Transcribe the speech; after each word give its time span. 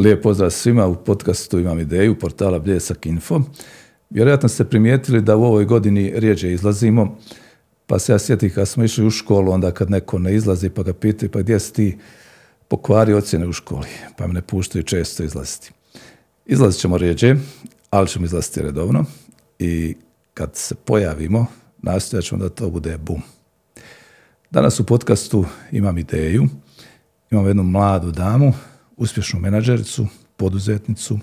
Lijep 0.00 0.22
pozdrav 0.22 0.50
svima, 0.50 0.86
u 0.86 0.96
podcastu 1.04 1.58
imam 1.58 1.78
ideju 1.78 2.18
portala 2.18 2.58
Bljesak 2.58 3.06
Info. 3.06 3.40
Vjerojatno 4.10 4.48
ste 4.48 4.64
primijetili 4.64 5.22
da 5.22 5.36
u 5.36 5.44
ovoj 5.44 5.64
godini 5.64 6.12
rijeđe 6.14 6.52
izlazimo, 6.52 7.18
pa 7.86 7.98
se 7.98 8.12
ja 8.12 8.18
sjetim 8.18 8.50
kad 8.54 8.68
smo 8.68 8.84
išli 8.84 9.06
u 9.06 9.10
školu, 9.10 9.52
onda 9.52 9.70
kad 9.70 9.90
neko 9.90 10.18
ne 10.18 10.34
izlazi 10.34 10.70
pa 10.70 10.82
ga 10.82 10.92
pitaju 10.92 11.30
pa 11.30 11.40
gdje 11.40 11.60
si 11.60 11.72
ti 11.72 11.98
pokvari 12.68 13.14
ocjene 13.14 13.46
u 13.46 13.52
školi, 13.52 13.86
pa 14.16 14.26
me 14.26 14.32
ne 14.32 14.42
puštaju 14.42 14.84
često 14.84 15.22
izlaziti. 15.22 15.70
Izlazit 16.46 16.80
ćemo 16.80 16.98
rijeđe, 16.98 17.36
ali 17.90 18.08
ćemo 18.08 18.24
izlaziti 18.24 18.62
redovno 18.62 19.04
i 19.58 19.96
kad 20.34 20.56
se 20.56 20.74
pojavimo, 20.74 21.46
nastojat 21.82 22.24
ćemo 22.24 22.42
da 22.42 22.48
to 22.48 22.70
bude 22.70 22.98
bum. 22.98 23.22
Danas 24.50 24.80
u 24.80 24.86
podcastu 24.86 25.44
imam 25.72 25.98
ideju, 25.98 26.46
imam 27.30 27.46
jednu 27.46 27.62
mladu 27.62 28.10
damu, 28.10 28.52
uspješnu 29.00 29.40
menadžericu, 29.40 30.06
poduzetnicu, 30.36 31.18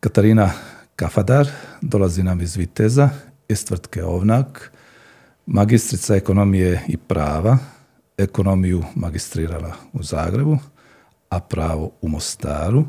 Katarina 0.00 0.50
Kafadar, 0.96 1.48
dolazi 1.80 2.22
nam 2.22 2.40
iz 2.40 2.56
Viteza, 2.56 3.10
iz 3.48 3.64
tvrtke 3.64 4.04
Ovnak, 4.04 4.72
magistrica 5.46 6.16
ekonomije 6.16 6.82
i 6.88 6.96
prava, 6.96 7.58
ekonomiju 8.18 8.84
magistrirala 8.94 9.74
u 9.92 10.02
Zagrebu, 10.02 10.58
a 11.28 11.40
pravo 11.40 11.90
u 12.00 12.08
Mostaru 12.08 12.84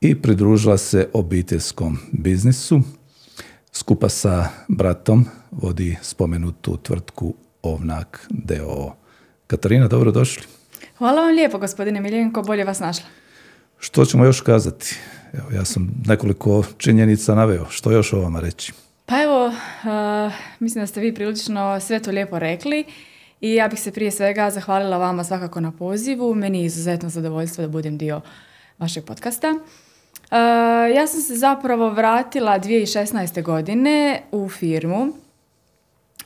i 0.00 0.22
pridružila 0.22 0.78
se 0.78 1.08
obiteljskom 1.12 1.98
biznisu. 2.12 2.80
Skupa 3.72 4.08
sa 4.08 4.48
bratom 4.68 5.26
vodi 5.50 5.96
spomenutu 6.02 6.76
tvrtku 6.76 7.34
Ovnak 7.62 8.26
DO. 8.30 8.96
Katarina, 9.46 9.88
dobro 9.88 10.12
došli. 10.12 10.57
Hvala 10.98 11.22
vam 11.22 11.34
lijepo, 11.34 11.58
gospodine 11.58 12.00
Miljenko, 12.00 12.42
bolje 12.42 12.64
vas 12.64 12.80
našla. 12.80 13.06
Što 13.78 14.04
ćemo 14.04 14.24
još 14.24 14.40
kazati? 14.40 14.96
Evo, 15.32 15.50
ja 15.54 15.64
sam 15.64 15.90
nekoliko 16.06 16.64
činjenica 16.78 17.34
naveo. 17.34 17.66
Što 17.70 17.90
još 17.90 18.12
o 18.12 18.20
vama 18.20 18.40
reći? 18.40 18.72
Pa 19.06 19.22
evo, 19.22 19.46
uh, 19.46 20.32
mislim 20.60 20.82
da 20.82 20.86
ste 20.86 21.00
vi 21.00 21.14
prilično 21.14 21.80
sve 21.80 22.00
to 22.00 22.10
lijepo 22.10 22.38
rekli 22.38 22.84
i 23.40 23.54
ja 23.54 23.68
bih 23.68 23.80
se 23.80 23.92
prije 23.92 24.10
svega 24.10 24.50
zahvalila 24.50 24.96
vama 24.96 25.24
svakako 25.24 25.60
na 25.60 25.72
pozivu. 25.72 26.34
Meni 26.34 26.58
je 26.58 26.64
izuzetno 26.64 27.08
zadovoljstvo 27.08 27.62
da 27.62 27.68
budem 27.68 27.98
dio 27.98 28.20
vašeg 28.78 29.04
podcasta. 29.04 29.50
Uh, 29.50 30.30
ja 30.96 31.06
sam 31.06 31.20
se 31.20 31.36
zapravo 31.36 31.90
vratila 31.90 32.58
2016. 32.58 33.42
godine 33.42 34.22
u 34.32 34.48
firmu 34.48 35.12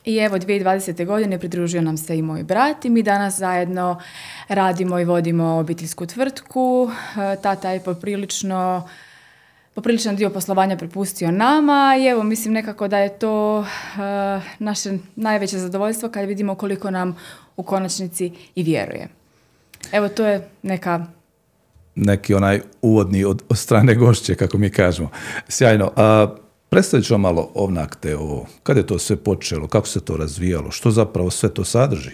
i 0.05 0.17
evo 0.17 0.37
2020. 0.37 1.05
godine 1.05 1.39
pridružio 1.39 1.81
nam 1.81 1.97
se 1.97 2.17
i 2.17 2.21
moj 2.21 2.43
brat 2.43 2.85
i 2.85 2.89
mi 2.89 3.03
danas 3.03 3.37
zajedno 3.37 4.01
radimo 4.47 4.99
i 4.99 5.05
vodimo 5.05 5.45
obiteljsku 5.45 6.05
tvrtku. 6.05 6.83
Uh, 6.83 6.91
tata 7.41 7.69
je 7.69 7.79
poprilično 7.79 8.89
popriličan 9.73 10.15
dio 10.15 10.29
poslovanja 10.29 10.77
prepustio 10.77 11.31
nama 11.31 11.95
i 11.99 12.05
evo 12.05 12.23
mislim 12.23 12.53
nekako 12.53 12.87
da 12.87 12.97
je 12.97 13.19
to 13.19 13.59
uh, 13.59 13.65
naše 14.59 14.97
najveće 15.15 15.57
zadovoljstvo 15.57 16.09
kad 16.09 16.27
vidimo 16.27 16.55
koliko 16.55 16.91
nam 16.91 17.17
u 17.57 17.63
konačnici 17.63 18.31
i 18.55 18.63
vjeruje. 18.63 19.07
Evo 19.91 20.09
to 20.09 20.25
je 20.25 20.49
neka 20.63 21.05
neki 21.95 22.33
onaj 22.33 22.61
uvodni 22.81 23.23
od, 23.23 23.43
od 23.49 23.57
strane 23.57 23.95
gošće, 23.95 24.35
kako 24.35 24.57
mi 24.57 24.69
kažemo. 24.69 25.09
Sjajno. 25.47 25.91
A, 25.95 26.35
predstavit 26.73 27.05
ću 27.05 27.17
malo 27.17 27.49
ovnak 27.53 27.95
te 27.95 28.17
ovo. 28.17 28.45
Kad 28.63 28.77
je 28.77 28.87
to 28.87 28.99
sve 28.99 29.15
počelo? 29.15 29.67
Kako 29.67 29.87
se 29.87 30.05
to 30.05 30.17
razvijalo? 30.17 30.71
Što 30.71 30.91
zapravo 30.91 31.29
sve 31.29 31.53
to 31.53 31.63
sadrži? 31.63 32.11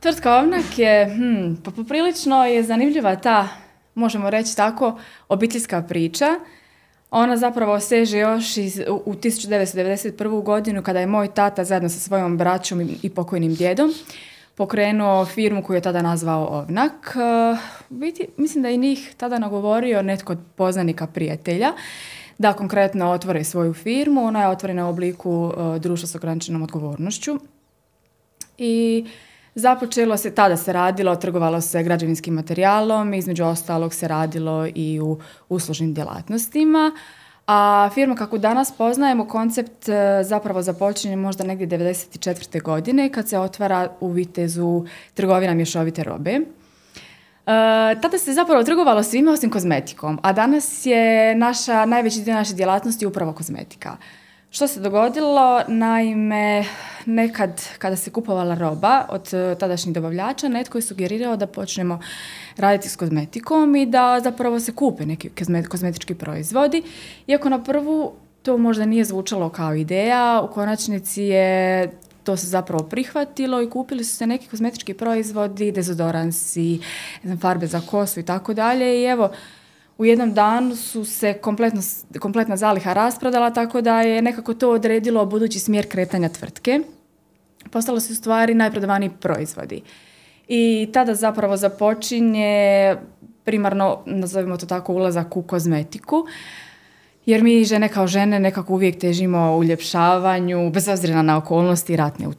Tvrtka 0.00 0.34
Ovnak 0.34 0.78
je, 0.78 1.06
hmm, 1.06 1.58
pa 1.64 1.70
poprilično 1.70 2.44
je 2.46 2.62
zanimljiva 2.62 3.16
ta 3.16 3.48
možemo 3.94 4.30
reći 4.30 4.56
tako, 4.56 4.98
obiteljska 5.28 5.82
priča. 5.82 6.26
Ona 7.10 7.36
zapravo 7.36 7.80
seže 7.80 8.18
još 8.18 8.56
iz, 8.56 8.80
u 9.04 9.14
1991. 9.14 10.42
godinu 10.42 10.82
kada 10.82 11.00
je 11.00 11.06
moj 11.06 11.34
tata 11.34 11.64
zajedno 11.64 11.88
sa 11.88 11.98
svojom 11.98 12.38
braćom 12.38 12.80
i 13.02 13.10
pokojnim 13.10 13.54
djedom 13.54 13.92
pokrenuo 14.54 15.24
firmu 15.24 15.62
koju 15.62 15.74
je 15.74 15.80
tada 15.80 16.02
nazvao 16.02 16.46
Ovnak. 16.46 17.16
Biti, 17.88 18.26
mislim 18.36 18.62
da 18.62 18.68
je 18.68 18.76
njih 18.76 19.14
tada 19.16 19.38
nagovorio 19.38 20.02
netko 20.02 20.32
od 20.32 20.38
poznanika 20.56 21.06
prijatelja 21.06 21.72
da 22.40 22.52
konkretno 22.52 23.10
otvore 23.10 23.44
svoju 23.44 23.74
firmu. 23.74 24.24
Ona 24.24 24.42
je 24.42 24.48
otvorena 24.48 24.86
u 24.86 24.90
obliku 24.90 25.52
društva 25.78 26.06
s 26.06 26.14
ograničenom 26.14 26.62
odgovornošću. 26.62 27.38
I 28.58 29.04
Započelo 29.54 30.16
se, 30.16 30.30
tada 30.30 30.56
se 30.56 30.72
radilo, 30.72 31.16
trgovalo 31.16 31.60
se 31.60 31.82
građevinskim 31.82 32.34
materijalom, 32.34 33.14
između 33.14 33.44
ostalog 33.44 33.94
se 33.94 34.08
radilo 34.08 34.66
i 34.74 35.00
u 35.00 35.18
uslužnim 35.48 35.94
djelatnostima. 35.94 36.92
A 37.46 37.90
firma 37.94 38.14
kako 38.14 38.38
danas 38.38 38.72
poznajemo, 38.78 39.28
koncept 39.28 39.88
e, 39.88 40.22
zapravo 40.24 40.62
započinje 40.62 41.16
možda 41.16 41.44
negdje 41.44 41.68
1994. 41.68 42.62
godine 42.62 43.12
kad 43.12 43.28
se 43.28 43.38
otvara 43.38 43.88
u 44.00 44.08
Vitezu 44.08 44.84
trgovina 45.14 45.54
mješovite 45.54 46.04
robe. 46.04 46.40
E, 47.50 48.00
tada 48.00 48.18
se 48.18 48.32
zapravo 48.32 48.64
trgovalo 48.64 49.02
svime 49.02 49.30
osim 49.30 49.50
kozmetikom, 49.50 50.18
a 50.22 50.32
danas 50.32 50.86
je 50.86 51.34
naša, 51.34 51.84
najveći 51.84 52.20
dio 52.20 52.34
naše 52.34 52.54
djelatnosti 52.54 53.06
upravo 53.06 53.32
kozmetika. 53.32 53.96
Što 54.50 54.66
se 54.66 54.80
dogodilo? 54.80 55.62
Naime, 55.68 56.64
nekad 57.06 57.62
kada 57.78 57.96
se 57.96 58.10
kupovala 58.10 58.54
roba 58.54 59.04
od 59.08 59.34
e, 59.34 59.54
tadašnjih 59.54 59.94
dobavljača, 59.94 60.48
netko 60.48 60.78
je 60.78 60.82
sugerirao 60.82 61.36
da 61.36 61.46
počnemo 61.46 62.00
raditi 62.56 62.88
s 62.88 62.96
kozmetikom 62.96 63.76
i 63.76 63.86
da 63.86 64.20
zapravo 64.22 64.60
se 64.60 64.72
kupe 64.72 65.06
neki 65.06 65.30
kozmetički 65.68 66.14
proizvodi. 66.14 66.82
Iako 67.26 67.48
na 67.48 67.62
prvu 67.62 68.12
to 68.42 68.58
možda 68.58 68.84
nije 68.84 69.04
zvučalo 69.04 69.48
kao 69.48 69.74
ideja, 69.74 70.40
u 70.44 70.54
konačnici 70.54 71.22
je 71.22 71.90
to 72.24 72.36
se 72.36 72.46
zapravo 72.46 72.84
prihvatilo 72.84 73.62
i 73.62 73.70
kupili 73.70 74.04
su 74.04 74.16
se 74.16 74.26
neki 74.26 74.48
kozmetički 74.48 74.94
proizvodi, 74.94 75.72
dezodoransi, 75.72 76.80
farbe 77.40 77.66
za 77.66 77.80
kosu 77.80 78.20
i 78.20 78.22
tako 78.22 78.54
dalje 78.54 79.00
i 79.00 79.04
evo, 79.04 79.30
u 79.98 80.04
jednom 80.04 80.34
danu 80.34 80.76
su 80.76 81.04
se 81.04 81.32
kompletno, 81.32 81.80
kompletna 82.20 82.56
zaliha 82.56 82.92
rasprodala, 82.92 83.50
tako 83.50 83.80
da 83.80 84.00
je 84.02 84.22
nekako 84.22 84.54
to 84.54 84.70
odredilo 84.70 85.26
budući 85.26 85.58
smjer 85.58 85.88
kretanja 85.88 86.28
tvrtke. 86.28 86.80
Postalo 87.70 88.00
su 88.00 88.14
stvari 88.14 88.54
najprodavaniji 88.54 89.10
proizvodi. 89.20 89.82
I 90.48 90.88
tada 90.92 91.14
zapravo 91.14 91.56
započinje 91.56 92.96
primarno, 93.44 94.02
nazovimo 94.06 94.56
to 94.56 94.66
tako, 94.66 94.92
ulazak 94.92 95.36
u 95.36 95.42
kozmetiku. 95.42 96.26
Jer 97.30 97.42
mi 97.42 97.64
žene 97.64 97.88
kao 97.88 98.06
žene 98.06 98.40
nekako 98.40 98.74
uvijek 98.74 98.98
težimo 98.98 99.56
uljepšavanju, 99.56 100.70
bez 100.70 100.88
obzira 100.88 101.22
na 101.22 101.36
okolnosti 101.36 101.96
ratne 101.96 102.28
u, 102.28 102.30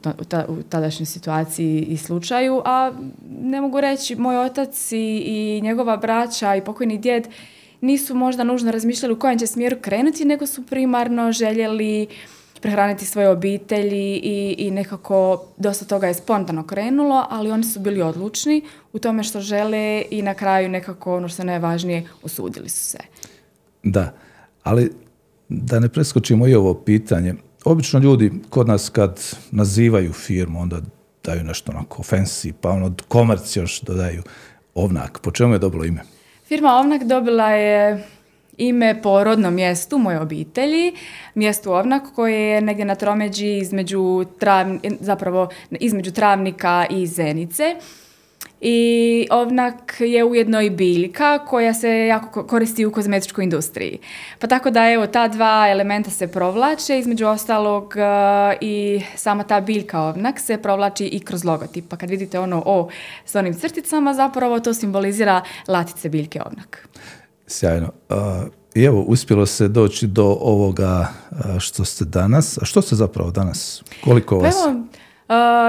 u, 0.48 0.62
tadašnjoj 0.62 1.06
situaciji 1.06 1.82
i 1.82 1.96
slučaju, 1.96 2.62
a 2.64 2.92
ne 3.40 3.60
mogu 3.60 3.80
reći, 3.80 4.16
moj 4.16 4.36
otac 4.36 4.92
i, 4.92 5.22
i 5.26 5.60
njegova 5.62 5.96
braća 5.96 6.56
i 6.56 6.64
pokojni 6.64 6.98
djed 6.98 7.28
nisu 7.80 8.14
možda 8.14 8.44
nužno 8.44 8.70
razmišljali 8.70 9.14
u 9.14 9.18
kojem 9.18 9.38
će 9.38 9.46
smjeru 9.46 9.76
krenuti, 9.80 10.24
nego 10.24 10.46
su 10.46 10.66
primarno 10.66 11.32
željeli 11.32 12.06
prehraniti 12.60 13.06
svoje 13.06 13.28
obitelji 13.28 14.20
i, 14.22 14.54
i 14.58 14.70
nekako 14.70 15.44
dosta 15.56 15.84
toga 15.84 16.06
je 16.06 16.14
spontano 16.14 16.66
krenulo, 16.66 17.26
ali 17.30 17.50
oni 17.50 17.64
su 17.64 17.80
bili 17.80 18.02
odlučni 18.02 18.62
u 18.92 18.98
tome 18.98 19.22
što 19.22 19.40
žele 19.40 20.04
i 20.10 20.22
na 20.22 20.34
kraju 20.34 20.68
nekako 20.68 21.16
ono 21.16 21.28
što 21.28 21.42
je 21.42 21.46
najvažnije, 21.46 22.08
usudili 22.22 22.68
su 22.68 22.84
se. 22.84 22.98
Da, 23.82 24.12
ali 24.62 24.92
da 25.48 25.80
ne 25.80 25.88
preskočimo 25.88 26.48
i 26.48 26.54
ovo 26.54 26.74
pitanje. 26.74 27.34
Obično 27.64 28.00
ljudi 28.00 28.32
kod 28.50 28.68
nas 28.68 28.88
kad 28.88 29.20
nazivaju 29.50 30.12
firmu, 30.12 30.60
onda 30.60 30.80
daju 31.24 31.44
nešto 31.44 31.72
onako 31.72 32.02
fancy, 32.02 32.52
pa 32.60 32.70
ono 32.70 32.94
komerc 33.08 33.56
još 33.56 33.80
dodaju 33.80 34.22
ovnak. 34.74 35.18
Po 35.22 35.30
čemu 35.30 35.52
je 35.52 35.58
dobilo 35.58 35.84
ime? 35.84 36.00
Firma 36.44 36.74
Ovnak 36.74 37.04
dobila 37.04 37.50
je 37.50 38.04
ime 38.56 39.02
po 39.02 39.24
rodnom 39.24 39.54
mjestu 39.54 39.98
moje 39.98 40.20
obitelji, 40.20 40.92
mjestu 41.34 41.72
Ovnak 41.72 42.02
koje 42.14 42.40
je 42.40 42.60
negdje 42.60 42.84
na 42.84 42.94
tromeđi 42.94 43.56
između, 43.56 44.24
zapravo 45.00 45.48
između 45.70 46.12
Travnika 46.12 46.86
i 46.90 47.06
Zenice 47.06 47.76
i 48.64 49.26
ovnak 49.30 49.96
je 49.98 50.24
ujedno 50.24 50.62
i 50.62 50.70
biljka 50.70 51.38
koja 51.38 51.74
se 51.74 52.06
jako 52.06 52.46
koristi 52.46 52.86
u 52.86 52.92
kozmetičkoj 52.92 53.44
industriji. 53.44 53.98
Pa 54.38 54.46
tako 54.46 54.70
da 54.70 54.90
evo 54.90 55.06
ta 55.06 55.28
dva 55.28 55.68
elementa 55.70 56.10
se 56.10 56.26
provlače, 56.26 56.98
između 56.98 57.26
ostalog 57.26 57.94
e, 57.96 58.00
i 58.60 59.02
sama 59.16 59.44
ta 59.44 59.60
biljka 59.60 60.00
ovnak 60.00 60.40
se 60.40 60.56
provlači 60.56 61.06
i 61.06 61.20
kroz 61.20 61.44
logotip. 61.44 61.88
Pa 61.88 61.96
kad 61.96 62.10
vidite 62.10 62.38
ono 62.38 62.62
O 62.66 62.88
s 63.24 63.34
onim 63.34 63.54
crticama 63.54 64.14
zapravo 64.14 64.60
to 64.60 64.74
simbolizira 64.74 65.42
latice 65.68 66.08
biljke 66.08 66.42
ovnak. 66.46 66.88
Sjajno. 67.46 67.92
I 68.74 68.82
evo, 68.82 69.00
uspjelo 69.00 69.46
se 69.46 69.68
doći 69.68 70.06
do 70.06 70.36
ovoga 70.40 71.08
što 71.58 71.84
ste 71.84 72.04
danas. 72.04 72.58
A 72.58 72.64
što 72.64 72.82
ste 72.82 72.96
zapravo 72.96 73.30
danas? 73.30 73.82
Koliko 74.04 74.38
pa 74.38 74.46
vas? 74.46 74.54
Evo, 74.64 74.84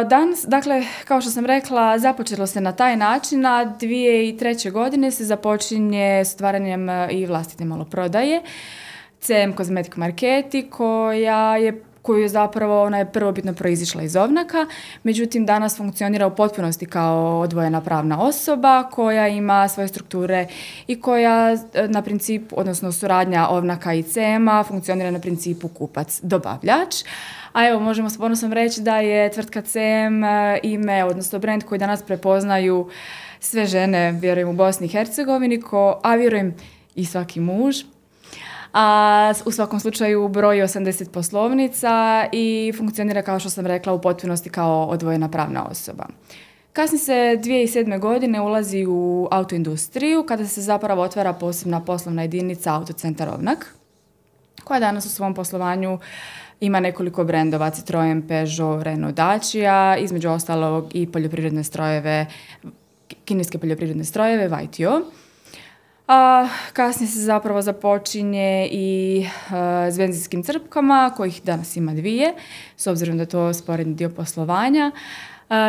Danas, 0.10 0.46
dakle, 0.48 0.84
kao 1.06 1.22
što 1.22 1.32
sam 1.32 1.46
rekla, 1.46 2.00
započelo 2.00 2.48
se 2.48 2.62
na 2.62 2.72
taj 2.72 2.98
način, 2.98 3.46
a 3.46 3.76
2003. 3.80 4.72
godine 4.72 5.12
se 5.12 5.26
započinje 5.26 6.26
stvaranjem 6.26 6.88
i 7.12 7.26
vlastite 7.26 7.66
maloprodaje. 7.66 8.42
CM 9.20 9.58
Cosmetic 9.58 9.96
Marketi 9.96 10.70
koja 10.70 11.58
je 11.58 11.84
koju 12.04 12.22
je 12.22 12.30
zapravo 12.30 12.84
ona 12.84 12.98
je 12.98 13.12
prvobitno 13.12 13.54
proizišla 13.54 14.04
iz 14.04 14.16
Ovnaka, 14.16 14.66
međutim 15.04 15.46
danas 15.46 15.78
funkcionira 15.78 16.28
u 16.28 16.36
potpunosti 16.36 16.86
kao 16.86 17.40
odvojena 17.40 17.82
pravna 17.82 18.22
osoba 18.22 18.84
koja 18.92 19.28
ima 19.28 19.68
svoje 19.68 19.88
strukture 19.88 20.48
i 20.88 21.02
koja 21.02 21.54
e, 21.74 21.88
na 21.88 22.02
principu, 22.02 22.56
odnosno 22.60 22.92
suradnja 22.92 23.48
Ovnaka 23.50 23.94
i 23.94 24.04
CM-a 24.04 24.64
funkcionira 24.64 25.12
na 25.12 25.20
principu 25.20 25.68
kupac-dobavljač. 25.68 27.06
A 27.54 27.68
evo, 27.68 27.80
možemo 27.80 28.10
s 28.10 28.18
ponosom 28.18 28.54
reći 28.54 28.82
da 28.82 28.98
je 28.98 29.32
tvrtka 29.32 29.62
CM 29.62 30.24
e, 30.24 30.60
ime, 30.64 31.04
odnosno 31.04 31.40
brand 31.40 31.64
koji 31.64 31.80
danas 31.80 32.02
prepoznaju 32.02 32.90
sve 33.40 33.66
žene, 33.66 34.12
vjerujem, 34.12 34.50
u 34.50 34.54
Bosni 34.54 34.86
i 34.86 34.90
Hercegovini, 34.90 35.62
ko, 35.62 36.00
a 36.04 36.16
vjerujem 36.16 36.56
i 36.96 37.06
svaki 37.06 37.40
muž 37.40 37.76
a 38.74 39.34
u 39.46 39.52
svakom 39.52 39.80
slučaju 39.80 40.28
broji 40.28 40.62
80 40.62 41.12
poslovnica 41.12 42.26
i 42.32 42.74
funkcionira 42.78 43.22
kao 43.22 43.40
što 43.40 43.50
sam 43.50 43.66
rekla 43.66 43.94
u 43.94 44.02
potpunosti 44.02 44.50
kao 44.50 44.86
odvojena 44.86 45.30
pravna 45.30 45.66
osoba. 45.66 46.06
Kasnije 46.74 47.00
se 47.00 47.40
2007. 47.44 48.00
godine 48.00 48.42
ulazi 48.42 48.86
u 48.88 49.28
autoindustriju 49.32 50.26
kada 50.28 50.48
se 50.48 50.62
zapravo 50.62 51.02
otvara 51.02 51.34
posebna 51.34 51.82
poslovna 51.82 52.22
jedinica 52.22 52.74
Autocentar 52.74 53.30
Ovnak 53.30 53.76
koja 54.64 54.80
danas 54.80 55.06
u 55.06 55.10
svom 55.10 55.34
poslovanju 55.34 56.00
ima 56.64 56.80
nekoliko 56.80 57.24
brendova, 57.24 57.70
Citroen, 57.70 58.22
Peugeot, 58.28 58.84
Renault, 58.84 59.16
Dacia, 59.16 59.98
između 59.98 60.30
ostalog 60.30 60.96
i 60.96 61.12
poljoprivredne 61.12 61.64
strojeve, 61.64 62.26
kineske 63.26 63.58
poljoprivredne 63.58 64.04
strojeve, 64.04 64.48
VITO. 64.48 65.02
A 66.08 66.48
kasnije 66.74 67.10
se 67.10 67.20
zapravo 67.20 67.62
započinje 67.62 68.68
i 68.72 69.20
uh, 69.28 69.54
s 69.92 69.98
benzinskim 69.98 70.44
crpkama, 70.44 71.14
kojih 71.18 71.42
danas 71.44 71.76
ima 71.76 71.94
dvije, 71.94 72.34
s 72.78 72.88
obzirom 72.88 73.18
da 73.18 73.24
je 73.24 73.30
to 73.30 73.54
sporedni 73.54 73.94
dio 73.94 74.10
poslovanja. 74.10 74.92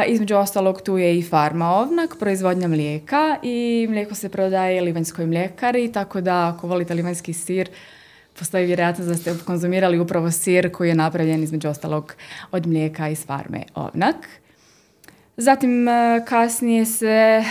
između 0.07 0.37
ostalog 0.37 0.83
tu 0.83 0.99
je 0.99 1.19
i 1.19 1.23
farma 1.23 1.71
ovnak, 1.71 2.17
proizvodnja 2.19 2.69
mlijeka 2.69 3.37
i 3.43 3.87
mlijeko 3.91 4.15
se 4.15 4.29
prodaje 4.29 4.81
livanjskoj 4.81 5.27
mljekari, 5.27 5.93
tako 5.93 6.21
da 6.21 6.49
ako 6.49 6.67
volite 6.67 6.95
livanjski 6.95 7.33
sir, 7.33 7.69
postoji 8.39 8.67
vjerojatnost 8.67 9.09
da 9.09 9.17
ste 9.17 9.45
konzumirali 9.45 9.99
upravo 9.99 10.31
sir 10.31 10.73
koji 10.73 10.89
je 10.89 10.95
napravljen 10.95 11.43
između 11.43 11.69
ostalog 11.69 12.15
od 12.51 12.67
mlijeka 12.67 13.09
iz 13.09 13.27
farme 13.27 13.63
ovnak. 13.75 14.17
Zatim 15.37 15.89
e, 15.89 16.25
kasnije 16.27 16.85
se 16.85 17.09
e, 17.09 17.45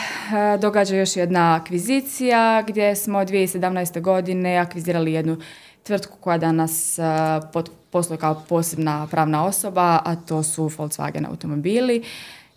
događa 0.61 0.95
još 0.95 1.15
jedna 1.15 1.55
akvizicija 1.55 2.63
gdje 2.67 2.95
smo 2.95 3.19
2017. 3.19 4.01
godine 4.01 4.57
akvizirali 4.57 5.13
jednu 5.13 5.37
tvrtku 5.83 6.17
koja 6.19 6.37
danas 6.37 6.99
e, 6.99 7.03
posluje 7.91 8.17
kao 8.19 8.43
posebna 8.49 9.07
pravna 9.11 9.45
osoba, 9.45 9.99
a 10.05 10.15
to 10.15 10.43
su 10.43 10.63
Volkswagen 10.63 11.27
automobili. 11.29 12.03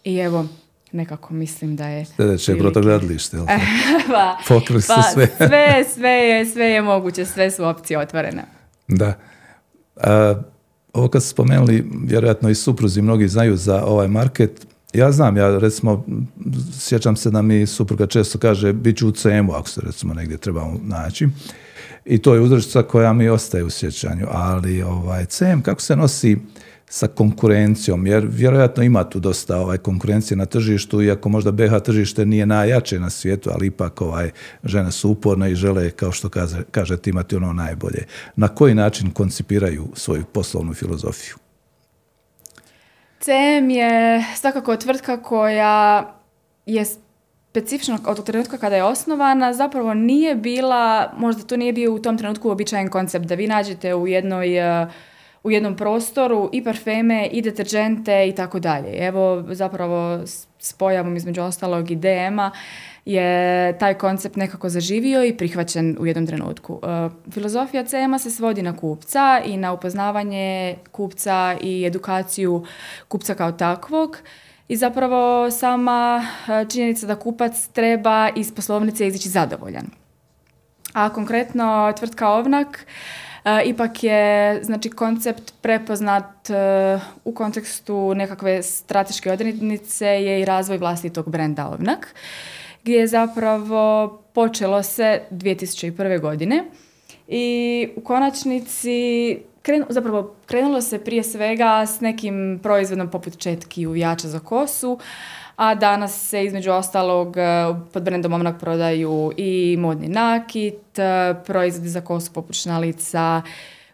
I 0.05 0.17
evo, 0.17 0.47
nekako 0.93 1.35
mislim 1.35 1.77
da 1.77 1.89
je... 1.89 2.05
Sljedeće 2.05 2.53
je 2.53 2.57
brodogradilište, 2.57 3.37
pa, 4.09 4.39
pa, 4.49 5.03
sve. 5.15 5.27
sve, 5.49 5.85
sve, 5.95 6.11
je, 6.11 6.47
sve 6.47 6.65
je 6.65 6.83
moguće, 6.83 7.25
sve 7.25 7.51
su 7.51 7.65
opcije 7.65 7.99
otvorene. 7.99 8.45
Da. 8.89 9.15
ovo 10.93 11.09
kad 11.09 11.23
ste 11.23 11.31
spomenuli, 11.31 11.87
vjerojatno 12.05 12.51
i 12.51 12.55
supruzi 12.55 13.03
mnogi 13.03 13.29
znaju 13.29 13.57
za 13.57 13.85
ovaj 13.85 14.09
market, 14.09 14.67
ja 14.93 15.13
znam, 15.13 15.37
ja 15.37 15.59
recimo, 15.59 16.05
sjećam 16.79 17.17
se 17.17 17.31
da 17.31 17.43
mi 17.43 17.67
supruga 17.67 18.07
često 18.07 18.39
kaže, 18.39 18.73
bit 18.73 18.97
ću 18.97 19.09
u 19.09 19.13
CM-u 19.13 19.53
ako 19.53 19.69
se 19.69 19.81
recimo 19.85 20.15
negdje 20.15 20.37
trebamo 20.37 20.81
naći. 20.83 21.29
I 22.05 22.19
to 22.19 22.35
je 22.35 22.41
uzrečica 22.41 22.83
koja 22.83 23.13
mi 23.13 23.29
ostaje 23.29 23.65
u 23.65 23.71
sjećanju. 23.71 24.27
Ali 24.31 24.83
ovaj, 24.83 25.25
CM, 25.27 25.61
kako 25.63 25.81
se 25.81 25.97
nosi 25.97 26.39
sa 26.89 27.07
konkurencijom, 27.07 28.07
jer 28.07 28.27
vjerojatno 28.31 28.83
ima 28.83 29.05
tu 29.05 29.21
dosta 29.21 29.59
ovaj, 29.59 29.79
konkurencije 29.79 30.37
na 30.37 30.47
tržištu, 30.47 31.03
iako 31.03 31.29
možda 31.29 31.53
BH 31.53 31.79
tržište 31.85 32.27
nije 32.27 32.47
najjače 32.47 33.01
na 33.01 33.11
svijetu, 33.11 33.51
ali 33.53 33.67
ipak 33.67 34.01
ovaj, 34.01 34.31
žene 34.65 34.93
su 34.93 35.11
uporne 35.11 35.53
i 35.53 35.55
žele, 35.55 35.91
kao 35.91 36.13
što 36.13 36.29
kaže, 36.29 36.63
kažete, 36.71 37.11
imati 37.11 37.37
ono 37.37 37.53
najbolje. 37.53 38.07
Na 38.37 38.49
koji 38.49 38.75
način 38.75 39.11
koncipiraju 39.11 39.89
svoju 39.95 40.25
poslovnu 40.25 40.75
filozofiju? 40.75 41.35
CM 43.21 43.71
je 43.71 44.25
svakako 44.37 44.77
tvrtka 44.77 45.23
koja 45.23 46.15
je 46.67 46.85
specifično 46.85 47.99
od 48.07 48.25
trenutka 48.25 48.59
kada 48.59 48.77
je 48.77 48.85
osnovana 48.85 49.55
zapravo 49.55 49.95
nije 49.95 50.35
bila, 50.35 51.13
možda 51.19 51.43
to 51.43 51.57
nije 51.57 51.73
bio 51.73 51.95
u 51.95 51.99
tom 51.99 52.19
trenutku 52.19 52.49
uobičajen 52.49 52.89
koncept 52.89 53.27
da 53.27 53.35
vi 53.35 53.47
nađete 53.47 53.95
u 53.95 54.07
jednoj 54.07 54.49
u 55.47 55.51
jednom 55.51 55.77
prostoru 55.77 56.51
i 56.53 56.65
parfeme 56.65 57.27
i 57.27 57.43
deterđente 57.43 58.29
i 58.29 58.33
tako 58.35 58.59
dalje. 58.61 59.07
Evo 59.07 59.45
zapravo 59.51 60.27
s 60.59 60.73
pojavom 60.73 61.17
između 61.17 61.43
ostalog 61.43 61.91
i 61.91 61.97
DM-a 61.97 62.51
je 63.05 63.79
taj 63.79 63.95
koncept 63.95 64.37
nekako 64.37 64.69
zaživio 64.69 65.25
i 65.25 65.37
prihvaćen 65.37 65.97
u 66.01 66.07
jednom 66.07 66.27
trenutku. 66.27 66.81
E, 66.83 67.09
filozofija 67.31 67.85
CM-a 67.85 68.19
se 68.19 68.31
svodi 68.31 68.63
na 68.63 68.77
kupca 68.77 69.41
i 69.45 69.57
na 69.57 69.73
upoznavanje 69.73 70.77
kupca 70.93 71.57
i 71.61 71.85
edukaciju 71.85 72.65
kupca 73.09 73.35
kao 73.35 73.53
takvog. 73.53 74.19
I 74.69 74.77
zapravo 74.77 75.51
sama 75.51 76.27
e, 76.49 76.65
činjenica 76.71 77.07
da 77.07 77.17
kupac 77.17 77.69
treba 77.73 78.29
iz 78.37 78.55
poslovnice 78.55 79.07
izići 79.07 79.29
zadovoljan. 79.29 79.87
A 80.93 81.09
konkretno 81.09 81.93
tvrtka 81.99 82.29
Ovnak 82.29 82.87
ipak 83.65 84.05
je 84.05 84.61
znači 84.65 84.91
koncept 84.91 85.55
prepoznat 85.61 86.51
u 87.25 87.35
kontekstu 87.35 88.15
nekakve 88.15 88.63
strateške 88.63 89.33
odrednice 89.33 90.07
je 90.07 90.41
i 90.41 90.45
razvoj 90.45 90.79
vlastitog 90.79 91.31
brenda 91.31 91.69
Ovnak 91.69 92.15
gdje 92.83 92.97
je 92.97 93.07
zapravo 93.07 94.09
počelo 94.33 94.83
se 94.83 95.23
2001. 95.31 96.21
godine 96.21 96.65
i 97.29 97.89
u 97.97 98.01
konačnici 98.01 99.39
krenu, 99.63 99.87
zapravo 99.89 100.35
krenulo 100.47 100.81
se 100.81 100.99
prije 100.99 101.23
svega 101.23 101.87
s 101.87 102.01
nekim 102.01 102.61
proizvodom 102.63 103.11
poput 103.11 103.39
četki 103.39 103.87
uvijača 103.87 104.29
za 104.29 104.39
kosu, 104.39 104.99
a 105.57 105.75
danas 105.75 106.29
se 106.29 106.45
između 106.45 106.71
ostalog 106.71 107.37
e, 107.37 107.43
pod 107.93 108.03
brendom 108.03 108.33
Omnak 108.33 108.61
prodaju 108.61 109.33
i 109.37 109.77
modni 109.79 110.09
nakit, 110.09 110.99
e, 110.99 111.35
proizvodi 111.47 111.89
za 111.89 112.01
kosu 112.01 112.33
poput 112.33 112.57
šnalica, 112.57 113.43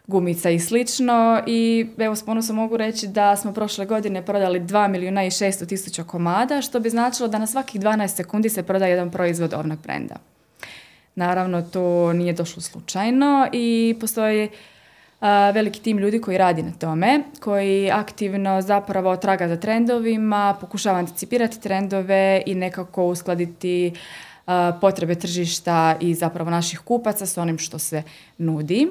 gumica 0.07 0.49
i 0.49 0.59
slično 0.59 1.43
i 1.47 1.87
evo 1.97 2.15
s 2.15 2.25
ponosom 2.25 2.55
mogu 2.55 2.77
reći 2.77 3.07
da 3.07 3.35
smo 3.35 3.53
prošle 3.53 3.85
godine 3.85 4.25
prodali 4.25 4.59
2 4.59 4.87
milijuna 4.87 5.23
i 5.23 5.29
600 5.29 5.67
tisuća 5.67 6.03
komada 6.03 6.61
što 6.61 6.79
bi 6.79 6.89
značilo 6.89 7.27
da 7.27 7.37
na 7.37 7.47
svakih 7.47 7.81
12 7.81 8.07
sekundi 8.07 8.49
se 8.49 8.63
proda 8.63 8.87
jedan 8.87 9.11
proizvod 9.11 9.53
ovnog 9.53 9.79
brenda. 9.79 10.15
Naravno 11.15 11.61
to 11.61 12.13
nije 12.13 12.33
došlo 12.33 12.61
slučajno 12.61 13.47
i 13.51 13.95
postoji 13.99 14.49
veliki 15.53 15.81
tim 15.81 15.97
ljudi 15.97 16.21
koji 16.21 16.37
radi 16.37 16.63
na 16.63 16.71
tome, 16.71 17.23
koji 17.39 17.91
aktivno 17.91 18.61
zapravo 18.61 19.17
traga 19.17 19.47
za 19.47 19.55
trendovima, 19.55 20.57
pokušava 20.61 20.99
anticipirati 20.99 21.61
trendove 21.61 22.43
i 22.45 22.55
nekako 22.55 23.05
uskladiti 23.05 23.93
potrebe 24.81 25.15
tržišta 25.15 25.95
i 25.99 26.13
zapravo 26.13 26.49
naših 26.49 26.79
kupaca 26.79 27.25
s 27.25 27.37
onim 27.37 27.57
što 27.57 27.79
se 27.79 28.03
nudi 28.37 28.87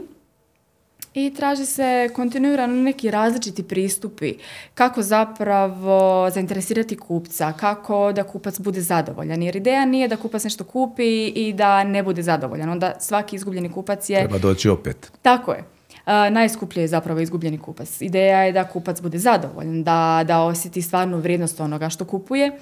i 1.14 1.34
traži 1.34 1.66
se 1.66 2.08
kontinuirano 2.14 2.82
neki 2.82 3.10
različiti 3.10 3.62
pristupi 3.62 4.34
kako 4.74 5.02
zapravo 5.02 6.30
zainteresirati 6.30 6.96
kupca, 6.96 7.52
kako 7.52 8.12
da 8.12 8.22
kupac 8.22 8.60
bude 8.60 8.80
zadovoljan. 8.80 9.42
Jer 9.42 9.56
ideja 9.56 9.84
nije 9.84 10.08
da 10.08 10.16
kupac 10.16 10.44
nešto 10.44 10.64
kupi 10.64 11.26
i 11.26 11.52
da 11.52 11.84
ne 11.84 12.02
bude 12.02 12.22
zadovoljan. 12.22 12.68
Onda 12.68 12.92
svaki 13.00 13.36
izgubljeni 13.36 13.72
kupac 13.72 14.10
je... 14.10 14.18
Treba 14.18 14.38
doći 14.38 14.68
opet. 14.68 15.12
Tako 15.22 15.52
je. 15.52 15.64
Najskuplji 16.06 16.80
je 16.80 16.88
zapravo 16.88 17.20
izgubljeni 17.20 17.58
kupac. 17.58 18.00
Ideja 18.00 18.42
je 18.42 18.52
da 18.52 18.68
kupac 18.68 19.00
bude 19.00 19.18
zadovoljan, 19.18 19.82
da, 19.82 20.24
da 20.26 20.42
osjeti 20.42 20.82
stvarnu 20.82 21.18
vrijednost 21.18 21.60
onoga 21.60 21.88
što 21.88 22.04
kupuje. 22.04 22.52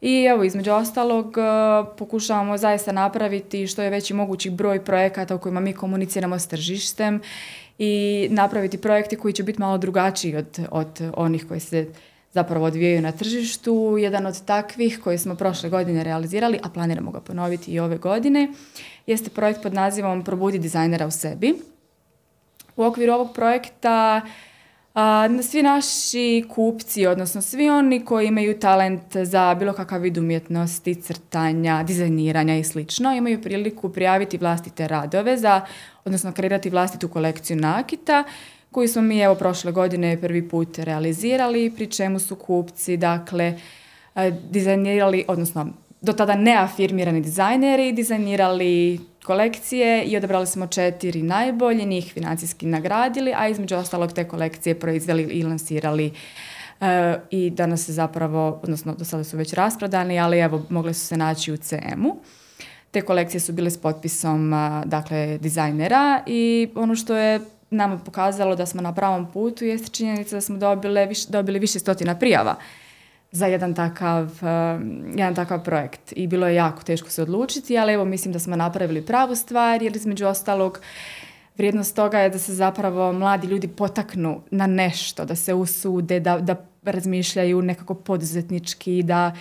I 0.00 0.24
evo, 0.24 0.44
između 0.44 0.72
ostalog, 0.72 1.36
pokušavamo 1.98 2.58
zaista 2.58 2.92
napraviti 2.92 3.66
što 3.66 3.82
je 3.82 3.90
veći 3.90 4.14
mogući 4.14 4.50
broj 4.50 4.84
projekata 4.84 5.34
u 5.34 5.38
kojima 5.38 5.60
mi 5.60 5.72
komuniciramo 5.72 6.38
s 6.38 6.46
tržištem 6.46 7.20
i 7.78 8.26
napraviti 8.30 8.78
projekte 8.78 9.16
koji 9.16 9.34
će 9.34 9.42
biti 9.42 9.60
malo 9.60 9.78
drugačiji 9.78 10.36
od, 10.36 10.58
od 10.70 11.10
onih 11.16 11.44
koji 11.48 11.60
se 11.60 11.86
zapravo 12.32 12.66
odvijaju 12.66 13.02
na 13.02 13.12
tržištu. 13.12 13.96
Jedan 13.98 14.26
od 14.26 14.44
takvih 14.44 15.00
koji 15.04 15.18
smo 15.18 15.34
prošle 15.34 15.70
godine 15.70 16.04
realizirali, 16.04 16.58
a 16.62 16.68
planiramo 16.68 17.10
ga 17.10 17.20
ponoviti 17.20 17.70
i 17.70 17.80
ove 17.80 17.98
godine, 17.98 18.48
jeste 19.06 19.30
projekt 19.30 19.62
pod 19.62 19.74
nazivom 19.74 20.24
Probudi 20.24 20.58
dizajnera 20.58 21.06
u 21.06 21.10
sebi. 21.10 21.54
U 22.76 22.82
okviru 22.82 23.12
ovog 23.12 23.32
projekta 23.34 24.22
A, 24.98 25.28
svi 25.42 25.62
naši 25.62 26.44
kupci, 26.54 27.06
odnosno 27.06 27.42
svi 27.42 27.70
oni 27.70 28.04
koji 28.04 28.26
imaju 28.26 28.58
talent 28.58 29.16
za 29.16 29.54
bilo 29.54 29.72
kakav 29.72 30.00
vid 30.00 30.18
umjetnosti, 30.18 30.94
crtanja, 30.94 31.82
dizajniranja 31.82 32.56
i 32.56 32.64
slično, 32.64 33.12
imaju 33.12 33.42
priliku 33.42 33.88
prijaviti 33.92 34.38
vlastite 34.38 34.88
radove 34.88 35.36
za, 35.36 35.60
odnosno 36.04 36.32
kreirati 36.32 36.70
vlastitu 36.70 37.08
kolekciju 37.08 37.56
nakita 37.56 38.24
koju 38.70 38.88
smo 38.88 39.02
mi 39.02 39.20
evo 39.20 39.34
prošle 39.34 39.72
godine 39.72 40.20
prvi 40.20 40.48
put 40.48 40.78
realizirali, 40.78 41.72
pri 41.76 41.86
čemu 41.86 42.18
su 42.18 42.36
kupci 42.36 42.96
dakle 42.96 43.58
dizajnirali, 44.50 45.24
odnosno 45.28 45.68
do 46.00 46.12
tada 46.12 46.34
neafirmirani 46.34 47.20
dizajneri 47.20 47.92
dizajnirali 47.92 49.00
kolekcije 49.26 50.04
i 50.04 50.16
odabrali 50.16 50.46
smo 50.46 50.66
četiri 50.66 51.22
najbolje, 51.22 51.84
njih 51.84 52.12
financijski 52.12 52.66
nagradili, 52.66 53.34
a 53.36 53.48
između 53.48 53.76
ostalog 53.76 54.12
te 54.12 54.28
kolekcije 54.28 54.74
proizveli 54.80 55.22
i 55.22 55.42
lansirali 55.42 56.12
e, 56.80 57.14
i 57.30 57.50
danas 57.50 57.84
se 57.86 57.92
zapravo, 57.92 58.60
odnosno 58.62 58.94
do 58.94 59.04
sada 59.04 59.24
su 59.24 59.36
već 59.36 59.52
rasprodani, 59.52 60.18
ali 60.18 60.38
evo 60.38 60.66
mogle 60.70 60.94
su 60.94 61.06
se 61.06 61.16
naći 61.16 61.52
u 61.52 61.56
CM-u. 61.56 62.16
Te 62.90 63.00
kolekcije 63.00 63.40
su 63.40 63.52
bile 63.52 63.70
s 63.70 63.78
potpisom 63.78 64.54
dakle, 64.84 65.38
dizajnera 65.38 66.22
i 66.26 66.68
ono 66.74 66.96
što 66.96 67.16
je 67.16 67.40
nama 67.70 67.98
pokazalo 67.98 68.56
da 68.56 68.66
smo 68.66 68.82
na 68.82 68.94
pravom 68.94 69.32
putu 69.32 69.64
jest 69.64 69.92
činjenica 69.92 70.36
da 70.36 70.40
smo 70.40 70.56
dobile, 70.56 71.08
dobili 71.28 71.58
više 71.58 71.78
stotina 71.78 72.14
prijava 72.18 72.56
za 73.32 73.46
jedan 73.46 73.74
takav, 73.74 74.30
jedan 75.16 75.34
takav 75.34 75.64
projekt. 75.64 76.12
I 76.16 76.26
bilo 76.26 76.48
je 76.48 76.54
jako 76.54 76.82
teško 76.82 77.10
se 77.10 77.22
odlučiti, 77.22 77.78
ali 77.78 77.92
evo 77.92 78.04
mislim 78.04 78.32
da 78.32 78.38
smo 78.38 78.56
napravili 78.56 79.06
pravu 79.06 79.34
stvar, 79.34 79.82
jer 79.82 79.96
između 79.96 80.26
ostalog 80.26 80.80
vrijednost 81.56 81.96
toga 81.96 82.18
je 82.18 82.30
da 82.30 82.38
se 82.38 82.54
zapravo 82.54 83.12
mladi 83.12 83.46
ljudi 83.46 83.68
potaknu 83.68 84.40
na 84.50 84.66
nešto, 84.66 85.24
da 85.24 85.34
se 85.34 85.54
usude, 85.54 86.20
da, 86.20 86.38
da 86.38 86.56
razmišljaju 86.82 87.62
nekako 87.62 87.94
poduzetnički, 87.94 89.02
da, 89.02 89.32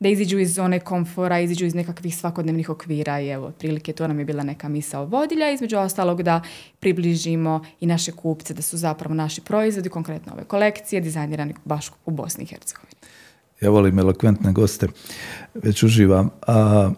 da 0.00 0.08
iziđu 0.08 0.38
iz 0.38 0.54
zone 0.54 0.80
komfora, 0.80 1.40
iziđu 1.40 1.66
iz 1.66 1.74
nekakvih 1.74 2.16
svakodnevnih 2.16 2.70
okvira 2.70 3.20
i 3.20 3.28
evo, 3.28 3.46
otprilike 3.46 3.92
to 3.92 4.08
nam 4.08 4.18
je 4.18 4.24
bila 4.24 4.42
neka 4.42 4.68
misao 4.68 5.04
vodilja, 5.04 5.50
između 5.50 5.78
ostalog 5.78 6.22
da 6.22 6.40
približimo 6.80 7.64
i 7.80 7.86
naše 7.86 8.12
kupce, 8.12 8.54
da 8.54 8.62
su 8.62 8.76
zapravo 8.76 9.14
naši 9.14 9.40
proizvodi, 9.40 9.88
konkretno 9.88 10.32
ove 10.32 10.44
kolekcije, 10.44 11.00
dizajnirani 11.00 11.54
baš 11.64 11.90
u 12.06 12.10
Bosni 12.10 12.44
i 12.44 12.46
Hercegovini 12.46 13.02
ja 13.62 13.70
volim 13.70 13.98
elokventne 13.98 14.52
goste, 14.52 14.88
već 15.54 15.82
uživam. 15.82 16.30
A 16.46 16.90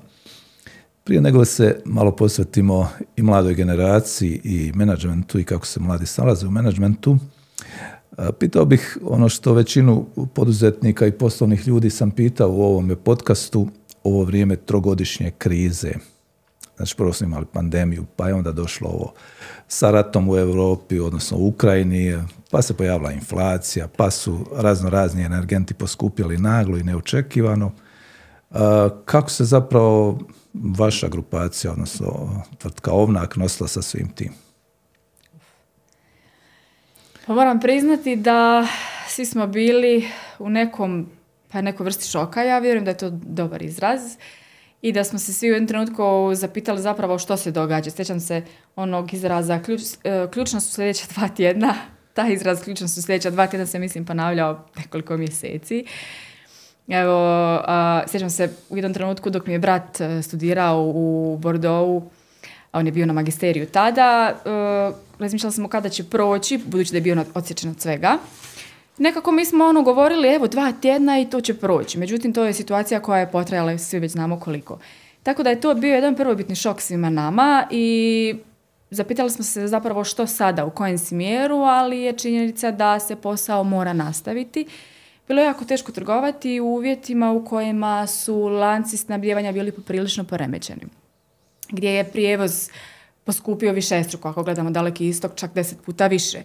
prije 1.04 1.20
nego 1.20 1.44
se 1.44 1.82
malo 1.84 2.16
posvetimo 2.16 2.88
i 3.16 3.22
mladoj 3.22 3.54
generaciji 3.54 4.40
i 4.44 4.72
menadžmentu 4.74 5.38
i 5.38 5.44
kako 5.44 5.66
se 5.66 5.80
mladi 5.80 6.06
snalaze 6.06 6.46
u 6.46 6.50
menadžmentu, 6.50 7.18
pitao 8.38 8.64
bih 8.64 8.98
ono 9.04 9.28
što 9.28 9.52
većinu 9.52 10.06
poduzetnika 10.34 11.06
i 11.06 11.12
poslovnih 11.12 11.68
ljudi 11.68 11.90
sam 11.90 12.10
pitao 12.10 12.50
u 12.50 12.62
ovome 12.62 12.96
podcastu 12.96 13.68
ovo 14.04 14.24
vrijeme 14.24 14.56
trogodišnje 14.56 15.30
krize. 15.38 15.92
Znači 16.76 16.96
prvo 16.96 17.12
smo 17.12 17.26
imali 17.26 17.46
pandemiju, 17.52 18.04
pa 18.16 18.28
je 18.28 18.34
onda 18.34 18.52
došlo 18.52 18.88
ovo 18.88 19.12
sa 19.68 19.90
ratom 19.90 20.28
u 20.28 20.36
Europi, 20.36 20.98
odnosno 20.98 21.38
u 21.38 21.48
Ukrajini, 21.48 22.18
pa 22.54 22.62
se 22.62 22.76
pojavila 22.76 23.12
inflacija, 23.12 23.88
pa 23.96 24.10
su 24.10 24.46
razno 24.56 24.90
razni 24.90 25.22
energenti 25.22 25.74
poskupili 25.74 26.38
naglo 26.38 26.76
i 26.76 26.82
neočekivano. 26.82 27.72
Kako 29.04 29.30
se 29.30 29.44
zapravo 29.44 30.18
vaša 30.78 31.08
grupacija, 31.08 31.72
odnosno 31.72 32.42
tvrtka 32.58 32.92
Ovnak, 32.92 33.36
nosila 33.36 33.68
sa 33.68 33.82
svim 33.82 34.08
tim? 34.08 34.32
Pa 37.26 37.34
moram 37.34 37.60
priznati 37.60 38.16
da 38.16 38.66
svi 39.08 39.26
smo 39.26 39.46
bili 39.46 40.08
u 40.38 40.50
nekom, 40.50 41.06
pa 41.52 41.60
nekoj 41.60 41.84
vrsti 41.84 42.08
šoka, 42.08 42.42
ja 42.42 42.58
vjerujem 42.58 42.84
da 42.84 42.90
je 42.90 42.96
to 42.96 43.10
dobar 43.10 43.62
izraz 43.62 44.00
i 44.82 44.92
da 44.92 45.04
smo 45.04 45.18
se 45.18 45.32
svi 45.32 45.50
u 45.50 45.54
jednom 45.54 45.68
trenutku 45.68 46.34
zapitali 46.34 46.82
zapravo 46.82 47.18
što 47.18 47.36
se 47.36 47.50
događa. 47.50 47.90
Sjećam 47.90 48.20
se 48.20 48.42
onog 48.76 49.14
izraza, 49.14 49.62
ključ, 49.62 49.80
e, 50.04 50.26
ključna 50.32 50.60
su 50.60 50.72
sljedeća 50.72 51.06
dva 51.14 51.28
tjedna, 51.28 51.74
taj 52.14 52.32
izraz 52.32 52.62
ključna 52.64 52.88
su 52.88 53.02
sljedeća 53.02 53.30
dva 53.30 53.46
tjedna 53.46 53.66
se 53.66 53.78
mislim 53.78 54.04
ponavljao 54.04 54.64
nekoliko 54.76 55.16
mjeseci. 55.16 55.84
Evo, 56.88 57.60
sjećam 58.06 58.30
se 58.30 58.48
u 58.68 58.76
jednom 58.76 58.94
trenutku 58.94 59.30
dok 59.30 59.46
mi 59.46 59.52
je 59.52 59.58
brat 59.58 60.00
e, 60.00 60.22
studirao 60.22 60.82
u 60.94 61.38
Bordeauxu, 61.42 62.02
a 62.74 62.78
on 62.78 62.86
je 62.86 62.92
bio 62.92 63.06
na 63.06 63.12
magisteriju 63.12 63.66
tada, 63.66 64.34
uh, 64.34 64.96
razmišljala 65.18 65.52
sam 65.52 65.68
kada 65.68 65.88
će 65.88 66.04
proći, 66.04 66.58
budući 66.66 66.90
da 66.92 66.96
je 66.96 67.00
bio 67.00 67.24
odsječen 67.34 67.70
od 67.70 67.80
svega. 67.80 68.18
Nekako 68.98 69.32
mi 69.32 69.44
smo 69.44 69.64
ono 69.64 69.82
govorili, 69.82 70.28
evo 70.28 70.46
dva 70.46 70.72
tjedna 70.72 71.20
i 71.20 71.30
to 71.30 71.40
će 71.40 71.54
proći. 71.54 71.98
Međutim, 71.98 72.32
to 72.32 72.44
je 72.44 72.52
situacija 72.52 73.00
koja 73.00 73.20
je 73.20 73.30
potrajala, 73.30 73.78
svi 73.78 73.98
već 73.98 74.12
znamo 74.12 74.40
koliko. 74.40 74.78
Tako 75.22 75.42
da 75.42 75.50
je 75.50 75.60
to 75.60 75.74
bio 75.74 75.94
jedan 75.94 76.16
prvobitni 76.16 76.54
šok 76.54 76.80
svima 76.80 77.10
nama 77.10 77.66
i 77.70 78.34
zapitali 78.94 79.30
smo 79.30 79.44
se 79.44 79.66
zapravo 79.66 80.04
što 80.04 80.26
sada, 80.26 80.64
u 80.64 80.70
kojem 80.70 80.98
smjeru, 80.98 81.56
ali 81.56 82.00
je 82.00 82.12
činjenica 82.12 82.70
da 82.70 83.00
se 83.00 83.16
posao 83.16 83.64
mora 83.64 83.92
nastaviti. 83.92 84.66
Bilo 85.28 85.40
je 85.40 85.46
jako 85.46 85.64
teško 85.64 85.92
trgovati 85.92 86.60
u 86.60 86.66
uvjetima 86.66 87.32
u 87.32 87.44
kojima 87.44 88.06
su 88.06 88.48
lanci 88.48 88.96
snabljevanja 88.96 89.52
bili 89.52 89.72
poprilično 89.72 90.24
poremećeni. 90.24 90.82
Gdje 91.68 91.90
je 91.90 92.04
prijevoz 92.04 92.70
poskupio 93.24 93.72
višestruko, 93.72 94.28
ako 94.28 94.42
gledamo 94.42 94.70
daleki 94.70 95.08
istok, 95.08 95.32
čak 95.34 95.54
deset 95.54 95.78
puta 95.84 96.06
više 96.06 96.42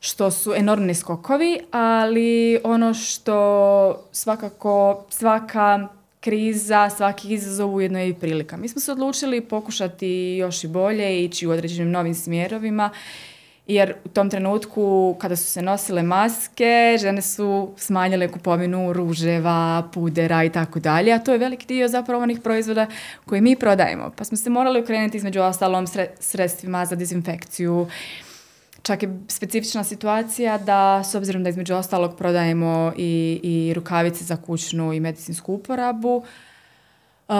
što 0.00 0.30
su 0.30 0.54
enormni 0.54 0.94
skokovi, 0.94 1.60
ali 1.70 2.60
ono 2.64 2.94
što 2.94 4.08
svakako 4.12 5.04
svaka 5.10 5.88
kriza, 6.20 6.90
svaki 6.90 7.34
izazov 7.34 7.74
ujedno 7.74 7.98
je 7.98 8.08
i 8.08 8.14
prilika. 8.14 8.56
Mi 8.56 8.68
smo 8.68 8.80
se 8.80 8.92
odlučili 8.92 9.40
pokušati 9.40 10.36
još 10.40 10.64
i 10.64 10.68
bolje, 10.68 11.24
ići 11.24 11.46
u 11.46 11.50
određenim 11.50 11.90
novim 11.90 12.14
smjerovima, 12.14 12.90
jer 13.66 13.94
u 14.04 14.08
tom 14.08 14.30
trenutku 14.30 15.16
kada 15.20 15.36
su 15.36 15.44
se 15.44 15.62
nosile 15.62 16.02
maske, 16.02 16.96
žene 17.00 17.22
su 17.22 17.74
smanjile 17.76 18.28
kupovinu 18.28 18.92
ruževa, 18.92 19.88
pudera 19.92 20.44
i 20.44 20.50
tako 20.50 20.80
dalje, 20.80 21.12
a 21.12 21.18
to 21.18 21.32
je 21.32 21.38
veliki 21.38 21.66
dio 21.66 21.88
zapravo 21.88 22.22
onih 22.22 22.40
proizvoda 22.40 22.86
koje 23.24 23.40
mi 23.40 23.56
prodajemo. 23.56 24.10
Pa 24.16 24.24
smo 24.24 24.36
se 24.36 24.50
morali 24.50 24.80
okrenuti 24.80 25.16
između 25.16 25.40
ostalom 25.40 25.86
sredstvima 26.20 26.86
za 26.86 26.96
dezinfekciju, 26.96 27.86
Čak 28.82 29.02
je 29.02 29.20
specifična 29.28 29.84
situacija 29.84 30.58
da, 30.58 31.02
s 31.04 31.14
obzirom 31.14 31.42
da 31.42 31.48
između 31.48 31.74
ostalog 31.74 32.16
prodajemo 32.16 32.92
i, 32.96 33.40
i 33.42 33.74
rukavice 33.74 34.24
za 34.24 34.36
kućnu 34.36 34.92
i 34.92 35.00
medicinsku 35.00 35.54
uporabu, 35.54 36.24
uh, 37.28 37.34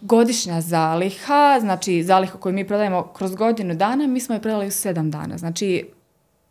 godišnja 0.00 0.60
zaliha, 0.60 1.58
znači 1.60 2.02
zaliha 2.02 2.38
koju 2.38 2.52
mi 2.52 2.66
prodajemo 2.66 3.02
kroz 3.02 3.34
godinu 3.34 3.74
dana, 3.74 4.06
mi 4.06 4.20
smo 4.20 4.34
je 4.34 4.42
prodali 4.42 4.66
u 4.66 4.70
sedam 4.70 5.10
dana. 5.10 5.38
Znači, 5.38 5.88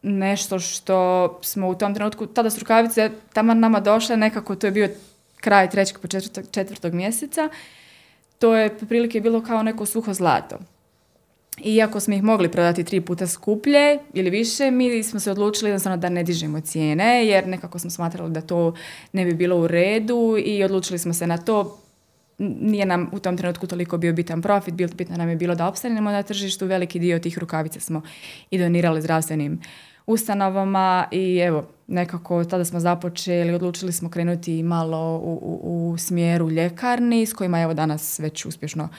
nešto 0.02 0.60
što 0.60 1.40
smo 1.44 1.70
u 1.70 1.76
tom 1.76 1.94
trenutku, 1.96 2.26
tada 2.26 2.50
su 2.50 2.60
rukavice 2.60 3.12
tamo 3.34 3.54
nama 3.54 3.80
došle, 3.80 4.18
nekako 4.18 4.56
to 4.56 4.68
je 4.68 4.72
bio 4.72 4.90
kraj 5.36 5.70
trećeg 5.70 6.00
po 6.00 6.08
četvrtog, 6.08 6.46
četvrtog 6.52 6.94
mjeseca, 6.94 7.50
to 8.40 8.56
je 8.56 8.78
prilike 8.78 9.22
bilo 9.22 9.44
kao 9.44 9.64
neko 9.64 9.86
suho 9.86 10.14
zlato. 10.14 10.58
Iako 11.64 12.00
smo 12.00 12.14
ih 12.14 12.24
mogli 12.24 12.52
prodati 12.52 12.84
tri 12.84 13.02
puta 13.02 13.28
skuplje 13.28 14.00
ili 14.14 14.30
više, 14.30 14.72
mi 14.72 15.04
smo 15.04 15.20
se 15.20 15.32
odlučili 15.32 15.70
jednostavno 15.70 15.98
da 15.98 16.10
ne 16.10 16.24
dižemo 16.24 16.62
cijene, 16.62 17.26
jer 17.26 17.48
nekako 17.48 17.80
smo 17.80 17.90
smatrali 17.90 18.32
da 18.32 18.42
to 18.42 18.74
ne 19.14 19.26
bi 19.26 19.34
bilo 19.34 19.58
u 19.58 19.68
redu 19.68 20.36
i 20.46 20.64
odlučili 20.64 21.00
smo 21.00 21.14
se 21.14 21.28
na 21.28 21.38
to. 21.38 21.80
Nije 22.38 22.86
nam 22.86 23.10
u 23.14 23.20
tom 23.20 23.38
trenutku 23.38 23.68
toliko 23.68 23.98
bio 23.98 24.14
bitan 24.14 24.42
profit, 24.42 24.74
bitno 24.74 25.18
nam 25.18 25.30
je 25.30 25.36
bilo 25.36 25.56
da 25.56 25.68
opstanemo 25.68 26.12
na 26.12 26.24
tržištu, 26.24 26.66
veliki 26.66 27.00
dio 27.00 27.20
tih 27.20 27.38
rukavica 27.38 27.80
smo 27.80 28.02
i 28.50 28.58
donirali 28.58 29.02
zdravstvenim 29.02 29.62
ustanovama 30.06 31.08
i 31.12 31.38
evo, 31.38 31.68
nekako 31.88 32.44
tada 32.44 32.66
smo 32.66 32.80
započeli, 32.80 33.54
odlučili 33.54 33.92
smo 33.92 34.10
krenuti 34.10 34.64
malo 34.64 35.18
u, 35.18 35.60
u, 35.64 35.98
smjeru 35.98 36.50
ljekarni 36.50 37.26
s 37.26 37.34
kojima 37.34 37.62
evo 37.62 37.74
danas 37.74 38.20
već 38.20 38.46
uspješno 38.46 38.90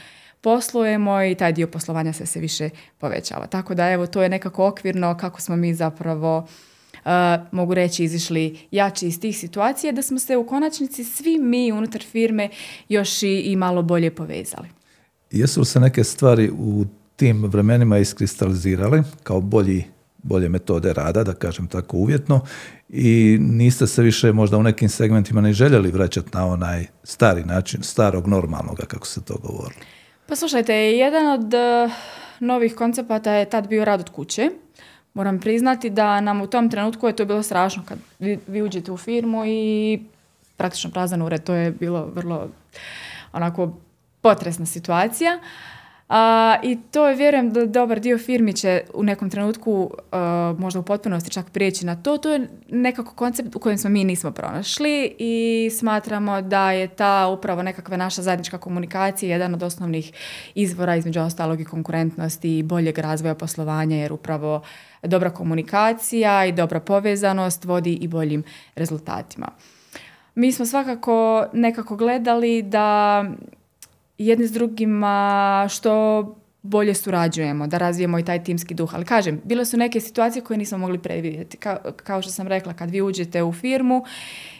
poslujemo 0.46 1.22
i 1.22 1.34
taj 1.34 1.52
dio 1.52 1.66
poslovanja 1.66 2.12
se 2.12 2.26
se 2.26 2.40
više 2.40 2.70
povećava. 2.98 3.46
Tako 3.46 3.74
da 3.74 3.90
evo 3.90 4.06
to 4.06 4.22
je 4.22 4.28
nekako 4.28 4.66
okvirno 4.66 5.16
kako 5.16 5.40
smo 5.40 5.56
mi 5.56 5.74
zapravo 5.74 6.46
Uh, 7.04 7.12
mogu 7.52 7.74
reći 7.74 8.04
izišli 8.04 8.58
jači 8.70 9.06
iz 9.06 9.20
tih 9.20 9.38
situacija 9.38 9.92
da 9.92 10.02
smo 10.02 10.18
se 10.18 10.36
u 10.36 10.46
konačnici 10.46 11.04
svi 11.04 11.38
mi 11.38 11.72
unutar 11.72 12.02
firme 12.02 12.48
još 12.88 13.22
i, 13.22 13.28
i 13.28 13.56
malo 13.56 13.82
bolje 13.82 14.10
povezali. 14.10 14.68
Jesu 15.30 15.60
li 15.60 15.66
se 15.66 15.80
neke 15.80 16.04
stvari 16.04 16.50
u 16.58 16.84
tim 17.16 17.44
vremenima 17.44 17.98
iskristalizirale 17.98 19.02
kao 19.22 19.40
bolji, 19.40 19.84
bolje 20.22 20.48
metode 20.48 20.92
rada, 20.92 21.24
da 21.24 21.34
kažem 21.34 21.66
tako 21.66 21.96
uvjetno, 21.96 22.40
i 22.88 23.38
niste 23.40 23.86
se 23.86 24.02
više 24.02 24.32
možda 24.32 24.56
u 24.56 24.62
nekim 24.62 24.88
segmentima 24.88 25.40
ne 25.40 25.52
željeli 25.52 25.90
vraćati 25.90 26.28
na 26.32 26.46
onaj 26.46 26.86
stari 27.04 27.44
način, 27.44 27.82
starog 27.82 28.26
normalnoga, 28.26 28.82
kako 28.86 29.06
se 29.06 29.24
to 29.24 29.36
govorilo? 29.42 29.95
Pa 30.28 30.37
slušajte, 30.37 30.75
jedan 30.75 31.26
od 31.26 31.54
uh, 31.54 31.92
novih 32.40 32.75
koncepata 32.75 33.33
je 33.33 33.50
tad 33.50 33.68
bio 33.68 33.85
rad 33.85 34.00
od 34.00 34.11
kuće, 34.11 34.50
moram 35.14 35.40
priznati 35.40 35.90
da 35.90 36.21
nam 36.21 36.40
u 36.40 36.47
tom 36.47 36.71
trenutku 36.71 37.06
je 37.06 37.16
to 37.16 37.25
bilo 37.25 37.42
strašno 37.42 37.83
kad 37.88 37.99
vi, 38.18 38.38
vi 38.47 38.62
uđete 38.62 38.92
u 38.92 38.97
firmu 38.97 39.42
i 39.47 40.00
praktično 40.56 40.90
prazan 40.90 41.23
ured, 41.23 41.45
to 41.45 41.54
je 41.54 41.71
bilo 41.71 42.04
vrlo 42.04 42.49
onako 43.33 43.73
potresna 44.21 44.66
situacija. 44.66 45.38
A, 46.08 46.56
I 46.62 46.78
to 46.90 47.08
je, 47.08 47.16
vjerujem, 47.16 47.52
da 47.52 47.66
dobar 47.66 48.00
dio 48.00 48.18
firmi 48.18 48.52
će 48.52 48.82
u 48.94 49.02
nekom 49.02 49.30
trenutku 49.30 49.90
možda 50.58 50.80
u 50.80 50.82
potpunosti 50.82 51.30
čak 51.30 51.50
prijeći 51.50 51.86
na 51.86 51.96
to. 51.96 52.18
To 52.18 52.30
je 52.30 52.48
nekako 52.68 53.14
koncept 53.14 53.56
u 53.56 53.58
kojem 53.58 53.78
smo 53.78 53.90
mi 53.90 54.04
nismo 54.04 54.30
pronašli 54.30 55.16
i 55.18 55.70
smatramo 55.78 56.42
da 56.42 56.72
je 56.72 56.88
ta 56.88 57.26
upravo 57.26 57.62
nekakva 57.62 57.96
naša 57.96 58.22
zajednička 58.22 58.58
komunikacija 58.58 59.30
jedan 59.30 59.54
od 59.54 59.62
osnovnih 59.62 60.12
izvora 60.54 60.96
između 60.96 61.20
ostalog 61.20 61.60
i 61.60 61.64
konkurentnosti 61.64 62.58
i 62.58 62.62
boljeg 62.62 62.98
razvoja 62.98 63.34
poslovanja 63.34 63.96
jer 63.96 64.12
upravo 64.12 64.62
dobra 65.02 65.30
komunikacija 65.30 66.46
i 66.46 66.52
dobra 66.52 66.80
povezanost 66.80 67.64
vodi 67.64 67.92
i 67.92 68.08
boljim 68.08 68.42
rezultatima. 68.75 69.48
Mi 70.34 70.52
smo 70.52 70.66
svakako 70.66 71.46
nekako 71.52 71.96
gledali 71.96 72.62
da 72.62 73.25
jedni 74.18 74.46
s 74.46 74.52
drugima 74.52 75.66
što 75.70 76.23
bolje 76.62 76.94
surađujemo, 76.94 77.66
da 77.66 77.78
razvijemo 77.78 78.18
i 78.18 78.25
taj 78.25 78.44
timski 78.44 78.75
duh. 78.75 78.94
Ali 78.94 79.04
kažem, 79.04 79.40
bile 79.44 79.64
su 79.64 79.76
neke 79.76 80.00
situacije 80.00 80.42
koje 80.42 80.58
nismo 80.58 80.78
mogli 80.78 80.99
predvidjeti. 80.99 81.58
kao 82.04 82.23
što 82.23 82.30
sam 82.30 82.49
rekla, 82.49 82.75
kad 82.75 82.90
vi 82.90 83.02
uđete 83.02 83.42
u 83.42 83.52
firmu 83.52 84.04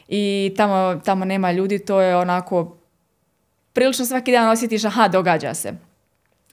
i 0.09 0.55
tamo, 0.57 1.01
tamo 1.05 1.25
nema 1.25 1.53
ljudi, 1.53 1.79
to 1.79 2.01
je 2.01 2.17
onako 2.17 2.77
prilično 3.73 4.05
svaki 4.05 4.33
dan 4.33 4.49
osjetiš, 4.49 4.85
aha, 4.85 5.09
događa 5.09 5.55
se. 5.55 5.73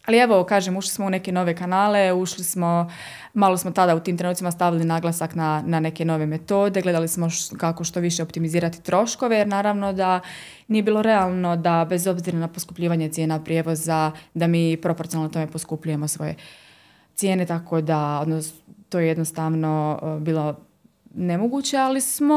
Ali 0.05 0.17
evo, 0.17 0.43
kažem, 0.43 0.77
ušli 0.77 0.89
smo 0.89 1.05
u 1.05 1.09
neke 1.09 1.31
nove 1.31 1.55
kanale, 1.55 2.13
ušli 2.13 2.43
smo, 2.43 2.91
malo 3.33 3.57
smo 3.57 3.71
tada 3.71 3.95
u 3.95 3.99
tim 3.99 4.17
trenucima 4.17 4.51
stavili 4.51 4.85
naglasak 4.85 5.35
na, 5.35 5.63
na 5.65 5.79
neke 5.79 6.05
nove 6.05 6.25
metode, 6.25 6.81
gledali 6.81 7.07
smo 7.07 7.27
kako 7.57 7.83
što 7.83 7.99
više 7.99 8.23
optimizirati 8.23 8.81
troškove, 8.81 9.37
jer 9.37 9.47
naravno 9.47 9.93
da 9.93 10.19
nije 10.67 10.83
bilo 10.83 11.01
realno 11.01 11.55
da 11.55 11.85
bez 11.89 12.07
obzira 12.07 12.39
na 12.39 12.47
poskupljivanje 12.47 13.09
cijena 13.09 13.43
prijevoza, 13.43 14.11
da 14.33 14.47
mi 14.47 14.77
proporcionalno 14.81 15.33
tome 15.33 15.47
poskupljujemo 15.47 16.07
svoje 16.07 16.35
cijene, 17.15 17.45
tako 17.45 17.81
da 17.81 18.19
odnosno, 18.21 18.59
to 18.89 18.99
je 18.99 19.07
jednostavno 19.07 19.99
bilo 20.21 20.55
nemoguće, 21.13 21.77
ali 21.77 22.01
smo 22.01 22.35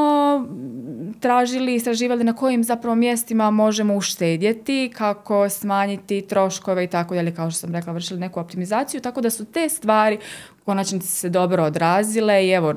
tražili 1.20 1.74
istraživali 1.74 2.24
na 2.24 2.32
kojim 2.32 2.64
zapravo 2.64 2.94
mjestima 2.94 3.50
možemo 3.50 3.96
uštedjeti, 3.96 4.92
kako 4.96 5.48
smanjiti 5.48 6.26
troškove 6.28 6.84
i 6.84 6.86
tako 6.86 7.14
dalje, 7.14 7.34
kao 7.34 7.50
što 7.50 7.60
sam 7.60 7.72
rekla, 7.72 7.92
vršili 7.92 8.20
neku 8.20 8.40
optimizaciju, 8.40 9.00
tako 9.00 9.20
da 9.20 9.30
su 9.30 9.44
te 9.44 9.68
stvari 9.68 10.18
u 10.62 10.64
konačnici 10.64 11.08
se 11.08 11.28
dobro 11.28 11.64
odrazile 11.64 12.46
i 12.46 12.50
evo, 12.50 12.74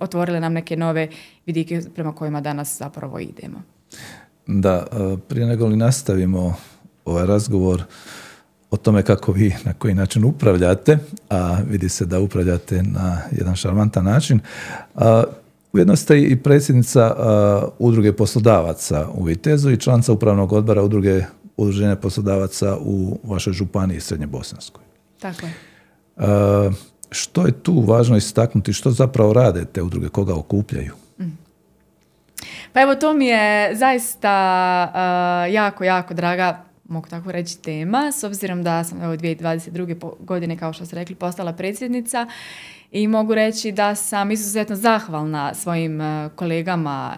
otvorile 0.00 0.40
nam 0.40 0.52
neke 0.52 0.76
nove 0.76 1.08
vidike 1.46 1.80
prema 1.94 2.14
kojima 2.14 2.40
danas 2.40 2.78
zapravo 2.78 3.18
idemo. 3.18 3.62
Da, 4.46 4.86
e, 4.92 5.16
prije 5.28 5.46
nego 5.46 5.66
li 5.66 5.76
nastavimo 5.76 6.54
ovaj 7.04 7.26
razgovor 7.26 7.82
o 8.70 8.76
tome 8.76 9.02
kako 9.02 9.32
vi 9.32 9.54
na 9.64 9.72
koji 9.72 9.94
način 9.94 10.24
upravljate, 10.24 10.98
a 11.30 11.58
vidi 11.68 11.88
se 11.88 12.06
da 12.06 12.20
upravljate 12.20 12.82
na 12.82 13.20
jedan 13.30 13.56
šarmantan 13.56 14.04
način. 14.04 14.40
Ujedno 15.72 15.96
ste 15.96 16.20
i 16.20 16.36
predsjednica 16.36 17.14
udruge 17.78 18.12
poslodavaca 18.12 19.08
u 19.14 19.24
Vitezu 19.24 19.70
i 19.70 19.76
članca 19.76 20.12
upravnog 20.12 20.52
odbora 20.52 20.82
udruge 20.82 21.24
udruženja 21.56 21.96
poslodavaca 21.96 22.76
u 22.80 23.18
vašoj 23.22 23.52
županiji 23.52 24.00
Srednje 24.00 24.26
Bosanskoj. 24.26 24.84
Tako 25.20 25.46
je. 25.46 25.52
što 27.10 27.46
je 27.46 27.52
tu 27.52 27.80
važno 27.80 28.16
istaknuti? 28.16 28.72
Što 28.72 28.90
zapravo 28.90 29.32
rade 29.32 29.64
te 29.64 29.82
udruge? 29.82 30.08
Koga 30.08 30.34
okupljaju? 30.34 30.92
Mm. 31.18 31.38
Pa 32.72 32.80
evo, 32.80 32.94
to 32.94 33.14
mi 33.14 33.26
je 33.26 33.76
zaista 33.76 34.32
jako, 35.50 35.84
jako 35.84 36.14
draga 36.14 36.64
mogu 36.90 37.08
tako 37.08 37.32
reći, 37.32 37.58
tema, 37.58 38.12
s 38.12 38.24
obzirom 38.24 38.62
da 38.62 38.84
sam 38.84 39.02
evo 39.02 39.16
2022. 39.16 40.12
godine, 40.20 40.56
kao 40.56 40.72
što 40.72 40.86
ste 40.86 40.96
rekli, 40.96 41.14
postala 41.14 41.52
predsjednica 41.52 42.26
i 42.92 43.08
mogu 43.08 43.34
reći 43.34 43.72
da 43.72 43.94
sam 43.94 44.30
izuzetno 44.30 44.76
zahvalna 44.76 45.54
svojim 45.54 46.00
e, 46.00 46.30
kolegama, 46.36 47.16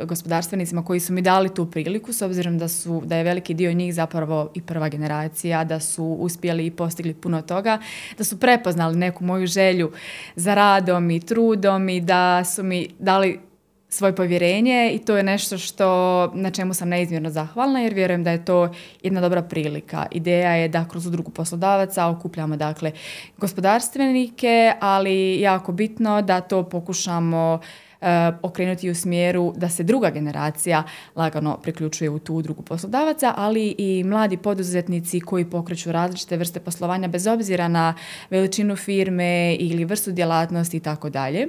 e, 0.00 0.04
gospodarstvenicima 0.04 0.84
koji 0.84 1.00
su 1.00 1.12
mi 1.12 1.22
dali 1.22 1.54
tu 1.54 1.70
priliku, 1.70 2.12
s 2.12 2.22
obzirom 2.22 2.58
da, 2.58 2.68
su, 2.68 3.02
da 3.04 3.16
je 3.16 3.24
veliki 3.24 3.54
dio 3.54 3.72
njih 3.72 3.94
zapravo 3.94 4.50
i 4.54 4.62
prva 4.62 4.88
generacija, 4.88 5.64
da 5.64 5.80
su 5.80 6.04
uspjeli 6.04 6.66
i 6.66 6.70
postigli 6.70 7.14
puno 7.14 7.42
toga, 7.42 7.78
da 8.18 8.24
su 8.24 8.40
prepoznali 8.40 8.96
neku 8.96 9.24
moju 9.24 9.46
želju 9.46 9.92
za 10.36 10.54
radom 10.54 11.10
i 11.10 11.20
trudom 11.20 11.88
i 11.88 12.00
da 12.00 12.44
su 12.44 12.62
mi 12.62 12.88
dali 12.98 13.47
svoje 13.88 14.14
povjerenje 14.16 14.90
i 14.94 14.98
to 14.98 15.16
je 15.16 15.22
nešto 15.22 15.58
što 15.58 15.86
na 16.34 16.50
čemu 16.50 16.74
sam 16.74 16.88
neizmjerno 16.88 17.30
zahvalna 17.30 17.80
jer 17.80 17.94
vjerujem 17.94 18.24
da 18.24 18.30
je 18.30 18.44
to 18.44 18.68
jedna 19.02 19.20
dobra 19.20 19.42
prilika. 19.42 20.06
Ideja 20.10 20.50
je 20.50 20.68
da 20.68 20.88
kroz 20.88 21.06
udrugu 21.06 21.30
poslodavaca 21.30 22.06
okupljamo 22.06 22.56
dakle 22.56 22.92
gospodarstvenike, 23.36 24.72
ali 24.80 25.40
jako 25.40 25.72
bitno 25.72 26.22
da 26.22 26.40
to 26.40 26.62
pokušamo 26.62 27.60
e, 28.00 28.32
okrenuti 28.42 28.90
u 28.90 28.94
smjeru 28.94 29.52
da 29.56 29.68
se 29.68 29.82
druga 29.82 30.10
generacija 30.10 30.82
lagano 31.16 31.58
priključuje 31.62 32.10
u 32.10 32.18
tu 32.18 32.34
udrugu 32.34 32.62
poslodavaca, 32.62 33.34
ali 33.36 33.74
i 33.78 34.04
mladi 34.04 34.36
poduzetnici 34.36 35.20
koji 35.20 35.44
pokreću 35.44 35.92
različite 35.92 36.36
vrste 36.36 36.60
poslovanja 36.60 37.08
bez 37.08 37.26
obzira 37.26 37.68
na 37.68 37.94
veličinu 38.30 38.76
firme 38.76 39.54
ili 39.54 39.84
vrstu 39.84 40.12
djelatnosti 40.12 40.76
i 40.76 40.80
tako 40.80 41.10
dalje. 41.10 41.48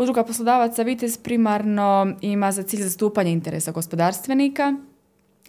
Udruga 0.00 0.22
poslodavaca 0.24 0.82
Vitez 0.82 1.18
primarno 1.18 2.12
ima 2.20 2.52
za 2.52 2.62
cilj 2.62 2.82
zastupanje 2.82 3.30
interesa 3.30 3.72
gospodarstvenika 3.72 4.74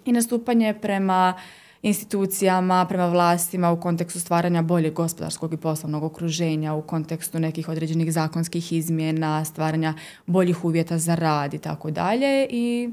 i 0.05 0.11
nastupanje 0.11 0.73
prema 0.81 1.33
institucijama, 1.81 2.85
prema 2.89 3.07
vlastima 3.07 3.71
u 3.71 3.79
kontekstu 3.79 4.19
stvaranja 4.19 4.61
boljeg 4.61 4.93
gospodarskog 4.93 5.53
i 5.53 5.57
poslovnog 5.57 6.03
okruženja, 6.03 6.73
u 6.73 6.81
kontekstu 6.81 7.39
nekih 7.39 7.69
određenih 7.69 8.13
zakonskih 8.13 8.73
izmjena, 8.73 9.45
stvaranja 9.45 9.93
boljih 10.25 10.65
uvjeta 10.65 10.97
za 10.97 11.15
rad 11.15 11.53
i 11.53 11.59
tako 11.59 11.91
dalje. 11.91 12.47
I 12.49 12.89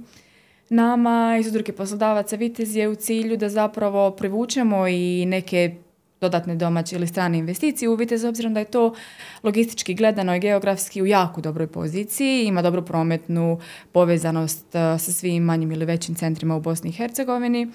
nama 0.68 1.36
iz 1.40 1.46
udruge 1.46 1.72
poslodavaca 1.72 2.36
Vitez 2.36 2.76
je 2.76 2.88
u 2.88 2.94
cilju 2.94 3.36
da 3.36 3.48
zapravo 3.48 4.10
privučemo 4.10 4.88
i 4.88 5.26
neke 5.26 5.76
dodatne 6.20 6.54
domaće 6.54 6.96
ili 6.96 7.06
strane 7.06 7.38
investicije 7.38 7.88
uvite, 7.88 8.18
s 8.18 8.24
obzirom 8.24 8.54
da 8.54 8.60
je 8.60 8.70
to 8.70 8.94
logistički 9.42 9.94
gledano 9.94 10.36
i 10.36 10.40
geografski 10.40 11.02
u 11.02 11.06
jako 11.06 11.40
dobroj 11.40 11.66
poziciji, 11.66 12.44
ima 12.44 12.62
dobru 12.62 12.84
prometnu 12.84 13.60
povezanost 13.92 14.74
e, 14.74 14.78
sa 14.78 15.12
svim 15.12 15.42
manjim 15.42 15.72
ili 15.72 15.84
većim 15.84 16.14
centrima 16.14 16.56
u 16.56 16.60
Bosni 16.60 16.90
i 16.90 16.92
Hercegovini. 16.92 17.68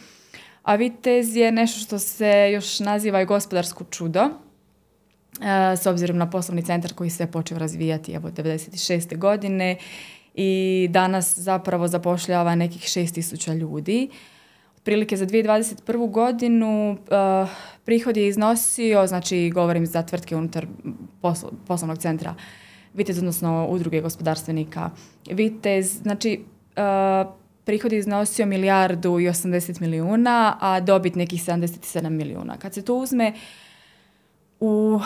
A 0.63 0.75
Vitez 0.75 1.35
je 1.35 1.51
nešto 1.51 1.79
što 1.79 1.99
se 1.99 2.51
još 2.53 2.79
naziva 2.79 3.21
i 3.21 3.25
gospodarsko 3.25 3.83
čudo, 3.83 4.19
e, 4.21 4.29
s 5.77 5.85
obzirom 5.85 6.17
na 6.17 6.29
poslovni 6.29 6.65
centar 6.65 6.93
koji 6.93 7.09
se 7.09 7.27
počeo 7.27 7.57
razvijati 7.57 8.13
evo 8.13 8.29
96. 8.29 9.17
godine 9.17 9.77
i 10.35 10.87
danas 10.91 11.37
zapravo 11.37 11.87
zapošljava 11.87 12.55
nekih 12.55 12.81
6000 12.81 13.57
ljudi 13.57 14.09
prilike 14.83 15.17
za 15.17 15.25
2021. 15.25 16.11
godinu 16.11 16.91
uh, 16.91 17.49
prihod 17.85 18.17
je 18.17 18.27
iznosio, 18.27 19.07
znači 19.07 19.51
govorim 19.53 19.85
za 19.85 20.01
tvrtke 20.01 20.35
unutar 20.35 20.67
poslovnog 21.67 21.97
centra 21.97 22.35
Vitez, 22.93 23.17
odnosno 23.17 23.67
udruge 23.69 24.01
gospodarstvenika 24.01 24.89
Vitez, 25.29 26.01
znači 26.01 26.43
uh, 26.77 27.33
prihod 27.65 27.91
je 27.91 27.99
iznosio 27.99 28.45
milijardu 28.45 29.19
i 29.19 29.27
80 29.27 29.81
milijuna, 29.81 30.57
a 30.61 30.79
dobit 30.79 31.15
nekih 31.15 31.41
77 31.41 32.09
milijuna. 32.09 32.57
Kad 32.57 32.73
se 32.73 32.81
to 32.81 32.95
uzme 32.95 33.33
u 34.59 34.99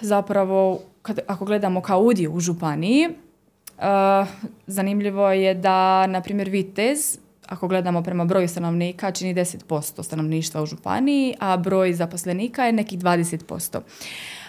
zapravo, 0.00 0.80
kad, 1.02 1.18
ako 1.26 1.44
gledamo 1.44 1.80
kao 1.80 2.00
udio 2.00 2.30
u 2.30 2.40
županiji, 2.40 3.08
uh, 3.08 4.28
zanimljivo 4.66 5.30
je 5.30 5.54
da, 5.54 6.06
na 6.06 6.20
primjer, 6.20 6.48
Vitez 6.48 7.18
ako 7.52 7.68
gledamo 7.68 8.02
prema 8.02 8.24
broju 8.24 8.48
stanovnika, 8.48 9.10
čini 9.10 9.34
10% 9.34 10.02
stanovništva 10.02 10.62
u 10.62 10.66
županiji, 10.66 11.34
a 11.40 11.56
broj 11.56 11.92
zaposlenika 11.92 12.64
je 12.64 12.72
nekih 12.72 12.98
20%. 12.98 13.80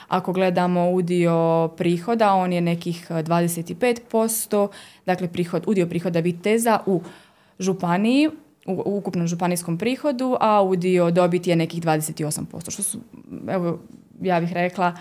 Ako 0.07 0.33
gledamo 0.33 0.89
udio 0.89 1.67
prihoda, 1.77 2.33
on 2.33 2.53
je 2.53 2.61
nekih 2.61 3.11
25%, 3.11 4.67
dakle 5.05 5.27
prihod, 5.27 5.63
udio 5.67 5.87
prihoda 5.87 6.19
Viteza 6.19 6.79
u 6.85 7.01
županiji, 7.59 8.29
u 8.67 8.97
ukupnom 8.97 9.27
županijskom 9.27 9.77
prihodu, 9.77 10.37
a 10.39 10.61
udio 10.61 11.11
dobiti 11.11 11.49
je 11.49 11.55
nekih 11.55 11.83
28%, 11.83 12.71
što 12.71 12.83
su, 12.83 12.99
evo, 13.49 13.79
ja 14.21 14.39
bih 14.39 14.53
rekla, 14.53 14.95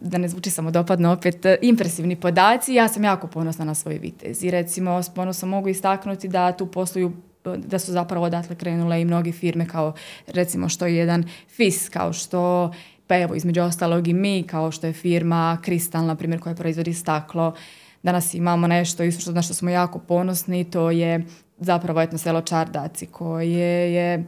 da 0.00 0.18
ne 0.18 0.28
zvuči 0.28 0.50
samodopadno 0.50 1.12
opet, 1.12 1.46
impresivni 1.62 2.16
podaci. 2.16 2.74
Ja 2.74 2.88
sam 2.88 3.04
jako 3.04 3.26
ponosna 3.26 3.64
na 3.64 3.74
svoj 3.74 3.98
vitez 3.98 4.44
i 4.44 4.50
recimo 4.50 5.02
s 5.02 5.08
ponosom 5.08 5.48
mogu 5.48 5.68
istaknuti 5.68 6.28
da 6.28 6.52
tu 6.52 6.66
posluju 6.66 7.12
da 7.44 7.78
su 7.78 7.92
zapravo 7.92 8.26
odatle 8.26 8.56
krenule 8.56 9.00
i 9.00 9.04
mnogi 9.04 9.32
firme 9.32 9.66
kao 9.66 9.92
recimo 10.26 10.68
što 10.68 10.86
je 10.86 10.96
jedan 10.96 11.24
FIS, 11.48 11.88
kao 11.88 12.12
što 12.12 12.70
pa 13.06 13.18
evo, 13.18 13.34
između 13.34 13.62
ostalog 13.62 14.08
i 14.08 14.12
mi, 14.12 14.42
kao 14.42 14.70
što 14.70 14.86
je 14.86 14.92
firma 14.92 15.58
Kristal, 15.62 16.06
na 16.06 16.14
primjer, 16.14 16.40
koja 16.40 16.54
proizvodi 16.54 16.94
staklo, 16.94 17.54
danas 18.02 18.34
imamo 18.34 18.66
nešto 18.66 19.02
isto 19.02 19.32
na 19.32 19.42
što 19.42 19.54
smo 19.54 19.70
jako 19.70 19.98
ponosni, 19.98 20.64
to 20.64 20.90
je 20.90 21.24
zapravo 21.58 22.00
etno 22.00 22.18
selo 22.18 22.40
Čardaci, 22.40 23.06
koje 23.06 23.94
je 23.94 24.24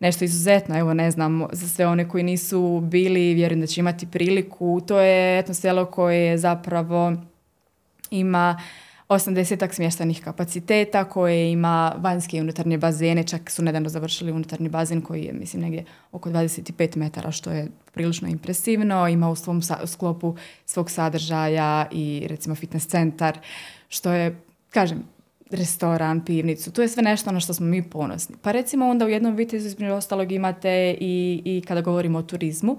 nešto 0.00 0.24
izuzetno, 0.24 0.78
evo 0.78 0.94
ne 0.94 1.10
znam, 1.10 1.46
za 1.52 1.68
sve 1.68 1.86
one 1.86 2.08
koji 2.08 2.24
nisu 2.24 2.80
bili, 2.80 3.34
vjerujem 3.34 3.60
da 3.60 3.66
će 3.66 3.80
imati 3.80 4.06
priliku, 4.06 4.80
to 4.86 5.00
je 5.00 5.38
etno 5.38 5.54
selo 5.54 5.86
koje 5.86 6.38
zapravo 6.38 7.12
ima 8.10 8.60
80 9.08 9.74
smještajnih 9.74 10.24
kapaciteta 10.24 11.04
koje 11.04 11.52
ima 11.52 11.94
vanjske 11.98 12.36
i 12.36 12.40
unutarnje 12.40 12.78
bazene, 12.78 13.24
čak 13.24 13.50
su 13.50 13.62
nedavno 13.62 13.88
završili 13.88 14.32
unutarnji 14.32 14.68
bazen 14.68 15.00
koji 15.00 15.24
je 15.24 15.32
mislim 15.32 15.62
negdje 15.62 15.84
oko 16.12 16.30
25 16.30 16.96
metara 16.96 17.30
što 17.30 17.50
je 17.50 17.68
prilično 17.92 18.28
impresivno, 18.28 19.08
ima 19.08 19.30
u 19.30 19.36
svom 19.36 19.62
sklopu 19.86 20.36
svog 20.66 20.90
sadržaja 20.90 21.88
i 21.92 22.26
recimo 22.28 22.54
fitness 22.54 22.86
centar 22.86 23.38
što 23.88 24.12
je, 24.12 24.40
kažem, 24.70 25.04
restoran, 25.50 26.24
pivnicu, 26.24 26.72
to 26.72 26.82
je 26.82 26.88
sve 26.88 27.02
nešto 27.02 27.32
na 27.32 27.40
što 27.40 27.54
smo 27.54 27.66
mi 27.66 27.90
ponosni. 27.90 28.36
Pa 28.42 28.52
recimo 28.52 28.88
onda 28.88 29.04
u 29.04 29.08
jednom 29.08 29.36
vitezu 29.36 29.66
između 29.66 29.92
ostalog 29.92 30.32
imate 30.32 30.96
i, 31.00 31.42
i 31.44 31.62
kada 31.66 31.80
govorimo 31.80 32.18
o 32.18 32.22
turizmu, 32.22 32.78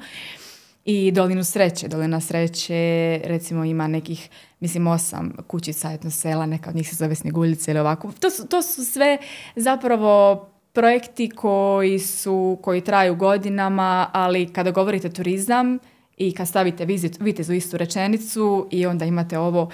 i 0.89 1.11
Dolinu 1.11 1.43
sreće. 1.43 1.87
Dolina 1.87 2.19
sreće 2.19 3.19
recimo 3.23 3.65
ima 3.65 3.87
nekih, 3.87 4.29
mislim, 4.59 4.87
osam 4.87 5.33
kućica 5.47 5.91
etno 5.91 6.11
sela, 6.11 6.45
neka 6.45 6.69
od 6.69 6.75
njih 6.75 6.89
se 6.89 6.95
zove 6.95 7.15
Sneguljice 7.15 7.71
ili 7.71 7.79
ovako. 7.79 8.11
To 8.19 8.29
su, 8.29 8.47
to 8.47 8.61
su 8.61 8.85
sve 8.85 9.17
zapravo 9.55 10.45
projekti 10.73 11.29
koji 11.29 11.99
su, 11.99 12.59
koji 12.61 12.81
traju 12.81 13.15
godinama, 13.15 14.09
ali 14.13 14.53
kada 14.53 14.71
govorite 14.71 15.09
turizam 15.09 15.79
i 16.17 16.31
kad 16.31 16.47
stavite 16.47 16.85
vizit, 16.85 17.19
vitez 17.19 17.49
u 17.49 17.53
istu 17.53 17.77
rečenicu 17.77 18.67
i 18.71 18.85
onda 18.85 19.05
imate 19.05 19.37
ovo, 19.37 19.69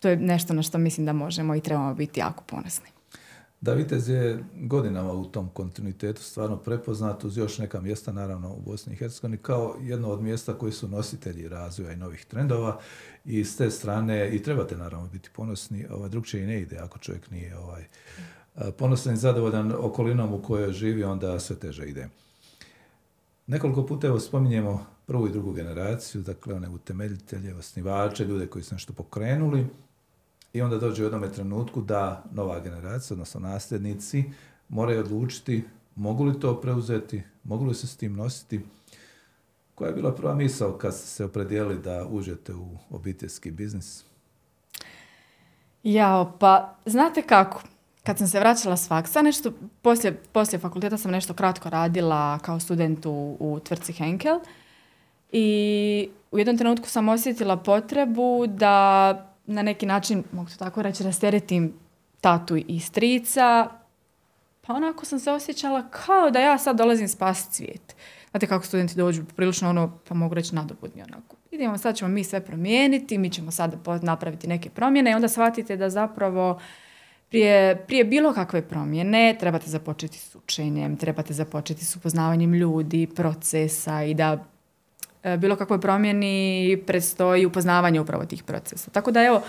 to 0.00 0.08
je 0.08 0.16
nešto 0.16 0.54
na 0.54 0.62
što 0.62 0.78
mislim 0.78 1.06
da 1.06 1.12
možemo 1.12 1.54
i 1.54 1.60
trebamo 1.60 1.94
biti 1.94 2.20
jako 2.20 2.44
ponosni. 2.46 2.99
Da, 3.60 3.72
Vitez 3.74 4.08
je 4.08 4.44
godinama 4.56 5.12
u 5.12 5.24
tom 5.24 5.48
kontinuitetu 5.48 6.22
stvarno 6.22 6.56
prepoznat 6.56 7.24
uz 7.24 7.36
još 7.36 7.58
neka 7.58 7.80
mjesta, 7.80 8.12
naravno 8.12 8.54
u 8.54 8.60
Bosni 8.60 8.92
i 8.92 8.96
Hercegovini, 8.96 9.38
kao 9.42 9.76
jedno 9.80 10.08
od 10.08 10.22
mjesta 10.22 10.54
koji 10.54 10.72
su 10.72 10.88
nositelji 10.88 11.48
razvoja 11.48 11.92
i 11.92 11.96
novih 11.96 12.24
trendova 12.24 12.80
i 13.24 13.44
s 13.44 13.56
te 13.56 13.70
strane 13.70 14.36
i 14.36 14.42
trebate 14.42 14.76
naravno 14.76 15.08
biti 15.08 15.30
ponosni, 15.36 15.86
ovaj, 15.90 16.08
drugčije 16.08 16.44
i 16.44 16.46
ne 16.46 16.60
ide 16.60 16.78
ako 16.78 16.98
čovjek 16.98 17.30
nije 17.30 17.58
ovaj, 17.58 17.84
ponosan 18.78 19.14
i 19.14 19.16
zadovoljan 19.16 19.72
okolinom 19.78 20.34
u 20.34 20.42
kojoj 20.42 20.72
živi, 20.72 21.04
onda 21.04 21.40
sve 21.40 21.56
teže 21.56 21.88
ide. 21.88 22.08
Nekoliko 23.46 23.86
puta 23.86 24.06
evo 24.06 24.20
spominjemo 24.20 24.86
prvu 25.06 25.26
i 25.26 25.32
drugu 25.32 25.52
generaciju, 25.52 26.22
dakle 26.22 26.54
one 26.54 26.68
utemeljitelje, 26.68 27.54
osnivače, 27.54 28.24
ljude 28.24 28.46
koji 28.46 28.64
su 28.64 28.74
nešto 28.74 28.92
pokrenuli, 28.92 29.66
i 30.52 30.62
onda 30.62 30.78
dođe 30.78 31.02
u 31.02 31.06
jednom 31.06 31.30
trenutku 31.34 31.80
da 31.80 32.24
nova 32.32 32.60
generacija, 32.60 33.14
odnosno 33.14 33.40
nasljednici, 33.40 34.24
moraju 34.68 35.00
odlučiti 35.00 35.64
mogu 36.00 36.24
li 36.24 36.40
to 36.40 36.60
preuzeti, 36.60 37.22
mogu 37.44 37.64
li 37.64 37.74
se 37.74 37.86
s 37.86 37.96
tim 37.96 38.16
nositi. 38.16 38.60
Koja 39.74 39.88
je 39.88 39.94
bila 39.94 40.14
prva 40.14 40.34
misao 40.34 40.72
kad 40.72 40.94
ste 40.94 41.06
se 41.06 41.24
opredijelili 41.24 41.78
da 41.78 42.06
uđete 42.10 42.54
u 42.54 42.68
obiteljski 42.90 43.50
biznis? 43.50 44.04
Jao, 45.82 46.32
pa 46.38 46.74
znate 46.86 47.22
kako? 47.22 47.62
Kad 48.02 48.18
sam 48.18 48.28
se 48.28 48.40
vraćala 48.40 48.76
s 48.76 48.88
faksa, 48.88 49.22
nešto, 49.22 49.52
poslije, 49.82 50.22
poslije 50.32 50.58
fakulteta 50.60 50.98
sam 50.98 51.10
nešto 51.10 51.34
kratko 51.34 51.70
radila 51.70 52.38
kao 52.38 52.60
student 52.60 53.06
u, 53.06 53.36
u 53.40 53.60
tvrtci 53.64 53.92
Henkel 53.92 54.40
i 55.32 56.08
u 56.30 56.38
jednom 56.38 56.58
trenutku 56.58 56.88
sam 56.88 57.08
osjetila 57.08 57.56
potrebu 57.56 58.46
da 58.46 59.29
na 59.50 59.62
neki 59.62 59.86
način, 59.86 60.24
mogu 60.32 60.50
to 60.50 60.56
tako 60.56 60.82
reći, 60.82 61.02
rasteretim 61.02 61.74
tatu 62.20 62.56
i 62.56 62.80
strica, 62.80 63.68
pa 64.60 64.74
onako 64.74 65.04
sam 65.04 65.18
se 65.18 65.30
osjećala 65.32 65.88
kao 65.90 66.30
da 66.30 66.40
ja 66.40 66.58
sad 66.58 66.76
dolazim 66.76 67.08
spasiti 67.08 67.54
svijet. 67.54 67.96
Znate 68.30 68.46
kako 68.46 68.66
studenti 68.66 68.96
dođu, 68.96 69.24
prilično 69.36 69.68
ono, 69.68 69.98
pa 70.08 70.14
mogu 70.14 70.34
reći 70.34 70.54
nadobudni 70.54 71.02
onako. 71.02 71.36
Idemo, 71.50 71.78
sad 71.78 71.96
ćemo 71.96 72.08
mi 72.08 72.24
sve 72.24 72.40
promijeniti, 72.44 73.18
mi 73.18 73.30
ćemo 73.30 73.50
sad 73.50 73.76
napraviti 74.02 74.48
neke 74.48 74.70
promjene 74.70 75.10
i 75.10 75.14
onda 75.14 75.28
shvatite 75.28 75.76
da 75.76 75.90
zapravo 75.90 76.60
prije, 77.28 77.84
prije 77.86 78.04
bilo 78.04 78.32
kakve 78.32 78.68
promjene 78.68 79.36
trebate 79.40 79.70
započeti 79.70 80.18
s 80.18 80.34
učenjem, 80.34 80.96
trebate 80.96 81.34
započeti 81.34 81.84
s 81.84 81.96
upoznavanjem 81.96 82.54
ljudi, 82.54 83.08
procesa 83.16 84.02
i 84.02 84.14
da 84.14 84.44
bilo 85.38 85.56
kakvoj 85.56 85.80
promjeni 85.80 86.82
predstoji 86.86 87.46
upoznavanje 87.46 88.00
upravo 88.00 88.24
tih 88.24 88.42
procesa. 88.42 88.90
Tako 88.90 89.10
da 89.10 89.22
evo, 89.22 89.42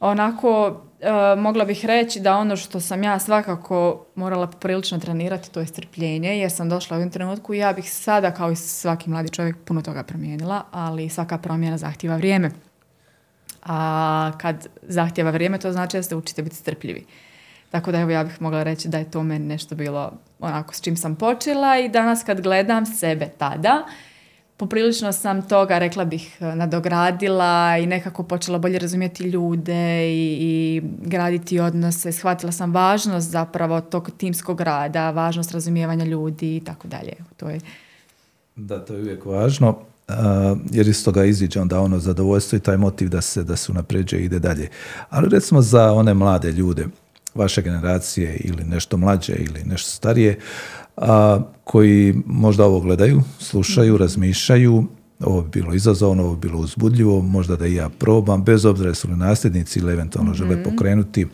onako 0.00 0.80
e, 1.00 1.36
mogla 1.36 1.64
bih 1.64 1.84
reći 1.84 2.20
da 2.20 2.36
ono 2.36 2.56
što 2.56 2.80
sam 2.80 3.02
ja 3.02 3.18
svakako 3.18 4.06
morala 4.14 4.46
poprilično 4.46 4.98
trenirati 4.98 5.50
to 5.50 5.60
je 5.60 5.66
strpljenje 5.66 6.38
jer 6.38 6.50
sam 6.50 6.68
došla 6.68 6.96
u 6.96 7.00
jednom 7.00 7.12
trenutku 7.12 7.54
i 7.54 7.58
ja 7.58 7.72
bih 7.72 7.92
sada 7.92 8.34
kao 8.34 8.50
i 8.50 8.56
svaki 8.56 9.10
mladi 9.10 9.28
čovjek 9.28 9.56
puno 9.64 9.82
toga 9.82 10.02
promijenila, 10.02 10.62
ali 10.70 11.08
svaka 11.08 11.38
promjena 11.38 11.78
zahtjeva 11.78 12.16
vrijeme. 12.16 12.50
A 13.62 14.32
kad 14.40 14.66
zahtjeva 14.82 15.30
vrijeme 15.30 15.58
to 15.58 15.72
znači 15.72 15.96
da 15.96 16.02
ste 16.02 16.16
učite 16.16 16.42
biti 16.42 16.56
strpljivi. 16.56 17.06
Tako 17.70 17.92
da 17.92 18.00
evo 18.00 18.10
ja 18.10 18.24
bih 18.24 18.42
mogla 18.42 18.62
reći 18.62 18.88
da 18.88 18.98
je 18.98 19.10
to 19.10 19.22
meni 19.22 19.46
nešto 19.46 19.74
bilo 19.74 20.12
onako 20.40 20.74
s 20.74 20.80
čim 20.80 20.96
sam 20.96 21.16
počela 21.16 21.78
i 21.78 21.88
danas 21.88 22.24
kad 22.24 22.40
gledam 22.40 22.86
sebe 22.86 23.28
tada, 23.38 23.86
poprilično 24.58 25.12
sam 25.12 25.42
toga, 25.42 25.78
rekla 25.78 26.04
bih, 26.04 26.36
nadogradila 26.40 27.78
i 27.78 27.86
nekako 27.86 28.22
počela 28.22 28.58
bolje 28.58 28.78
razumjeti 28.78 29.24
ljude 29.24 30.10
i, 30.10 30.38
i 30.40 30.82
graditi 31.08 31.60
odnose. 31.60 32.12
Shvatila 32.12 32.52
sam 32.52 32.72
važnost 32.72 33.30
zapravo 33.30 33.80
tog 33.80 34.10
timskog 34.16 34.60
rada, 34.60 35.10
važnost 35.10 35.52
razumijevanja 35.52 36.04
ljudi 36.04 36.56
i 36.56 36.60
tako 36.60 36.88
dalje. 36.88 37.12
To 37.36 37.48
je... 37.48 37.60
Da, 38.56 38.84
to 38.84 38.94
je 38.94 39.00
uvijek 39.00 39.24
važno. 39.24 39.78
Uh, 40.08 40.14
jer 40.70 40.88
iz 40.88 41.04
toga 41.04 41.24
iziđe 41.24 41.60
onda 41.60 41.80
ono 41.80 41.98
zadovoljstvo 41.98 42.56
i 42.56 42.60
taj 42.60 42.76
motiv 42.76 43.08
da 43.08 43.20
se, 43.20 43.44
da 43.44 43.56
se 43.56 43.72
unapređe 43.72 44.16
i 44.16 44.24
ide 44.24 44.38
dalje. 44.38 44.68
Ali 45.10 45.28
recimo 45.28 45.62
za 45.62 45.92
one 45.92 46.14
mlade 46.14 46.52
ljude, 46.52 46.86
vaše 47.34 47.62
generacije 47.62 48.36
ili 48.36 48.64
nešto 48.64 48.96
mlađe 48.96 49.32
ili 49.32 49.64
nešto 49.64 49.90
starije, 49.90 50.38
a, 50.96 51.40
koji 51.64 52.14
možda 52.26 52.64
ovo 52.64 52.80
gledaju, 52.80 53.22
slušaju, 53.38 53.94
mhm. 53.94 54.02
razmišljaju, 54.02 54.84
ovo 55.20 55.42
bi 55.42 55.48
bilo 55.60 55.74
izazovno, 55.74 56.24
ovo 56.24 56.34
bi 56.34 56.48
bilo 56.48 56.60
uzbudljivo, 56.60 57.22
možda 57.22 57.56
da 57.56 57.66
i 57.66 57.74
ja 57.74 57.88
probam, 57.88 58.44
bez 58.44 58.64
obzira 58.64 58.94
su 58.94 59.08
li 59.08 59.16
nasljednici 59.16 59.78
ili 59.78 59.92
eventualno 59.92 60.34
žele 60.34 60.56
mhm. 60.56 60.62
pokrenuti 60.70 61.26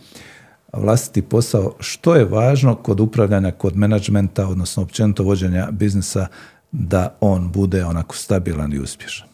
vlastiti 0.73 1.21
posao. 1.21 1.75
Što 1.79 2.15
je 2.15 2.25
važno 2.25 2.75
kod 2.75 2.99
upravljanja, 2.99 3.51
kod 3.51 3.77
menadžmenta, 3.77 4.47
odnosno 4.47 4.83
općenito 4.83 5.23
vođenja 5.23 5.67
biznisa, 5.71 6.27
da 6.71 7.17
on 7.21 7.51
bude 7.51 7.85
onako 7.85 8.15
stabilan 8.15 8.73
i 8.73 8.79
uspješan? 8.79 9.27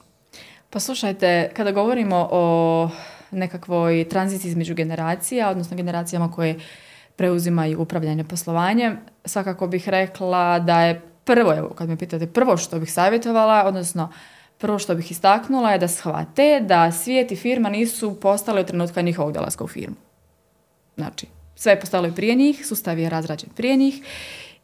Pa 0.69 0.79
slušajte, 0.79 1.51
kada 1.55 1.71
govorimo 1.71 2.27
o 2.31 2.89
nekakvoj 3.31 4.09
tranziciji 4.09 4.49
između 4.49 4.75
generacija, 4.75 5.49
odnosno 5.49 5.77
generacijama 5.77 6.31
koje 6.31 6.59
preuzimaju 7.15 7.81
upravljanje 7.81 8.23
poslovanjem, 8.23 8.97
svakako 9.25 9.67
bih 9.67 9.89
rekla 9.89 10.59
da 10.59 10.81
je 10.81 11.01
prvo, 11.23 11.53
evo 11.53 11.69
kad 11.69 11.89
me 11.89 11.97
pitate, 11.97 12.27
prvo 12.27 12.57
što 12.57 12.79
bih 12.79 12.93
savjetovala, 12.93 13.63
odnosno 13.65 14.09
prvo 14.57 14.79
što 14.79 14.95
bih 14.95 15.11
istaknula 15.11 15.71
je 15.71 15.79
da 15.79 15.87
shvate 15.87 16.59
da 16.67 16.91
svijet 16.91 17.31
i 17.31 17.35
firma 17.35 17.69
nisu 17.69 18.19
postale 18.19 18.61
u 18.61 18.65
trenutka 18.65 19.01
njihovog 19.01 19.33
dolaska 19.33 19.63
u 19.63 19.67
firmu. 19.67 19.95
Znači, 20.97 21.27
sve 21.55 21.71
je 21.71 21.79
postalo 21.79 22.07
i 22.07 22.15
prije 22.15 22.35
njih, 22.35 22.67
sustav 22.67 22.99
je 22.99 23.09
razrađen 23.09 23.49
prije 23.55 23.75
njih 23.75 24.01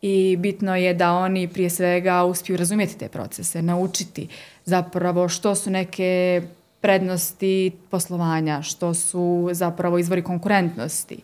i 0.01 0.37
bitno 0.39 0.75
je 0.75 0.93
da 0.93 1.13
oni 1.13 1.47
prije 1.47 1.69
svega 1.69 2.23
uspiju 2.23 2.57
razumjeti 2.57 2.97
te 2.97 3.07
procese, 3.07 3.61
naučiti 3.61 4.27
zapravo 4.65 5.29
što 5.29 5.55
su 5.55 5.69
neke 5.69 6.41
prednosti 6.87 7.71
poslovanja, 7.89 8.61
što 8.61 8.93
su 8.93 9.49
zapravo 9.51 9.97
izvori 9.97 10.21
konkurentnosti 10.23 11.17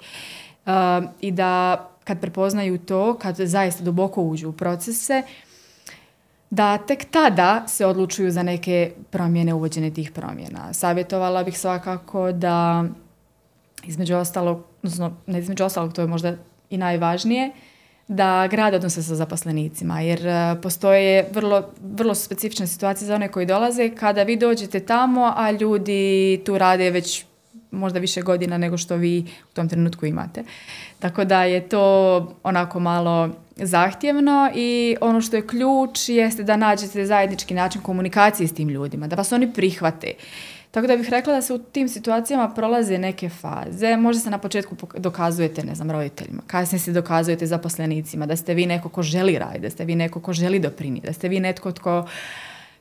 i 1.21 1.31
da 1.31 1.89
kad 2.03 2.19
prepoznaju 2.19 2.77
to, 2.77 3.17
kad 3.21 3.35
zaista 3.35 3.83
duboko 3.83 4.21
uđu 4.21 4.49
u 4.49 4.51
procese, 4.51 5.21
da 6.49 6.77
tek 6.77 7.05
tada 7.11 7.63
se 7.67 7.85
odlučuju 7.85 8.31
za 8.31 8.43
neke 8.43 8.91
promjene, 9.09 9.53
uvođene 9.53 9.91
tih 9.91 10.11
promjena. 10.11 10.73
Savjetovala 10.73 11.43
bih 11.43 11.59
svakako 11.59 12.31
da 12.31 12.83
između 13.83 14.15
ostalog, 14.15 14.63
odnosno 14.83 15.13
ne 15.27 15.39
između 15.39 15.63
ostalog, 15.63 15.93
to 15.93 16.01
je 16.01 16.07
možda 16.07 16.35
i 16.69 16.77
najvažnije, 16.77 17.51
da 18.07 18.47
grad 18.51 18.73
odnose 18.73 19.03
sa 19.03 19.15
zaposlenicima, 19.15 20.01
jer 20.01 20.27
e, 20.27 20.55
postoje 20.61 21.29
vrlo, 21.31 21.69
vrlo 21.81 22.15
specifične 22.15 22.67
situacije 22.67 23.07
za 23.07 23.15
one 23.15 23.27
koji 23.27 23.45
dolaze 23.45 23.89
kada 23.89 24.23
vi 24.23 24.35
dođete 24.35 24.79
tamo, 24.79 25.33
a 25.35 25.51
ljudi 25.51 26.41
tu 26.45 26.57
rade 26.57 26.89
već 26.89 27.25
možda 27.71 27.99
više 27.99 28.21
godina 28.21 28.57
nego 28.57 28.77
što 28.77 28.95
vi 28.95 29.25
u 29.51 29.53
tom 29.53 29.69
trenutku 29.69 30.05
imate. 30.05 30.43
Tako 30.99 31.25
da 31.25 31.43
je 31.43 31.69
to 31.69 32.35
onako 32.43 32.79
malo 32.79 33.29
zahtjevno 33.55 34.51
i 34.55 34.95
ono 35.01 35.21
što 35.21 35.35
je 35.35 35.47
ključ 35.47 36.09
jeste 36.09 36.43
da 36.43 36.57
nađete 36.57 37.05
zajednički 37.05 37.53
način 37.53 37.81
komunikacije 37.81 38.47
s 38.47 38.53
tim 38.53 38.69
ljudima, 38.69 39.07
da 39.07 39.15
vas 39.15 39.31
oni 39.31 39.53
prihvate. 39.53 40.13
Tako 40.73 40.87
da 40.87 40.97
bih 40.97 41.09
rekla 41.09 41.33
da 41.33 41.41
se 41.41 41.53
u 41.53 41.57
tim 41.57 41.89
situacijama 41.89 42.49
prolaze 42.49 42.97
neke 42.97 43.29
faze. 43.29 43.97
Možda 43.97 44.21
se 44.21 44.29
na 44.29 44.37
početku 44.37 44.75
dokazujete, 44.97 45.63
ne 45.63 45.75
znam, 45.75 45.91
roditeljima. 45.91 46.41
Kasnije 46.47 46.79
se 46.79 46.91
dokazujete 46.91 47.45
zaposlenicima, 47.45 48.25
da 48.25 48.35
ste 48.35 48.53
vi 48.53 48.65
neko 48.65 48.89
ko 48.89 49.03
želi 49.03 49.37
raditi, 49.37 49.61
da 49.61 49.69
ste 49.69 49.85
vi 49.85 49.95
neko 49.95 50.19
ko 50.19 50.33
želi 50.33 50.59
doprinijeti, 50.59 51.07
da 51.07 51.13
ste 51.13 51.29
vi 51.29 51.39
netko 51.39 51.71
tko, 51.71 52.07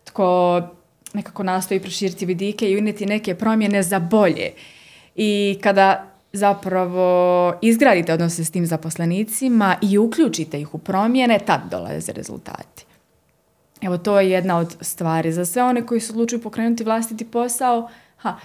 tko 0.05 0.61
nekako 1.15 1.43
nastoji 1.43 1.81
proširiti 1.81 2.27
vidike 2.27 2.71
i 2.71 2.79
unijeti 2.79 3.07
neke 3.07 3.35
promjene 3.35 3.83
za 3.83 3.99
bolje. 3.99 4.51
I 5.17 5.59
kada 5.63 6.07
zapravo 6.33 7.55
izgradite 7.63 8.13
odnose 8.13 8.45
s 8.45 8.51
tim 8.51 8.67
zaposlenicima 8.67 9.77
i 9.83 9.99
uključite 9.99 10.61
ih 10.61 10.75
u 10.75 10.79
promjene, 10.79 11.39
tad 11.39 11.61
dolaze 11.71 12.13
rezultati. 12.13 12.92
Evo, 13.83 13.99
to 13.99 14.21
je 14.21 14.31
jedna 14.31 14.59
od 14.59 14.77
stvari. 14.81 15.33
Za 15.33 15.45
sve 15.45 15.63
one 15.63 15.87
koji 15.87 16.01
se 16.01 16.13
odlučuju 16.13 16.43
pokrenuti 16.43 16.85
vlastiti 16.85 17.25
posao, 17.25 17.89
ha, 18.17 18.37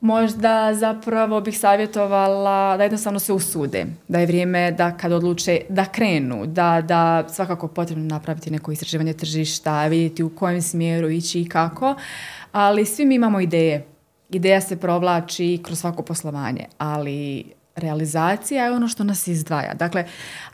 možda 0.00 0.74
zapravo 0.74 1.40
bih 1.40 1.58
savjetovala 1.58 2.76
da 2.76 2.82
jednostavno 2.82 3.18
se 3.18 3.32
usude. 3.32 3.86
Da 4.08 4.18
je 4.18 4.26
vrijeme 4.26 4.72
da 4.72 4.96
kad 4.96 5.12
odluče 5.12 5.60
da 5.68 5.84
krenu, 5.84 6.46
da, 6.46 6.82
da 6.88 7.28
svakako 7.28 7.68
potrebno 7.68 8.04
napraviti 8.04 8.50
neko 8.50 8.72
istraživanje 8.72 9.12
tržišta, 9.12 9.86
vidjeti 9.86 10.22
u 10.22 10.30
kojem 10.30 10.62
smjeru 10.62 11.10
ići 11.10 11.40
i 11.40 11.48
kako. 11.48 11.94
Ali 12.52 12.86
svi 12.86 13.04
mi 13.04 13.14
imamo 13.14 13.40
ideje. 13.40 13.86
Ideja 14.30 14.60
se 14.60 14.76
provlači 14.76 15.60
kroz 15.64 15.80
svako 15.80 16.02
poslovanje, 16.02 16.66
ali 16.78 17.44
realizacija 17.76 18.64
je 18.64 18.72
ono 18.72 18.88
što 18.88 19.04
nas 19.04 19.26
izdvaja. 19.26 19.74
Dakle, 19.74 20.04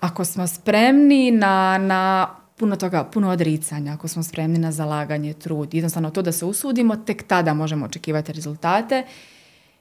ako 0.01 0.25
smo 0.25 0.47
spremni 0.47 1.31
na, 1.31 1.79
na 1.79 2.29
puno 2.59 2.77
toga, 2.77 3.05
puno 3.05 3.31
odricanja, 3.31 3.93
ako 3.93 4.09
smo 4.09 4.23
spremni 4.23 4.59
na 4.59 4.73
zalaganje, 4.73 5.35
trud, 5.35 5.75
jednostavno 5.75 6.11
to 6.11 6.23
da 6.23 6.33
se 6.33 6.45
usudimo, 6.45 6.97
tek 6.97 7.23
tada 7.23 7.55
možemo 7.55 7.87
očekivati 7.87 8.33
rezultate. 8.33 9.05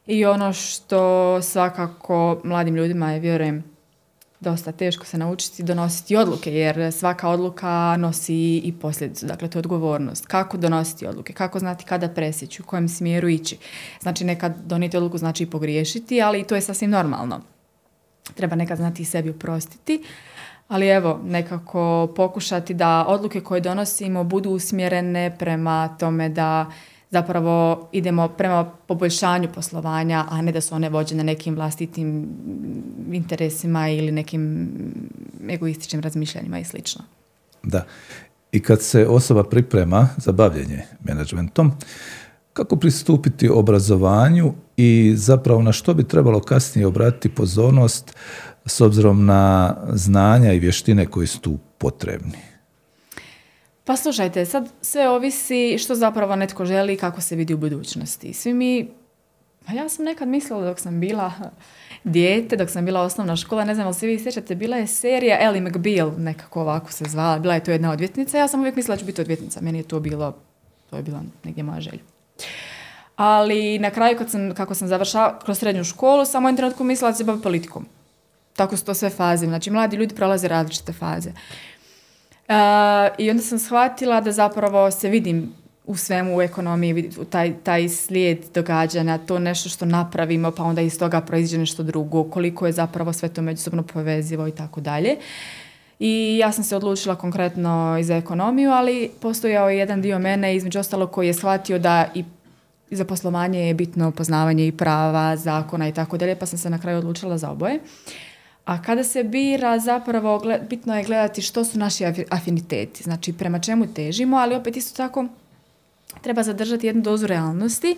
I 0.07 0.25
ono 0.25 0.53
što 0.53 1.41
svakako 1.41 2.41
mladim 2.43 2.75
ljudima 2.75 3.11
je, 3.11 3.19
vjerujem, 3.19 3.63
dosta 4.39 4.71
teško 4.71 5.05
se 5.05 5.17
naučiti 5.17 5.63
donositi 5.63 6.15
odluke, 6.15 6.53
jer 6.53 6.91
svaka 6.93 7.29
odluka 7.29 7.97
nosi 7.97 8.57
i 8.57 8.73
posljedicu, 8.81 9.25
dakle 9.25 9.47
to 9.47 9.57
je 9.57 9.59
odgovornost. 9.59 10.25
Kako 10.25 10.57
donositi 10.57 11.07
odluke, 11.07 11.33
kako 11.33 11.59
znati 11.59 11.85
kada 11.85 12.09
presjeći, 12.09 12.61
u 12.61 12.65
kojem 12.65 12.89
smjeru 12.89 13.29
ići. 13.29 13.57
Znači 14.01 14.25
nekad 14.25 14.53
donijeti 14.65 14.97
odluku 14.97 15.17
znači 15.17 15.43
i 15.43 15.49
pogriješiti, 15.49 16.21
ali 16.21 16.39
i 16.39 16.43
to 16.43 16.55
je 16.55 16.61
sasvim 16.61 16.89
normalno. 16.89 17.41
Treba 18.35 18.55
nekad 18.55 18.77
znati 18.77 19.01
i 19.01 19.05
sebi 19.05 19.29
oprostiti, 19.29 20.03
ali 20.67 20.87
evo, 20.87 21.19
nekako 21.25 22.13
pokušati 22.15 22.73
da 22.73 23.05
odluke 23.07 23.41
koje 23.41 23.61
donosimo 23.61 24.23
budu 24.23 24.49
usmjerene 24.49 25.35
prema 25.39 25.95
tome 25.99 26.29
da 26.29 26.71
zapravo 27.11 27.89
idemo 27.91 28.27
prema 28.27 28.65
poboljšanju 28.65 29.49
poslovanja, 29.55 30.25
a 30.29 30.41
ne 30.41 30.51
da 30.51 30.61
su 30.61 30.75
one 30.75 30.89
vođene 30.89 31.23
nekim 31.23 31.55
vlastitim 31.55 32.27
interesima 33.11 33.89
ili 33.89 34.11
nekim 34.11 34.69
egoističnim 35.49 36.01
razmišljanjima 36.01 36.59
i 36.59 36.63
slično. 36.63 37.03
Da. 37.63 37.85
I 38.51 38.59
kad 38.59 38.81
se 38.81 39.07
osoba 39.07 39.43
priprema 39.43 40.09
za 40.17 40.31
bavljenje 40.31 40.83
menadžmentom, 41.03 41.71
kako 42.53 42.75
pristupiti 42.75 43.49
obrazovanju 43.49 44.53
i 44.77 45.13
zapravo 45.15 45.61
na 45.61 45.71
što 45.71 45.93
bi 45.93 46.03
trebalo 46.03 46.39
kasnije 46.39 46.87
obratiti 46.87 47.29
pozornost 47.29 48.15
s 48.67 48.81
obzirom 48.81 49.25
na 49.25 49.75
znanja 49.93 50.53
i 50.53 50.59
vještine 50.59 51.05
koji 51.05 51.27
su 51.27 51.39
tu 51.39 51.57
potrebni? 51.77 52.37
Pa 53.87 53.95
slušajte, 53.95 54.45
sad 54.45 54.69
sve 54.81 55.09
ovisi 55.09 55.77
što 55.79 55.95
zapravo 55.95 56.35
netko 56.35 56.65
želi 56.65 56.93
i 56.93 56.97
kako 56.97 57.21
se 57.21 57.35
vidi 57.35 57.53
u 57.53 57.57
budućnosti. 57.57 58.33
Svi 58.33 58.53
mi, 58.53 58.89
pa 59.65 59.73
ja 59.73 59.89
sam 59.89 60.05
nekad 60.05 60.27
mislila 60.27 60.65
dok 60.65 60.79
sam 60.79 60.99
bila 60.99 61.31
dijete, 62.03 62.55
dok 62.55 62.69
sam 62.69 62.85
bila 62.85 63.01
osnovna 63.01 63.35
škola, 63.35 63.65
ne 63.65 63.75
znam 63.75 63.87
li 63.87 63.93
se 63.93 64.07
vi 64.07 64.19
sjećate, 64.19 64.55
bila 64.55 64.77
je 64.77 64.87
serija 64.87 65.37
Ellie 65.41 65.61
McBeal, 65.61 66.11
nekako 66.17 66.61
ovako 66.61 66.91
se 66.91 67.05
zvala, 67.07 67.39
bila 67.39 67.53
je 67.53 67.63
to 67.63 67.71
jedna 67.71 67.91
odvjetnica, 67.91 68.37
ja 68.37 68.47
sam 68.47 68.59
uvijek 68.59 68.75
mislila 68.75 68.95
da 68.95 68.99
ću 68.99 69.05
biti 69.05 69.21
odvjetnica, 69.21 69.61
meni 69.61 69.79
je 69.79 69.83
to 69.83 69.99
bilo, 69.99 70.35
to 70.89 70.97
je 70.97 71.03
bila 71.03 71.21
negdje 71.43 71.63
moja 71.63 71.81
želja. 71.81 72.01
Ali 73.15 73.79
na 73.79 73.89
kraju 73.89 74.17
kad 74.17 74.29
sam, 74.29 74.53
kako 74.53 74.75
sam 74.75 74.87
završala 74.87 75.39
kroz 75.39 75.59
srednju 75.59 75.83
školu, 75.83 76.25
samo 76.25 76.49
u 76.49 76.55
trenutku 76.55 76.83
mislila 76.83 77.11
da 77.11 77.17
se 77.17 77.23
bavi 77.23 77.41
politikom. 77.41 77.85
Tako 78.57 78.77
su 78.77 78.85
to 78.85 78.93
sve 78.93 79.09
faze. 79.09 79.45
Znači, 79.45 79.71
mladi 79.71 79.97
ljudi 79.97 80.15
prolaze 80.15 80.47
različite 80.47 80.93
faze. 80.93 81.29
Uh, 81.29 82.53
I 83.17 83.29
onda 83.29 83.43
sam 83.43 83.59
shvatila 83.59 84.21
da 84.21 84.31
zapravo 84.31 84.91
se 84.91 85.09
vidim 85.09 85.53
u 85.85 85.95
svemu 85.95 86.37
u 86.37 86.41
ekonomiji, 86.41 87.09
u 87.19 87.25
taj, 87.25 87.53
taj 87.63 87.89
slijed 87.89 88.39
događanja, 88.53 89.17
to 89.17 89.39
nešto 89.39 89.69
što 89.69 89.85
napravimo, 89.85 90.51
pa 90.51 90.63
onda 90.63 90.81
iz 90.81 90.99
toga 90.99 91.21
proiziđe 91.21 91.57
nešto 91.57 91.83
drugo, 91.83 92.23
koliko 92.23 92.65
je 92.65 92.71
zapravo 92.71 93.13
sve 93.13 93.29
to 93.29 93.41
međusobno 93.41 93.83
povezivo 93.83 94.47
i 94.47 94.51
tako 94.51 94.81
dalje. 94.81 95.15
I 95.99 96.37
ja 96.41 96.51
sam 96.51 96.63
se 96.63 96.75
odlučila 96.75 97.15
konkretno 97.15 97.97
i 97.99 98.03
za 98.03 98.15
ekonomiju, 98.15 98.71
ali 98.71 99.11
postojao 99.21 99.69
je 99.69 99.77
jedan 99.77 100.01
dio 100.01 100.19
mene, 100.19 100.55
između 100.55 100.79
ostalog, 100.79 101.11
koji 101.11 101.27
je 101.27 101.33
shvatio 101.33 101.79
da 101.79 102.05
i 102.13 102.23
za 102.91 103.05
poslovanje 103.05 103.67
je 103.67 103.73
bitno 103.73 104.11
poznavanje 104.11 104.67
i 104.67 104.71
prava, 104.71 105.35
zakona 105.35 105.87
i 105.87 105.93
tako 105.93 106.17
dalje, 106.17 106.35
pa 106.35 106.45
sam 106.45 106.59
se 106.59 106.69
na 106.69 106.79
kraju 106.79 106.97
odlučila 106.97 107.37
za 107.37 107.51
oboje. 107.51 107.79
A 108.67 108.81
kada 108.81 109.03
se 109.03 109.23
bira, 109.23 109.79
zapravo 109.79 110.41
bitno 110.69 110.97
je 110.97 111.03
gledati 111.03 111.41
što 111.41 111.65
su 111.65 111.79
naši 111.79 112.05
afiniteti, 112.29 113.03
znači 113.03 113.33
prema 113.33 113.59
čemu 113.59 113.93
težimo, 113.93 114.37
ali 114.37 114.55
opet 114.55 114.77
isto 114.77 114.97
tako 114.97 115.25
treba 116.21 116.43
zadržati 116.43 116.87
jednu 116.87 117.01
dozu 117.01 117.27
realnosti 117.27 117.95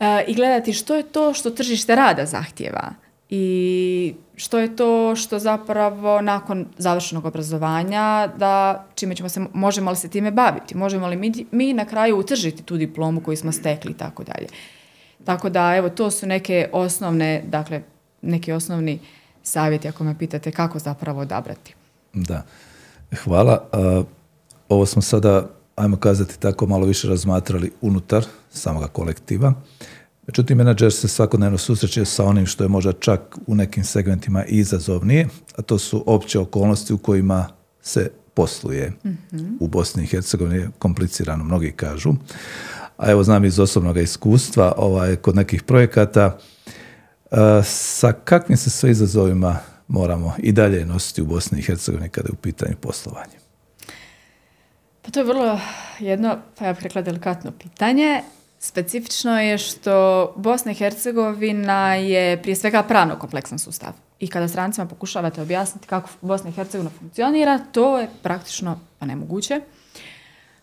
e, 0.00 0.24
i 0.28 0.34
gledati 0.34 0.72
što 0.72 0.94
je 0.94 1.02
to 1.02 1.34
što 1.34 1.50
tržište 1.50 1.94
rada 1.94 2.26
zahtjeva 2.26 2.92
i 3.30 4.14
što 4.36 4.58
je 4.58 4.76
to 4.76 5.16
što 5.16 5.38
zapravo 5.38 6.20
nakon 6.20 6.66
završenog 6.78 7.24
obrazovanja 7.24 8.28
da 8.36 8.84
čime 8.94 9.16
ćemo 9.16 9.28
se, 9.28 9.40
možemo 9.52 9.90
li 9.90 9.96
se 9.96 10.08
time 10.08 10.30
baviti, 10.30 10.76
možemo 10.76 11.08
li 11.08 11.16
mi, 11.16 11.32
mi 11.50 11.72
na 11.72 11.84
kraju 11.84 12.18
utržiti 12.18 12.62
tu 12.62 12.76
diplomu 12.76 13.20
koju 13.20 13.36
smo 13.36 13.52
stekli 13.52 13.90
i 13.90 13.96
tako 13.96 14.24
dalje. 14.24 14.46
Tako 15.24 15.48
da 15.48 15.76
evo 15.76 15.88
to 15.88 16.10
su 16.10 16.26
neke 16.26 16.68
osnovne, 16.72 17.42
dakle 17.46 17.82
neki 18.22 18.52
osnovni 18.52 18.98
savjeti 19.44 19.88
ako 19.88 20.04
me 20.04 20.18
pitate 20.18 20.50
kako 20.50 20.78
zapravo 20.78 21.20
odabrati. 21.20 21.74
Da, 22.12 22.42
hvala. 23.24 23.68
Ovo 24.68 24.86
smo 24.86 25.02
sada, 25.02 25.48
ajmo 25.76 25.96
kazati 25.96 26.40
tako, 26.40 26.66
malo 26.66 26.86
više 26.86 27.08
razmatrali 27.08 27.72
unutar 27.80 28.24
samoga 28.50 28.86
kolektiva. 28.86 29.54
Međutim, 30.26 30.58
menadžer 30.58 30.92
se 30.92 31.08
svakodnevno 31.08 31.58
susreće 31.58 32.04
sa 32.04 32.24
onim 32.24 32.46
što 32.46 32.64
je 32.64 32.68
možda 32.68 32.92
čak 32.92 33.20
u 33.46 33.54
nekim 33.54 33.84
segmentima 33.84 34.44
izazovnije, 34.44 35.28
a 35.56 35.62
to 35.62 35.78
su 35.78 36.04
opće 36.06 36.38
okolnosti 36.38 36.92
u 36.92 36.98
kojima 36.98 37.48
se 37.82 38.10
posluje 38.34 38.92
mhm. 39.06 39.56
u 39.60 39.68
Bosni 39.68 40.02
i 40.02 40.06
Hercegovini, 40.06 40.68
komplicirano, 40.78 41.44
mnogi 41.44 41.72
kažu. 41.72 42.14
A 42.96 43.10
evo 43.10 43.22
znam 43.22 43.44
iz 43.44 43.58
osobnog 43.58 43.96
iskustva, 43.96 44.72
ovaj, 44.76 45.16
kod 45.16 45.36
nekih 45.36 45.62
projekata, 45.62 46.38
sa 47.64 48.12
kakvim 48.12 48.56
se 48.56 48.70
sve 48.70 48.90
izazovima 48.90 49.58
moramo 49.88 50.34
i 50.38 50.52
dalje 50.52 50.84
nositi 50.84 51.22
u 51.22 51.26
Bosni 51.26 51.58
i 51.58 51.62
Hercegovini 51.62 52.08
kada 52.08 52.28
je 52.28 52.32
u 52.32 52.42
pitanju 52.42 52.76
poslovanje? 52.80 53.36
Pa 55.02 55.10
to 55.10 55.20
je 55.20 55.24
vrlo 55.24 55.60
jedno, 55.98 56.38
pa 56.58 56.64
ja 56.64 56.72
bih 56.72 56.82
rekla 56.82 57.02
delikatno 57.02 57.50
pitanje. 57.50 58.22
Specifično 58.58 59.40
je 59.40 59.58
što 59.58 60.32
Bosna 60.36 60.72
i 60.72 60.74
Hercegovina 60.74 61.94
je 61.94 62.42
prije 62.42 62.56
svega 62.56 62.82
pravno 62.82 63.18
kompleksan 63.18 63.58
sustav. 63.58 63.92
I 64.20 64.28
kada 64.28 64.48
strancima 64.48 64.86
pokušavate 64.86 65.42
objasniti 65.42 65.86
kako 65.86 66.08
Bosna 66.20 66.50
i 66.50 66.52
Hercegovina 66.52 66.90
funkcionira, 66.98 67.58
to 67.72 67.98
je 67.98 68.08
praktično 68.22 68.80
pa 68.98 69.06
nemoguće. 69.06 69.60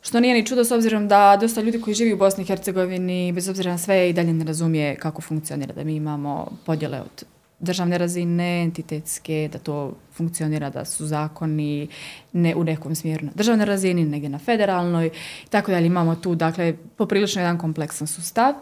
Što 0.02 0.20
nije 0.20 0.34
ni 0.34 0.46
čudo 0.46 0.64
s 0.64 0.72
obzirom 0.72 1.08
da 1.08 1.38
dosta 1.42 1.62
ljudi 1.62 1.82
koji 1.82 1.94
živi 1.94 2.14
u 2.14 2.18
Bosni 2.18 2.44
i 2.44 2.48
Hercegovini, 2.48 3.32
bez 3.32 3.50
obzira 3.50 3.72
na 3.72 3.78
sve, 3.78 4.10
i 4.10 4.14
dalje 4.14 4.34
ne 4.34 4.46
razumije 4.46 4.96
kako 4.96 5.22
funkcionira, 5.22 5.74
da 5.74 5.84
mi 5.84 5.96
imamo 5.96 6.48
podjele 6.66 7.02
od 7.02 7.26
državne 7.60 7.98
razine, 7.98 8.64
entitetske, 8.64 9.50
da 9.54 9.60
to 9.60 9.94
funkcionira, 10.14 10.70
da 10.70 10.86
su 10.86 11.06
zakoni 11.06 11.88
ne 12.34 12.56
u 12.56 12.64
nekom 12.64 12.96
smjeru 12.96 13.26
na 13.26 13.32
državnoj 13.36 13.66
razini, 13.66 14.06
negdje 14.06 14.30
na 14.30 14.40
federalnoj 14.40 15.08
i 15.46 15.50
tako 15.50 15.72
dalje. 15.72 15.86
Imamo 15.86 16.16
tu, 16.16 16.36
dakle, 16.36 16.74
poprilično 16.98 17.42
jedan 17.42 17.58
kompleksan 17.58 18.08
sustav. 18.08 18.54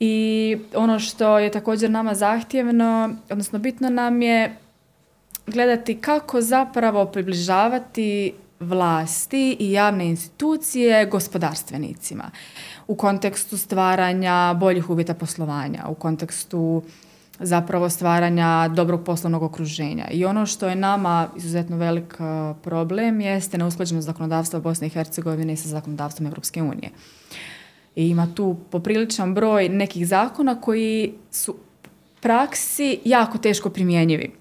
I 0.00 0.56
ono 0.74 0.98
što 0.98 1.38
je 1.38 1.50
također 1.50 1.90
nama 1.90 2.14
zahtjevno, 2.14 3.10
odnosno 3.30 3.58
bitno 3.58 3.90
nam 3.90 4.22
je 4.22 4.56
gledati 5.46 5.94
kako 5.94 6.40
zapravo 6.40 7.06
približavati 7.06 8.32
vlasti 8.60 9.56
i 9.58 9.72
javne 9.72 10.06
institucije 10.06 11.06
gospodarstvenicima 11.06 12.30
u 12.86 12.94
kontekstu 12.94 13.58
stvaranja 13.58 14.54
boljih 14.60 14.90
uvjeta 14.90 15.14
poslovanja, 15.14 15.84
u 15.88 15.94
kontekstu 15.94 16.82
zapravo 17.38 17.88
stvaranja 17.88 18.68
dobrog 18.68 19.04
poslovnog 19.04 19.42
okruženja. 19.42 20.08
I 20.10 20.24
ono 20.24 20.46
što 20.46 20.68
je 20.68 20.76
nama 20.76 21.28
izuzetno 21.36 21.76
velik 21.76 22.18
problem 22.62 23.20
jeste 23.20 23.58
neusklađenost 23.58 24.06
zakonodavstva 24.06 24.60
Bosne 24.60 24.86
i 24.86 24.90
Hercegovine 24.90 25.56
sa 25.56 25.68
zakonodavstvom 25.68 26.26
Europske 26.26 26.62
unije. 26.62 26.90
I 27.96 28.08
ima 28.08 28.28
tu 28.34 28.56
popriličan 28.70 29.34
broj 29.34 29.68
nekih 29.68 30.06
zakona 30.06 30.60
koji 30.60 31.12
su 31.30 31.56
praksi 32.20 32.98
jako 33.04 33.38
teško 33.38 33.70
primjenjivi. 33.70 34.32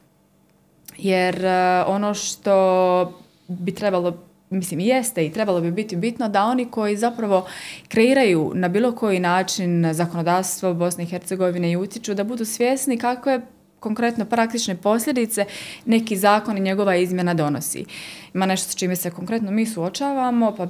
Jer 0.97 1.45
ono 1.87 2.13
što 2.13 3.13
bi 3.49 3.75
trebalo 3.75 4.17
mislim 4.49 4.79
jeste 4.79 5.25
i 5.25 5.31
trebalo 5.31 5.61
bi 5.61 5.71
biti 5.71 5.95
bitno 5.95 6.29
da 6.29 6.45
oni 6.45 6.65
koji 6.71 6.97
zapravo 6.97 7.47
kreiraju 7.87 8.51
na 8.55 8.67
bilo 8.67 8.91
koji 8.91 9.19
način 9.19 9.93
zakonodavstvo 9.93 10.73
Bosne 10.73 11.03
i 11.03 11.07
Hercegovine 11.07 11.71
i 11.71 11.77
utječu 11.77 12.13
da 12.13 12.23
budu 12.23 12.45
svjesni 12.45 12.97
kakve 12.97 13.41
konkretno 13.79 14.25
praktične 14.25 14.75
posljedice 14.75 15.45
neki 15.85 16.17
zakon 16.17 16.57
i 16.57 16.61
njegova 16.61 16.95
izmjena 16.95 17.33
donosi. 17.33 17.85
Ima 18.33 18.45
nešto 18.45 18.71
s 18.71 18.75
čime 18.75 18.95
se 18.95 19.11
konkretno 19.11 19.51
mi 19.51 19.65
suočavamo, 19.65 20.55
pa 20.55 20.67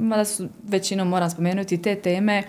mada 0.00 0.24
su 0.24 0.48
većinom 0.64 1.08
moram 1.08 1.30
spomenuti 1.30 1.82
te 1.82 1.94
teme 1.94 2.42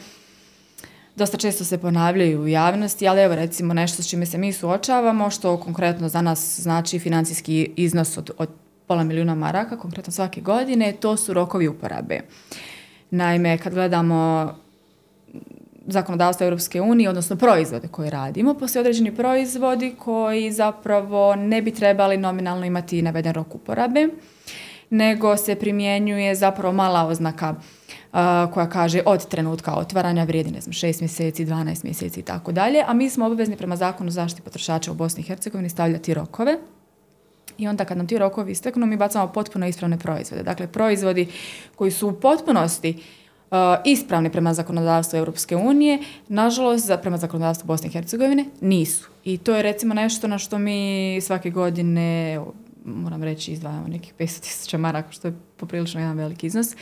dosta 1.16 1.38
često 1.38 1.64
se 1.64 1.78
ponavljaju 1.78 2.42
u 2.42 2.48
javnosti, 2.48 3.08
ali 3.08 3.22
evo 3.22 3.36
recimo 3.36 3.74
nešto 3.74 4.04
s 4.04 4.10
čime 4.10 4.26
se 4.26 4.38
mi 4.38 4.54
suočavamo, 4.54 5.30
što 5.30 5.58
konkretno 5.58 6.10
za 6.10 6.22
nas 6.22 6.60
znači 6.60 7.00
financijski 7.00 7.72
iznos 7.76 8.18
od, 8.18 8.32
od 8.38 8.50
pola 8.88 9.04
milijuna 9.04 9.36
maraka, 9.36 9.78
konkretno 9.78 10.12
svake 10.12 10.42
godine, 10.42 10.92
to 10.92 11.18
su 11.18 11.34
rokovi 11.34 11.68
uporabe. 11.68 12.20
Naime, 13.10 13.58
kad 13.58 13.74
gledamo 13.74 14.52
zakonodavstvo 15.88 16.44
Europske 16.44 16.82
unije, 16.82 17.10
odnosno 17.10 17.36
proizvode 17.36 17.88
koje 17.88 18.10
radimo, 18.10 18.54
postoje 18.54 18.82
određeni 18.82 19.16
proizvodi 19.16 19.96
koji 20.00 20.52
zapravo 20.52 21.36
ne 21.36 21.62
bi 21.62 21.72
trebali 21.72 22.18
nominalno 22.18 22.66
imati 22.66 23.02
naveden 23.02 23.34
rok 23.34 23.56
uporabe, 23.56 24.08
nego 24.90 25.38
se 25.38 25.56
primjenjuje 25.56 26.36
zapravo 26.36 26.74
mala 26.74 27.06
oznaka 27.06 27.56
koja 28.54 28.70
kaže 28.70 29.02
od 29.06 29.28
trenutka 29.28 29.74
otvaranja 29.74 30.24
vrijedi, 30.24 30.52
ne 30.52 30.62
znam, 30.62 30.74
6 30.74 31.02
mjeseci, 31.02 31.46
12 31.46 31.84
mjeseci 31.84 32.20
i 32.20 32.24
tako 32.24 32.52
dalje, 32.52 32.84
a 32.88 32.94
mi 32.94 33.10
smo 33.10 33.26
obvezni 33.26 33.58
prema 33.58 33.76
zakonu 33.76 34.12
zaštiti 34.12 34.42
potrošača 34.42 34.92
u 34.92 34.96
Bosni 34.96 35.22
i 35.22 35.26
Hercegovini 35.26 35.70
stavljati 35.70 36.14
rokove 36.14 36.58
i 37.58 37.68
onda 37.68 37.86
kad 37.86 37.98
nam 37.98 38.08
ti 38.08 38.18
rokovi 38.18 38.52
isteknu, 38.52 38.86
mi 38.86 38.98
bacamo 38.98 39.28
potpuno 39.28 39.68
ispravne 39.68 40.00
proizvode. 40.00 40.44
Dakle, 40.44 40.68
proizvodi 40.68 41.28
koji 41.76 41.92
su 41.92 42.08
u 42.08 42.14
potpunosti 42.14 42.90
uh, 43.52 43.58
ispravni 43.86 44.32
prema 44.32 44.54
zakonodavstvu 44.54 45.18
Europske 45.18 45.56
unije, 45.56 46.00
nažalost, 46.28 46.86
za, 46.86 46.98
prema 46.98 47.18
zakonodavstvu 47.18 47.68
Bosne 47.68 47.88
i 47.88 47.92
Hercegovine 47.92 48.46
nisu. 48.62 49.10
I 49.24 49.38
to 49.38 49.56
je 49.56 49.62
recimo 49.62 49.94
nešto 49.94 50.28
na 50.28 50.38
što 50.38 50.58
mi 50.58 51.20
svake 51.22 51.50
godine, 51.50 52.40
moram 52.86 53.24
reći, 53.24 53.52
izdvajamo 53.52 53.88
nekih 53.88 54.14
500.000 54.20 54.78
maraka, 54.78 55.12
što 55.12 55.28
je 55.28 55.34
poprilično 55.58 56.02
jedan 56.02 56.18
veliki 56.18 56.48
iznos. 56.48 56.76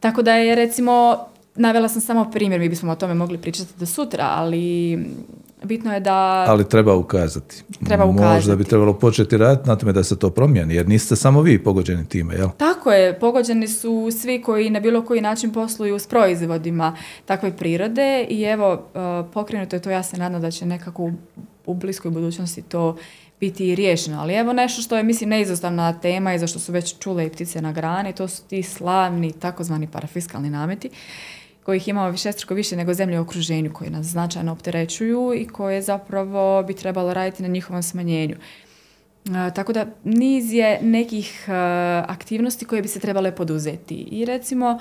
Tako 0.00 0.22
da 0.22 0.34
je 0.34 0.54
recimo, 0.54 1.26
navela 1.54 1.88
sam 1.88 2.00
samo 2.00 2.30
primjer, 2.30 2.60
mi 2.60 2.68
bismo 2.68 2.92
o 2.92 2.96
tome 2.96 3.14
mogli 3.14 3.38
pričati 3.38 3.72
do 3.78 3.86
sutra, 3.86 4.24
ali 4.24 4.98
bitno 5.64 5.94
je 5.94 6.00
da... 6.00 6.44
Ali 6.48 6.68
treba 6.68 6.94
ukazati. 6.94 7.62
Treba 7.84 8.04
ukazati. 8.04 8.34
Možda 8.34 8.56
bi 8.56 8.64
trebalo 8.64 8.92
početi 8.92 9.36
raditi 9.36 9.68
na 9.68 9.76
tome 9.76 9.92
da 9.92 10.04
se 10.04 10.18
to 10.18 10.30
promijeni, 10.30 10.74
jer 10.74 10.88
niste 10.88 11.16
samo 11.16 11.42
vi 11.42 11.64
pogođeni 11.64 12.08
time, 12.08 12.34
jel? 12.34 12.48
Tako 12.56 12.92
je, 12.92 13.18
pogođeni 13.18 13.68
su 13.68 14.08
svi 14.20 14.42
koji 14.42 14.70
na 14.70 14.80
bilo 14.80 15.04
koji 15.04 15.20
način 15.20 15.52
posluju 15.52 15.98
s 15.98 16.06
proizvodima 16.06 16.96
takve 17.24 17.56
prirode 17.56 18.26
i 18.30 18.42
evo, 18.42 18.72
e, 18.94 18.98
pokrenuto 19.32 19.76
je 19.76 19.82
to, 19.82 19.90
ja 19.90 20.02
se 20.02 20.16
nadam 20.16 20.40
da 20.40 20.50
će 20.50 20.66
nekako 20.66 21.10
u 21.66 21.74
bliskoj 21.74 22.10
budućnosti 22.10 22.62
to 22.62 22.96
biti 23.40 23.74
riješeno. 23.74 24.20
Ali 24.20 24.34
evo 24.34 24.52
nešto 24.52 24.82
što 24.82 24.96
je, 24.96 25.02
mislim, 25.02 25.30
neizostavna 25.30 25.92
tema 25.92 26.34
i 26.34 26.38
za 26.38 26.46
što 26.46 26.58
su 26.58 26.72
već 26.72 26.98
čule 26.98 27.26
i 27.26 27.30
ptice 27.30 27.62
na 27.62 27.72
grani, 27.72 28.12
to 28.12 28.28
su 28.28 28.42
ti 28.42 28.62
slavni 28.62 29.32
takozvani 29.32 29.86
parafiskalni 29.86 30.50
nameti 30.50 30.90
kojih 31.66 31.88
imamo 31.88 32.10
višestruko 32.10 32.54
više 32.54 32.76
nego 32.76 32.94
zemlje 32.94 33.18
u 33.18 33.22
okruženju 33.22 33.72
koje 33.72 33.90
nas 33.90 34.06
značajno 34.06 34.52
opterećuju 34.52 35.32
i 35.34 35.48
koje 35.48 35.82
zapravo 35.82 36.62
bi 36.62 36.74
trebalo 36.74 37.14
raditi 37.14 37.42
na 37.42 37.48
njihovom 37.48 37.82
smanjenju. 37.82 38.36
E, 38.36 39.54
tako 39.54 39.72
da 39.72 39.86
niz 40.04 40.52
je 40.52 40.78
nekih 40.82 41.44
e, 41.48 41.52
aktivnosti 42.08 42.64
koje 42.64 42.82
bi 42.82 42.88
se 42.88 43.00
trebale 43.00 43.34
poduzeti. 43.34 43.94
I 43.94 44.24
recimo, 44.24 44.78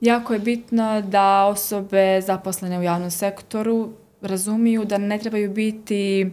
jako 0.00 0.32
je 0.32 0.38
bitno 0.38 1.02
da 1.02 1.44
osobe 1.44 2.20
zaposlene 2.20 2.78
u 2.78 2.82
javnom 2.82 3.10
sektoru 3.10 3.92
razumiju 4.20 4.84
da 4.84 4.98
ne 4.98 5.18
trebaju 5.18 5.50
biti, 5.50 6.30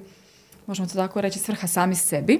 možemo 0.65 0.87
to 0.87 0.93
tako 0.93 1.21
reći, 1.21 1.39
svrha 1.39 1.67
sami 1.67 1.95
sebi, 1.95 2.39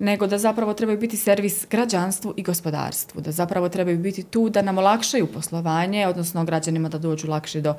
nego 0.00 0.26
da 0.26 0.38
zapravo 0.38 0.74
trebaju 0.74 0.98
biti 0.98 1.16
servis 1.16 1.66
građanstvu 1.70 2.34
i 2.36 2.42
gospodarstvu, 2.42 3.20
da 3.20 3.32
zapravo 3.32 3.68
trebaju 3.68 3.98
biti 3.98 4.22
tu 4.22 4.48
da 4.48 4.62
nam 4.62 4.78
olakšaju 4.78 5.26
poslovanje, 5.26 6.06
odnosno 6.06 6.44
građanima 6.44 6.88
da 6.88 6.98
dođu 6.98 7.28
lakše 7.28 7.60
do 7.60 7.74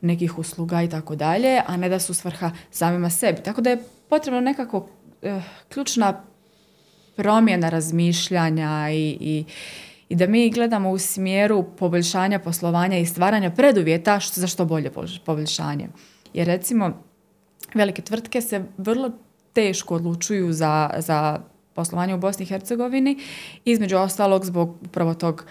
nekih 0.00 0.38
usluga 0.38 0.82
i 0.82 0.88
tako 0.88 1.16
dalje, 1.16 1.62
a 1.66 1.76
ne 1.76 1.88
da 1.88 1.98
su 1.98 2.14
svrha 2.14 2.50
samima 2.70 3.10
sebi. 3.10 3.42
Tako 3.42 3.60
da 3.60 3.70
je 3.70 3.82
potrebno 4.08 4.40
nekako 4.40 4.88
eh, 5.22 5.40
ključna 5.68 6.22
promjena 7.16 7.68
razmišljanja 7.68 8.90
i, 8.92 9.16
i, 9.20 9.44
i 10.08 10.16
da 10.16 10.26
mi 10.26 10.50
gledamo 10.50 10.90
u 10.90 10.98
smjeru 10.98 11.64
poboljšanja 11.78 12.38
poslovanja 12.38 12.98
i 12.98 13.06
stvaranja 13.06 13.50
preduvjeta 13.50 14.20
što, 14.20 14.40
za 14.40 14.46
što 14.46 14.64
bolje 14.64 14.90
poboljšanje. 15.26 15.88
Jer 16.34 16.46
recimo 16.46 17.02
velike 17.74 18.02
tvrtke 18.02 18.40
se 18.40 18.64
vrlo 18.78 19.10
teško 19.52 19.94
odlučuju 19.94 20.52
za, 20.52 20.90
za 20.98 21.40
poslovanja 21.80 22.14
u 22.14 22.18
Bosni 22.18 22.42
i 22.42 22.48
Hercegovini, 22.48 23.18
između 23.64 23.96
ostalog 23.96 24.44
zbog 24.44 24.76
upravo 24.84 25.14
tog 25.14 25.44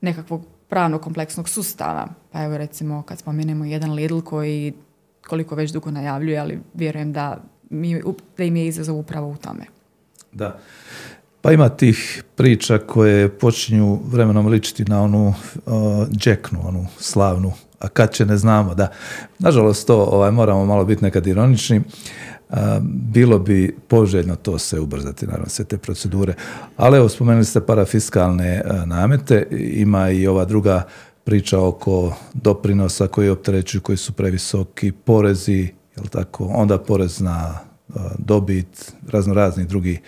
nekakvog 0.00 0.44
pravno 0.68 0.98
kompleksnog 0.98 1.48
sustava. 1.48 2.08
Pa 2.32 2.44
evo 2.44 2.58
recimo 2.58 3.02
kad 3.02 3.18
spomenemo 3.18 3.64
jedan 3.64 3.92
Lidl 3.92 4.20
koji 4.20 4.72
koliko 5.26 5.54
već 5.54 5.72
dugo 5.72 5.90
najavljuje, 5.90 6.38
ali 6.38 6.58
vjerujem 6.74 7.12
da, 7.12 7.42
mi, 7.70 8.02
da 8.36 8.44
im 8.44 8.56
je 8.56 8.66
izazov 8.66 8.98
upravo 8.98 9.28
u 9.28 9.36
tome. 9.36 9.66
Da. 10.32 10.58
Pa 11.42 11.52
ima 11.52 11.68
tih 11.68 12.24
priča 12.36 12.78
koje 12.78 13.28
počinju 13.28 14.00
vremenom 14.04 14.46
ličiti 14.46 14.84
na 14.84 15.02
onu 15.02 15.28
uh, 15.28 16.08
džeknu, 16.10 16.60
onu 16.68 16.86
slavnu, 16.98 17.52
a 17.78 17.88
kad 17.88 18.12
će 18.12 18.26
ne 18.26 18.36
znamo, 18.36 18.74
da. 18.74 18.92
Nažalost 19.38 19.86
to 19.86 19.96
ovaj, 19.96 20.30
moramo 20.30 20.66
malo 20.66 20.84
biti 20.84 21.04
nekad 21.04 21.26
ironični 21.26 21.82
bilo 22.82 23.38
bi 23.38 23.76
poželjno 23.88 24.36
to 24.36 24.58
se 24.58 24.80
ubrzati, 24.80 25.26
naravno, 25.26 25.48
sve 25.48 25.64
te 25.64 25.78
procedure. 25.78 26.34
Ali 26.76 26.96
evo, 26.96 27.08
spomenuli 27.08 27.44
ste 27.44 27.60
parafiskalne 27.60 28.62
namete, 28.86 29.46
ima 29.74 30.10
i 30.10 30.26
ova 30.26 30.44
druga 30.44 30.82
priča 31.24 31.60
oko 31.60 32.16
doprinosa 32.34 33.06
koji 33.06 33.28
opterećuju, 33.28 33.80
koji 33.80 33.98
su 33.98 34.12
previsoki, 34.12 34.92
porezi, 34.92 35.68
jel 35.96 36.06
tako, 36.10 36.44
onda 36.44 36.78
porez 36.78 37.20
na 37.20 37.58
dobit, 38.18 38.92
razno 39.10 39.34
razni 39.34 39.64
drugi 39.64 40.00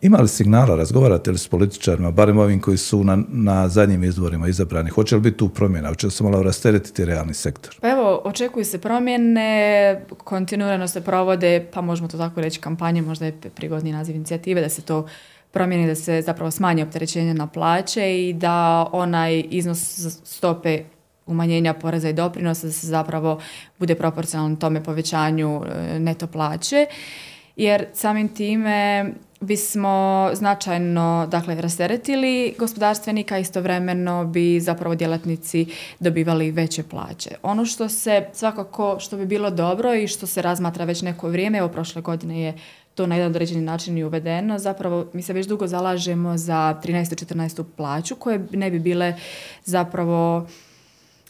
ima 0.00 0.18
li 0.18 0.28
signala, 0.28 0.76
razgovarate 0.76 1.30
li 1.30 1.38
s 1.38 1.48
političarima, 1.48 2.10
barem 2.10 2.38
ovim 2.38 2.60
koji 2.60 2.76
su 2.76 3.04
na, 3.04 3.18
na 3.28 3.68
zadnjim 3.68 4.04
izborima 4.04 4.48
izabrani? 4.48 4.90
Hoće 4.90 5.14
li 5.14 5.20
biti 5.20 5.36
tu 5.36 5.48
promjena? 5.48 5.88
Hoće 5.88 6.06
li 6.06 6.10
se 6.10 6.24
malo 6.24 6.42
rasteretiti 6.42 7.04
realni 7.04 7.34
sektor? 7.34 7.76
Pa 7.80 7.90
evo, 7.90 8.20
očekuju 8.24 8.64
se 8.64 8.78
promjene, 8.78 10.00
kontinuirano 10.24 10.88
se 10.88 11.00
provode, 11.00 11.66
pa 11.72 11.80
možemo 11.80 12.08
to 12.08 12.18
tako 12.18 12.40
reći, 12.40 12.60
kampanje, 12.60 13.02
možda 13.02 13.26
je 13.26 13.32
prigodni 13.54 13.92
naziv 13.92 14.16
inicijative, 14.16 14.60
da 14.60 14.68
se 14.68 14.82
to 14.82 15.06
promijeni, 15.50 15.86
da 15.86 15.94
se 15.94 16.22
zapravo 16.22 16.50
smanji 16.50 16.82
opterećenje 16.82 17.34
na 17.34 17.46
plaće 17.46 18.28
i 18.28 18.32
da 18.32 18.88
onaj 18.92 19.44
iznos 19.50 20.06
stope 20.24 20.82
umanjenja 21.26 21.74
poreza 21.74 22.08
i 22.08 22.12
doprinosa 22.12 22.66
da 22.66 22.72
se 22.72 22.86
zapravo 22.86 23.40
bude 23.78 23.94
proporcionalno 23.94 24.56
tome 24.56 24.84
povećanju 24.84 25.62
e, 25.64 25.98
neto 25.98 26.26
plaće 26.26 26.86
jer 27.56 27.86
samim 27.92 28.28
time 28.28 29.06
bismo 29.40 30.30
značajno 30.32 31.28
dakle, 31.30 31.60
rasteretili 31.60 32.54
gospodarstvenika, 32.58 33.38
istovremeno 33.38 34.24
bi 34.24 34.60
zapravo 34.60 34.94
djelatnici 34.94 35.66
dobivali 36.00 36.50
veće 36.50 36.82
plaće. 36.82 37.30
Ono 37.42 37.64
što 37.64 37.88
se 37.88 38.26
svakako, 38.32 38.96
što 39.00 39.16
bi 39.16 39.26
bilo 39.26 39.50
dobro 39.50 39.94
i 39.94 40.08
što 40.08 40.26
se 40.26 40.42
razmatra 40.42 40.84
već 40.84 41.02
neko 41.02 41.28
vrijeme, 41.28 41.58
evo 41.58 41.68
prošle 41.68 42.02
godine 42.02 42.42
je 42.42 42.54
to 42.94 43.06
na 43.06 43.14
jedan 43.14 43.30
određeni 43.30 43.60
način 43.60 43.98
i 43.98 44.04
uvedeno, 44.04 44.58
zapravo 44.58 45.06
mi 45.12 45.22
se 45.22 45.32
već 45.32 45.46
dugo 45.46 45.66
zalažemo 45.66 46.36
za 46.36 46.80
13. 46.84 47.34
14. 47.34 47.64
plaću 47.76 48.16
koje 48.16 48.46
ne 48.52 48.70
bi 48.70 48.78
bile 48.78 49.14
zapravo 49.64 50.46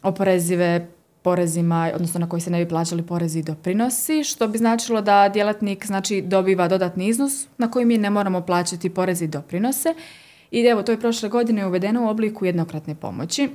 oporezive 0.03 0.87
porezima, 1.21 1.91
odnosno 1.95 2.19
na 2.19 2.29
koji 2.29 2.41
se 2.41 2.49
ne 2.49 2.65
bi 2.65 2.69
plaćali 2.69 3.03
porezi 3.03 3.39
i 3.39 3.43
doprinosi, 3.43 4.23
što 4.23 4.47
bi 4.47 4.57
značilo 4.57 5.01
da 5.01 5.29
djelatnik 5.29 5.85
znači, 5.85 6.21
dobiva 6.21 6.67
dodatni 6.67 7.07
iznos 7.07 7.47
na 7.57 7.71
koji 7.71 7.85
mi 7.85 7.97
ne 7.97 8.09
moramo 8.09 8.41
plaćati 8.41 8.89
porezi 8.89 9.25
i 9.25 9.27
doprinose. 9.27 9.93
I 10.51 10.61
evo, 10.61 10.83
to 10.83 10.91
je 10.91 10.99
prošle 10.99 11.29
godine 11.29 11.67
uvedeno 11.67 12.05
u 12.05 12.09
obliku 12.09 12.45
jednokratne 12.45 12.95
pomoći. 12.95 13.49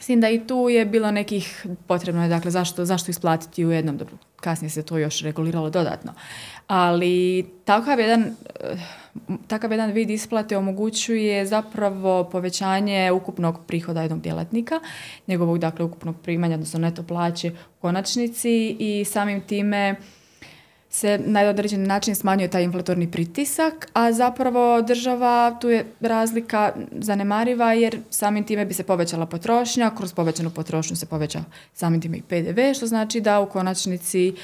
S 0.00 0.08
da 0.08 0.28
i 0.28 0.46
tu 0.46 0.68
je 0.68 0.86
bilo 0.86 1.10
nekih, 1.10 1.66
potrebno 1.86 2.22
je 2.22 2.28
dakle 2.28 2.50
zašto, 2.50 2.84
zašto 2.84 3.10
isplatiti 3.10 3.66
u 3.66 3.70
jednom, 3.70 3.96
dobro, 3.96 4.16
kasnije 4.36 4.70
se 4.70 4.82
to 4.82 4.98
još 4.98 5.22
reguliralo 5.22 5.70
dodatno. 5.70 6.12
Ali 6.66 7.46
takav 7.64 8.00
jedan, 8.00 8.20
eh, 8.20 8.76
takav 9.46 9.72
jedan 9.72 9.90
vid 9.90 10.10
isplate 10.10 10.56
omogućuje 10.56 11.46
zapravo 11.46 12.24
povećanje 12.24 13.12
ukupnog 13.12 13.60
prihoda 13.66 14.02
jednog 14.02 14.20
djelatnika, 14.20 14.80
njegovog 15.26 15.58
dakle 15.58 15.84
ukupnog 15.84 16.16
primanja, 16.22 16.54
odnosno 16.54 16.80
neto 16.80 17.02
plaće 17.02 17.50
u 17.50 17.80
konačnici 17.80 18.76
i 18.78 19.04
samim 19.04 19.40
time 19.40 19.96
se 20.96 21.20
na 21.26 21.40
određeni 21.40 21.86
način 21.86 22.14
smanjuje 22.14 22.50
taj 22.50 22.62
inflatorni 22.62 23.10
pritisak, 23.10 23.88
a 23.92 24.12
zapravo 24.12 24.82
država, 24.82 25.58
tu 25.60 25.68
je 25.68 25.84
razlika 26.00 26.72
zanemariva 26.98 27.72
jer 27.72 27.98
samim 28.10 28.44
time 28.44 28.64
bi 28.64 28.74
se 28.74 28.82
povećala 28.82 29.26
potrošnja, 29.26 29.90
kroz 29.96 30.12
povećanu 30.12 30.50
potrošnju 30.50 30.96
se 30.96 31.06
poveća 31.06 31.44
samim 31.74 32.00
time 32.00 32.16
i 32.18 32.22
PDV, 32.22 32.60
što 32.76 32.86
znači 32.86 33.20
da 33.20 33.40
u 33.40 33.46
konačnici 33.46 34.34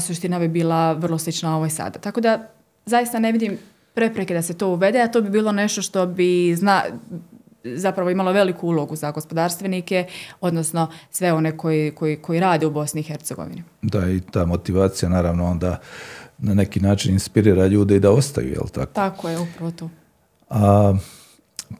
suština 0.00 0.38
bi 0.38 0.48
bila 0.48 0.92
vrlo 0.92 1.18
slična 1.18 1.56
ovoj 1.56 1.70
sada. 1.70 1.98
Tako 1.98 2.20
da 2.20 2.48
zaista 2.86 3.18
ne 3.18 3.32
vidim 3.32 3.58
prepreke 3.94 4.34
da 4.34 4.42
se 4.42 4.58
to 4.58 4.68
uvede, 4.68 5.00
a 5.00 5.08
to 5.08 5.22
bi 5.22 5.30
bilo 5.30 5.52
nešto 5.52 5.82
što 5.82 6.06
bi 6.06 6.56
zna, 6.56 6.82
zapravo 7.64 8.10
imalo 8.10 8.32
veliku 8.32 8.68
ulogu 8.68 8.96
za 8.96 9.10
gospodarstvenike, 9.10 10.06
odnosno 10.40 10.90
sve 11.10 11.32
one 11.32 11.56
koji, 11.56 11.90
koji, 11.94 12.16
koji 12.16 12.40
rade 12.40 12.66
u 12.66 12.70
Bosni 12.70 13.00
i 13.00 13.04
Hercegovini. 13.04 13.62
Da, 13.82 14.10
i 14.10 14.20
ta 14.20 14.46
motivacija 14.46 15.08
naravno 15.08 15.46
onda 15.46 15.80
na 16.38 16.54
neki 16.54 16.80
način 16.80 17.12
inspirira 17.12 17.66
ljude 17.66 17.96
i 17.96 18.00
da 18.00 18.10
ostaju, 18.10 18.48
jel 18.48 18.68
tako? 18.72 18.92
Tako 18.92 19.28
je, 19.28 19.38
upravo 19.38 19.70
to. 19.70 19.90
A, 20.50 20.94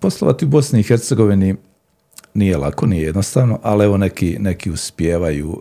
poslovati 0.01 0.45
u 0.45 0.49
Bosni 0.49 0.81
i 0.81 0.83
Hercegovini 0.83 1.57
nije 2.35 2.57
lako, 2.57 2.87
nije 2.87 3.03
jednostavno, 3.03 3.59
ali 3.62 3.85
evo 3.85 3.97
neki, 3.97 4.37
neki 4.41 4.70
uspijevaju. 4.70 5.59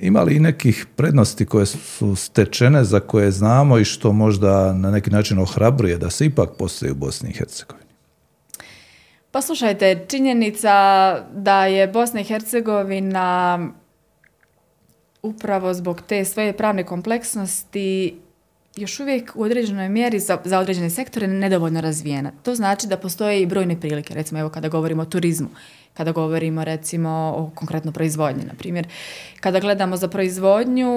E, 0.00 0.06
ima 0.06 0.22
li 0.22 0.36
i 0.36 0.40
nekih 0.40 0.86
prednosti 0.96 1.46
koje 1.46 1.66
su 1.66 2.16
stečene 2.16 2.84
za 2.84 3.00
koje 3.00 3.30
znamo 3.30 3.78
i 3.78 3.84
što 3.84 4.12
možda 4.12 4.72
na 4.72 4.90
neki 4.90 5.10
način 5.10 5.38
ohrabruje 5.38 5.98
da 5.98 6.10
se 6.10 6.26
ipak 6.26 6.50
postoji 6.58 6.92
u 6.92 6.94
Bosni 6.94 7.30
i 7.30 7.32
Hercegovini? 7.32 7.86
Pa 9.30 9.40
slušajte, 9.42 10.04
činjenica 10.08 10.72
da 11.34 11.66
je 11.66 11.88
Bosna 11.88 12.20
i 12.20 12.24
Hercegovina 12.24 13.58
upravo 15.22 15.74
zbog 15.74 16.02
te 16.08 16.24
svoje 16.24 16.56
pravne 16.56 16.84
kompleksnosti 16.84 18.16
još 18.76 19.00
uvijek 19.00 19.32
u 19.34 19.42
određenoj 19.42 19.88
mjeri 19.88 20.20
za, 20.20 20.38
za 20.44 20.58
određene 20.58 20.90
sektore 20.90 21.26
nedovoljno 21.26 21.80
razvijena. 21.80 22.32
To 22.42 22.54
znači 22.54 22.86
da 22.86 22.96
postoje 22.96 23.42
i 23.42 23.46
brojne 23.46 23.80
prilike, 23.80 24.14
recimo 24.14 24.40
evo 24.40 24.48
kada 24.48 24.68
govorimo 24.68 25.02
o 25.02 25.06
turizmu, 25.06 25.48
kada 25.96 26.12
govorimo 26.12 26.64
recimo 26.64 27.34
o 27.36 27.50
konkretno 27.54 27.92
proizvodnji, 27.92 28.44
na 28.44 28.54
primjer. 28.58 28.86
Kada 29.40 29.60
gledamo 29.60 29.96
za 29.96 30.08
proizvodnju, 30.08 30.88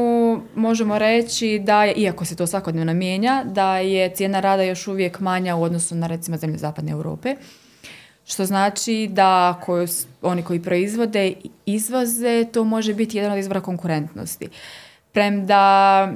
možemo 0.56 1.00
reći 1.00 1.62
da 1.64 1.86
iako 1.96 2.26
se 2.26 2.36
to 2.36 2.48
svakodnevno 2.48 2.94
mijenja, 2.94 3.44
da 3.46 3.78
je 3.78 4.10
cijena 4.16 4.40
rada 4.40 4.64
još 4.64 4.88
uvijek 4.88 5.20
manja 5.20 5.56
u 5.56 5.64
odnosu 5.64 5.96
na 5.96 6.08
recimo 6.08 6.38
zemlje 6.38 6.58
zapadne 6.58 6.92
Europe 6.92 7.36
što 8.30 8.46
znači 8.46 9.10
da 9.12 9.62
koju, 9.66 9.88
oni 10.22 10.44
koji 10.44 10.62
proizvode 10.62 11.34
izvoze, 11.66 12.46
to 12.52 12.64
može 12.64 12.94
biti 12.94 13.18
jedan 13.18 13.32
od 13.32 13.40
izvora 13.40 13.62
konkurentnosti. 13.62 14.50
Premda 15.12 16.14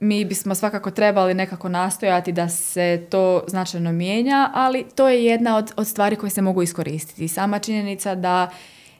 mi 0.00 0.24
bismo 0.24 0.54
svakako 0.54 0.90
trebali 0.90 1.34
nekako 1.34 1.68
nastojati 1.68 2.32
da 2.32 2.48
se 2.48 3.06
to 3.10 3.44
značajno 3.48 3.92
mijenja, 3.92 4.50
ali 4.54 4.84
to 4.94 5.08
je 5.08 5.24
jedna 5.24 5.56
od, 5.56 5.72
od 5.76 5.86
stvari 5.86 6.16
koje 6.16 6.30
se 6.30 6.42
mogu 6.42 6.62
iskoristiti. 6.62 7.28
Sama 7.28 7.58
činjenica 7.58 8.14
da 8.14 8.50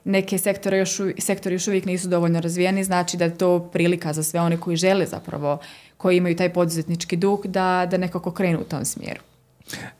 neke 0.05 0.39
sektore 0.39 0.79
još, 0.79 1.01
sektori 1.19 1.55
još 1.55 1.69
uvijek 1.69 1.85
nisu 1.85 2.09
dovoljno 2.09 2.41
razvijeni, 2.41 2.85
znači 2.85 3.17
da 3.17 3.25
je 3.25 3.39
to 3.39 3.69
prilika 3.73 4.13
za 4.13 4.23
sve 4.23 4.41
one 4.41 4.61
koji 4.61 4.77
žele 4.77 5.07
zapravo, 5.07 5.59
koji 5.97 6.17
imaju 6.17 6.37
taj 6.37 6.53
poduzetnički 6.53 7.17
duh, 7.17 7.47
da, 7.47 7.87
da 7.91 7.97
nekako 7.97 8.31
krenu 8.31 8.61
u 8.61 8.65
tom 8.65 8.85
smjeru. 8.85 9.21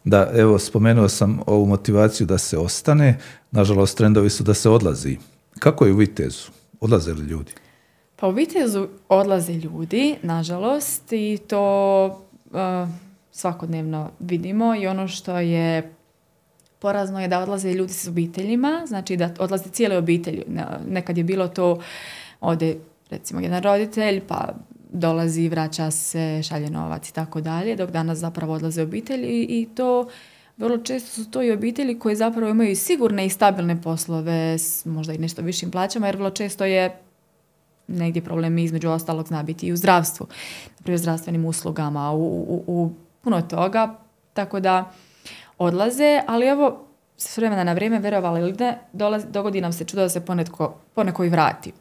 Da, 0.05 0.31
evo, 0.35 0.59
spomenuo 0.59 1.09
sam 1.09 1.41
ovu 1.47 1.67
motivaciju 1.67 2.27
da 2.27 2.39
se 2.39 2.59
ostane, 2.59 3.19
nažalost 3.51 3.97
trendovi 3.97 4.31
su 4.31 4.45
da 4.45 4.55
se 4.55 4.71
odlazi. 4.71 5.19
Kako 5.59 5.87
je 5.87 5.93
u 5.93 5.97
Vitezu? 5.97 6.51
Odlaze 6.81 7.13
li 7.13 7.25
ljudi? 7.25 7.53
Pa 8.17 8.29
u 8.29 8.31
Vitezu 8.31 8.89
odlaze 9.09 9.53
ljudi, 9.53 10.17
nažalost, 10.23 11.13
i 11.13 11.39
to 11.49 12.07
uh, 12.51 12.89
svakodnevno 13.31 14.11
vidimo 14.19 14.75
i 14.75 14.87
ono 14.87 15.09
što 15.09 15.39
je 15.39 15.93
porazno 16.79 17.21
je 17.21 17.29
da 17.29 17.41
odlaze 17.41 17.73
ljudi 17.73 17.93
s 17.93 18.09
obiteljima, 18.09 18.83
znači 18.87 19.17
da 19.17 19.31
odlaze 19.39 19.69
cijele 19.69 19.97
obitelji. 19.97 20.43
Nekad 20.89 21.19
je 21.19 21.25
bilo 21.25 21.49
to, 21.49 21.81
ode 22.41 22.77
recimo 23.11 23.41
jedan 23.41 23.63
roditelj, 23.63 24.21
pa 24.29 24.55
dolazi, 24.93 25.49
vraća 25.49 25.91
se, 25.91 26.43
šalje 26.43 26.71
novac 26.71 27.09
i 27.09 27.15
tako 27.15 27.41
dalje, 27.41 27.77
dok 27.77 27.91
danas 27.91 28.19
zapravo 28.19 28.53
odlaze 28.53 28.83
obitelji 28.83 29.47
i 29.49 29.69
to 29.75 30.09
vrlo 30.57 30.79
često 30.79 31.11
su 31.11 31.31
to 31.31 31.43
i 31.43 31.53
obitelji 31.53 31.99
koje 31.99 32.17
zapravo 32.17 32.51
imaju 32.51 32.77
sigurne 32.77 33.27
i 33.27 33.31
stabilne 33.31 33.83
poslove 33.83 34.59
s 34.59 34.85
možda 34.85 35.13
i 35.13 35.19
nešto 35.19 35.43
višim 35.43 35.71
plaćama, 35.71 36.07
jer 36.07 36.17
vrlo 36.17 36.31
često 36.31 36.65
je 36.65 36.97
negdje 37.89 38.23
problem 38.23 38.59
između 38.59 38.91
ostalog 38.91 39.27
zna 39.27 39.43
biti 39.43 39.67
i 39.67 39.73
u 39.73 39.77
zdravstvu, 39.77 40.27
u 40.89 40.97
zdravstvenim 40.97 41.45
uslugama, 41.45 42.13
u, 42.13 42.25
u, 42.25 42.65
u 42.67 42.93
puno 43.21 43.43
toga, 43.43 43.95
tako 44.33 44.61
da 44.61 44.91
odlaze, 45.59 46.21
ali 46.27 46.47
evo, 46.47 46.87
s 47.17 47.37
vremena 47.37 47.65
na 47.65 47.73
vrijeme, 47.73 47.99
verovali 47.99 48.41
ili 48.41 48.53
ne, 48.53 48.79
dogodi 49.29 49.61
nam 49.61 49.73
se 49.73 49.85
čudo 49.85 50.03
da 50.03 50.09
se 50.09 50.21
ponetko, 50.21 50.75
poneko 50.95 51.25
i 51.25 51.29
vrati. 51.29 51.73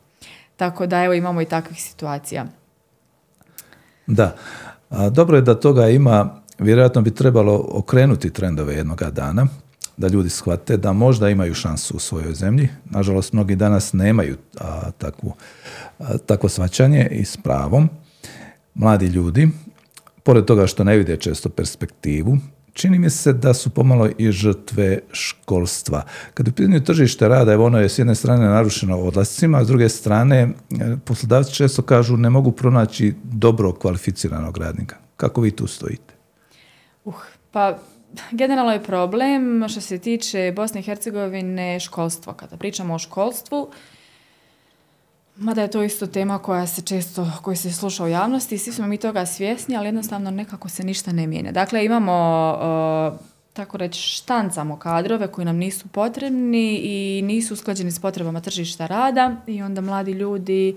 Tako 0.57 0.85
da 0.85 1.03
evo 1.03 1.13
imamo 1.13 1.41
i 1.41 1.45
takvih 1.45 1.83
situacija. 1.83 2.45
Da. 4.07 4.35
A, 4.89 5.09
dobro 5.09 5.35
je 5.35 5.41
da 5.41 5.59
toga 5.59 5.89
ima, 5.89 6.41
vjerojatno 6.59 7.01
bi 7.01 7.15
trebalo 7.15 7.65
okrenuti 7.69 8.33
trendove 8.33 8.75
jednoga 8.75 9.09
dana, 9.09 9.47
da 9.97 10.07
ljudi 10.07 10.29
shvate 10.29 10.77
da 10.77 10.93
možda 10.93 11.29
imaju 11.29 11.53
šansu 11.53 11.95
u 11.95 11.99
svojoj 11.99 12.33
zemlji. 12.33 12.69
Nažalost, 12.85 13.33
mnogi 13.33 13.55
danas 13.55 13.93
nemaju 13.93 14.37
a, 14.59 14.91
takvu, 14.91 15.33
a, 15.99 16.17
takvo 16.17 16.49
svačanje 16.49 17.07
i 17.11 17.25
s 17.25 17.37
pravom. 17.37 17.89
Mladi 18.73 19.05
ljudi, 19.05 19.49
pored 20.23 20.45
toga 20.45 20.67
što 20.67 20.83
ne 20.83 20.97
vide 20.97 21.17
često 21.17 21.49
perspektivu, 21.49 22.37
čini 22.73 22.99
mi 22.99 23.09
se 23.09 23.33
da 23.33 23.53
su 23.53 23.69
pomalo 23.69 24.09
i 24.17 24.31
žrtve 24.31 24.99
školstva. 25.11 26.03
Kad 26.33 26.47
u 26.47 26.51
pitanju 26.51 26.83
tržište 26.83 27.27
rada, 27.27 27.53
evo 27.53 27.65
ono 27.65 27.79
je 27.79 27.89
s 27.89 27.99
jedne 27.99 28.15
strane 28.15 28.45
narušeno 28.45 28.99
odlascima, 28.99 29.57
a 29.57 29.63
s 29.63 29.67
druge 29.67 29.89
strane 29.89 30.37
e, 30.37 30.49
poslodavci 31.05 31.53
često 31.53 31.81
kažu 31.81 32.17
ne 32.17 32.29
mogu 32.29 32.51
pronaći 32.51 33.13
dobro 33.23 33.73
kvalificiranog 33.73 34.57
radnika. 34.57 34.95
Kako 35.15 35.41
vi 35.41 35.51
tu 35.51 35.67
stojite? 35.67 36.13
Uh, 37.05 37.15
pa 37.51 37.77
generalno 38.31 38.71
je 38.71 38.83
problem 38.83 39.65
što 39.69 39.81
se 39.81 39.99
tiče 39.99 40.53
Bosne 40.55 40.79
i 40.79 40.83
Hercegovine 40.83 41.79
školstvo. 41.79 42.33
Kada 42.33 42.57
pričamo 42.57 42.93
o 42.93 42.99
školstvu, 42.99 43.69
Mada 45.37 45.61
je 45.61 45.71
to 45.71 45.83
isto 45.83 46.07
tema 46.07 46.39
koja 46.39 46.67
se 46.67 46.81
često, 46.81 47.31
koja 47.41 47.55
se 47.55 47.73
sluša 47.73 48.03
u 48.03 48.07
javnosti, 48.07 48.57
svi 48.57 48.71
smo 48.71 48.87
mi 48.87 48.97
toga 48.97 49.25
svjesni, 49.25 49.77
ali 49.77 49.87
jednostavno 49.87 50.31
nekako 50.31 50.69
se 50.69 50.83
ništa 50.83 51.11
ne 51.11 51.27
mijenja. 51.27 51.51
Dakle, 51.51 51.85
imamo, 51.85 53.19
tako 53.53 53.77
reći, 53.77 54.01
štancamo 54.01 54.79
kadrove 54.79 55.27
koji 55.27 55.45
nam 55.45 55.57
nisu 55.57 55.87
potrebni 55.87 56.75
i 56.83 57.21
nisu 57.21 57.53
usklađeni 57.53 57.91
s 57.91 57.99
potrebama 57.99 58.41
tržišta 58.41 58.87
rada 58.87 59.35
i 59.47 59.61
onda 59.61 59.81
mladi 59.81 60.11
ljudi 60.11 60.75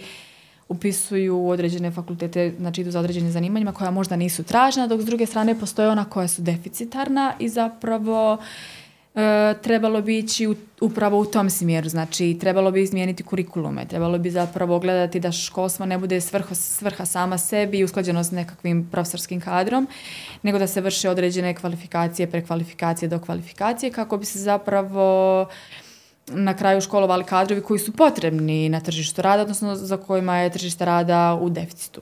upisuju 0.69 1.49
određene 1.49 1.91
fakultete, 1.91 2.53
znači 2.59 2.81
idu 2.81 2.91
za 2.91 3.01
određenim 3.01 3.33
zanimanjima 3.33 3.73
koja 3.73 3.91
možda 3.91 4.17
nisu 4.17 4.43
tražena, 4.43 4.87
dok 4.87 5.01
s 5.01 5.05
druge 5.05 5.27
strane 5.27 5.61
postoje 5.61 5.89
ona 5.89 6.05
koja 6.05 6.29
su 6.29 6.43
deficitarna 6.43 7.33
i 7.39 7.49
zapravo 7.49 8.39
E, 9.19 9.55
trebalo 9.63 10.03
bi 10.03 10.19
ići 10.19 10.49
upravo 10.81 11.19
u 11.19 11.25
tom 11.25 11.51
smjeru. 11.51 11.89
Znači, 11.89 12.37
trebalo 12.41 12.71
bi 12.71 12.83
izmijeniti 12.83 13.23
kurikulume, 13.23 13.85
trebalo 13.85 14.19
bi 14.19 14.31
zapravo 14.31 14.79
gledati 14.79 15.21
da 15.21 15.33
školstvo 15.33 15.87
ne 15.87 15.99
bude 15.99 16.21
svrha, 16.21 16.55
svrha 16.55 17.05
sama 17.05 17.39
sebi 17.39 17.79
i 17.79 17.85
usklađeno 17.85 18.25
s 18.25 18.31
nekakvim 18.31 18.89
profesorskim 18.93 19.41
kadrom, 19.41 19.89
nego 20.43 20.59
da 20.59 20.67
se 20.67 20.81
vrše 20.81 21.11
određene 21.11 21.55
kvalifikacije, 21.55 22.31
prekvalifikacije, 22.31 23.09
do 23.09 23.19
kvalifikacije, 23.19 23.93
kako 23.93 24.17
bi 24.17 24.25
se 24.25 24.39
zapravo 24.39 25.47
na 26.31 26.57
kraju 26.57 26.81
školovali 26.81 27.25
kadrovi 27.25 27.63
koji 27.63 27.79
su 27.79 27.93
potrebni 27.93 28.69
na 28.69 28.81
tržištu 28.81 29.23
rada, 29.23 29.43
odnosno 29.43 29.75
za 29.75 29.97
kojima 29.97 30.39
je 30.39 30.51
tržište 30.51 30.85
rada 30.85 31.39
u 31.41 31.51
deficitu. 31.51 32.01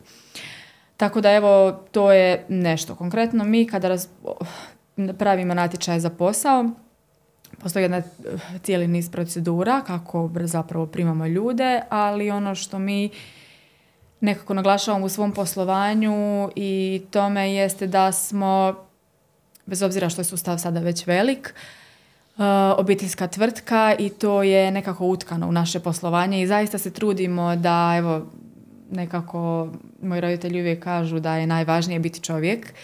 Tako 0.96 1.20
da 1.20 1.32
evo, 1.32 1.72
to 1.72 2.12
je 2.12 2.44
nešto. 2.48 2.94
Konkretno 2.94 3.44
mi 3.44 3.66
kada 3.66 3.96
pravimo 5.18 5.54
natječaj 5.54 6.00
za 6.00 6.10
posao, 6.10 6.70
postoji 7.62 7.82
jedna 7.82 7.96
eh, 7.96 8.02
cijeli 8.62 8.88
niz 8.88 9.10
procedura 9.10 9.80
kako 9.80 10.30
zapravo 10.40 10.86
primamo 10.86 11.26
ljude, 11.26 11.80
ali 11.88 12.30
ono 12.30 12.54
što 12.54 12.78
mi 12.78 13.10
nekako 14.20 14.54
naglašavamo 14.54 15.06
u 15.06 15.08
svom 15.08 15.32
poslovanju 15.32 16.50
i 16.56 17.02
tome 17.10 17.54
jeste 17.54 17.86
da 17.86 18.12
smo, 18.12 18.74
bez 19.66 19.82
obzira 19.82 20.08
što 20.08 20.20
je 20.20 20.24
sustav 20.24 20.58
sada 20.58 20.80
već 20.80 21.06
velik, 21.06 21.54
obiteljska 22.76 23.26
tvrtka 23.26 23.94
i 23.98 24.08
to 24.08 24.42
je 24.42 24.70
nekako 24.70 25.06
utkano 25.06 25.48
u 25.48 25.52
naše 25.52 25.80
poslovanje 25.80 26.42
i 26.42 26.46
zaista 26.46 26.78
se 26.78 26.90
trudimo 26.90 27.56
da 27.56 27.94
evo 27.98 28.26
nekako 28.90 29.68
moji 30.02 30.20
roditelji 30.20 30.60
uvijek 30.60 30.84
kažu 30.84 31.20
da 31.20 31.34
je 31.34 31.46
najvažnije 31.46 32.00
biti 32.00 32.20
čovjek 32.20 32.74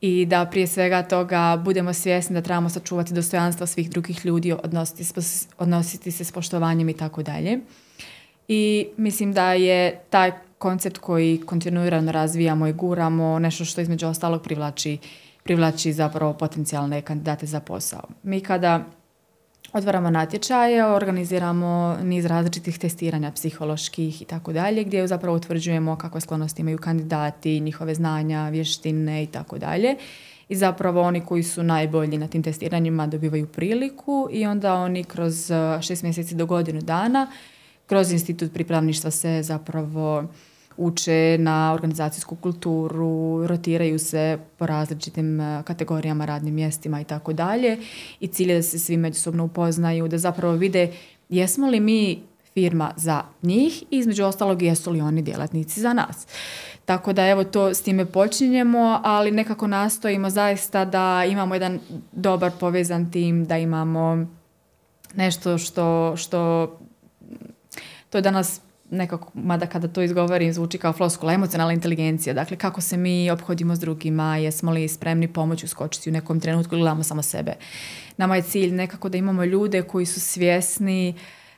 i 0.00 0.26
da 0.26 0.46
prije 0.46 0.66
svega 0.66 1.02
toga 1.02 1.62
budemo 1.64 1.92
svjesni 1.92 2.34
da 2.34 2.42
trebamo 2.42 2.68
sačuvati 2.68 3.14
dostojanstvo 3.14 3.66
svih 3.66 3.90
drugih 3.90 4.26
ljudi, 4.26 4.52
odnositi, 4.52 5.20
odnositi 5.58 6.10
se 6.10 6.24
s 6.24 6.32
poštovanjem 6.32 6.88
i 6.88 6.96
tako 6.96 7.22
dalje. 7.22 7.58
I 8.48 8.86
mislim 8.96 9.32
da 9.32 9.52
je 9.52 10.00
taj 10.10 10.32
koncept 10.58 10.98
koji 10.98 11.40
kontinuirano 11.46 12.12
razvijamo 12.12 12.66
i 12.66 12.72
guramo 12.72 13.38
nešto 13.38 13.64
što 13.64 13.80
između 13.80 14.06
ostalog 14.06 14.42
privlači, 14.42 14.98
privlači 15.48 15.92
zapravo 15.92 16.32
potencijalne 16.32 17.02
kandidate 17.02 17.46
za 17.46 17.60
posao. 17.60 18.02
Mi 18.22 18.40
kada 18.40 18.84
Otvaramo 19.72 20.10
natječaje, 20.10 20.86
organiziramo 20.86 21.96
niz 22.02 22.24
različitih 22.26 22.78
testiranja 22.78 23.32
psiholoških 23.32 24.22
i 24.22 24.24
tako 24.24 24.52
dalje, 24.52 24.84
gdje 24.84 25.06
zapravo 25.06 25.36
utvrđujemo 25.36 25.96
kakve 25.96 26.20
sklonosti 26.20 26.62
imaju 26.62 26.78
kandidati, 26.78 27.60
njihove 27.60 27.94
znanja, 27.94 28.48
vještine 28.48 29.22
i 29.22 29.26
tako 29.26 29.58
dalje. 29.58 29.96
I 30.48 30.56
zapravo 30.56 31.02
oni 31.02 31.20
koji 31.20 31.42
su 31.42 31.62
najbolji 31.62 32.18
na 32.18 32.28
tim 32.28 32.42
testiranjima 32.42 33.06
dobivaju 33.06 33.46
priliku 33.46 34.28
i 34.32 34.46
onda 34.46 34.74
oni 34.74 35.04
kroz 35.04 35.50
eh, 35.50 35.82
šest 35.82 36.02
mjeseci 36.02 36.34
do 36.34 36.46
godinu 36.46 36.80
dana 36.80 37.26
kroz 37.86 38.12
institut 38.12 38.52
pripravništva 38.52 39.10
se 39.10 39.42
zapravo 39.42 40.24
uče 40.78 41.36
na 41.40 41.72
organizacijsku 41.74 42.36
kulturu, 42.36 43.46
rotiraju 43.46 43.98
se 43.98 44.38
po 44.58 44.66
različitim 44.66 45.40
e, 45.40 45.62
kategorijama, 45.64 46.24
radnim 46.24 46.54
mjestima 46.54 47.00
i 47.00 47.04
tako 47.04 47.32
dalje. 47.32 47.78
I 48.20 48.26
cilj 48.26 48.50
je 48.50 48.56
da 48.56 48.62
se 48.62 48.78
svi 48.78 48.96
međusobno 48.96 49.44
upoznaju, 49.44 50.08
da 50.08 50.18
zapravo 50.18 50.54
vide 50.54 50.92
jesmo 51.28 51.68
li 51.68 51.80
mi 51.80 52.22
firma 52.54 52.92
za 52.96 53.22
njih 53.42 53.82
i 53.82 53.98
između 53.98 54.24
ostalog 54.24 54.62
jesu 54.62 54.90
li 54.90 55.00
oni 55.00 55.22
djelatnici 55.22 55.80
za 55.80 55.92
nas. 55.92 56.26
Tako 56.84 57.12
da 57.12 57.26
evo 57.26 57.44
to 57.44 57.74
s 57.74 57.82
time 57.82 58.06
počinjemo, 58.06 59.00
ali 59.04 59.30
nekako 59.30 59.66
nastojimo 59.66 60.30
zaista 60.30 60.84
da 60.84 61.24
imamo 61.28 61.54
jedan 61.54 61.78
dobar 62.12 62.52
povezan 62.60 63.10
tim, 63.10 63.44
da 63.44 63.58
imamo 63.58 64.26
nešto 65.14 65.58
što, 65.58 66.16
što 66.16 66.70
to 68.10 68.20
danas 68.20 68.60
nekako, 68.90 69.30
mada 69.34 69.66
kada 69.66 69.88
to 69.88 70.02
izgovorim 70.02 70.52
zvuči 70.52 70.78
kao 70.78 70.92
floskula, 70.92 71.32
emocionalna 71.32 71.72
inteligencija, 71.72 72.34
dakle 72.34 72.56
kako 72.56 72.80
se 72.80 72.96
mi 72.96 73.30
obhodimo 73.30 73.76
s 73.76 73.80
drugima, 73.80 74.36
jesmo 74.36 74.72
li 74.72 74.88
spremni 74.88 75.32
pomoći 75.32 75.66
uskočiti 75.66 76.10
u 76.10 76.12
nekom 76.12 76.40
trenutku 76.40 76.74
ili 76.74 76.82
gledamo 76.82 77.02
samo 77.02 77.22
sebe. 77.22 77.52
Nama 78.16 78.36
je 78.36 78.42
cilj 78.42 78.74
nekako 78.74 79.08
da 79.08 79.18
imamo 79.18 79.44
ljude 79.44 79.82
koji 79.82 80.06
su 80.06 80.20
svjesni 80.20 81.14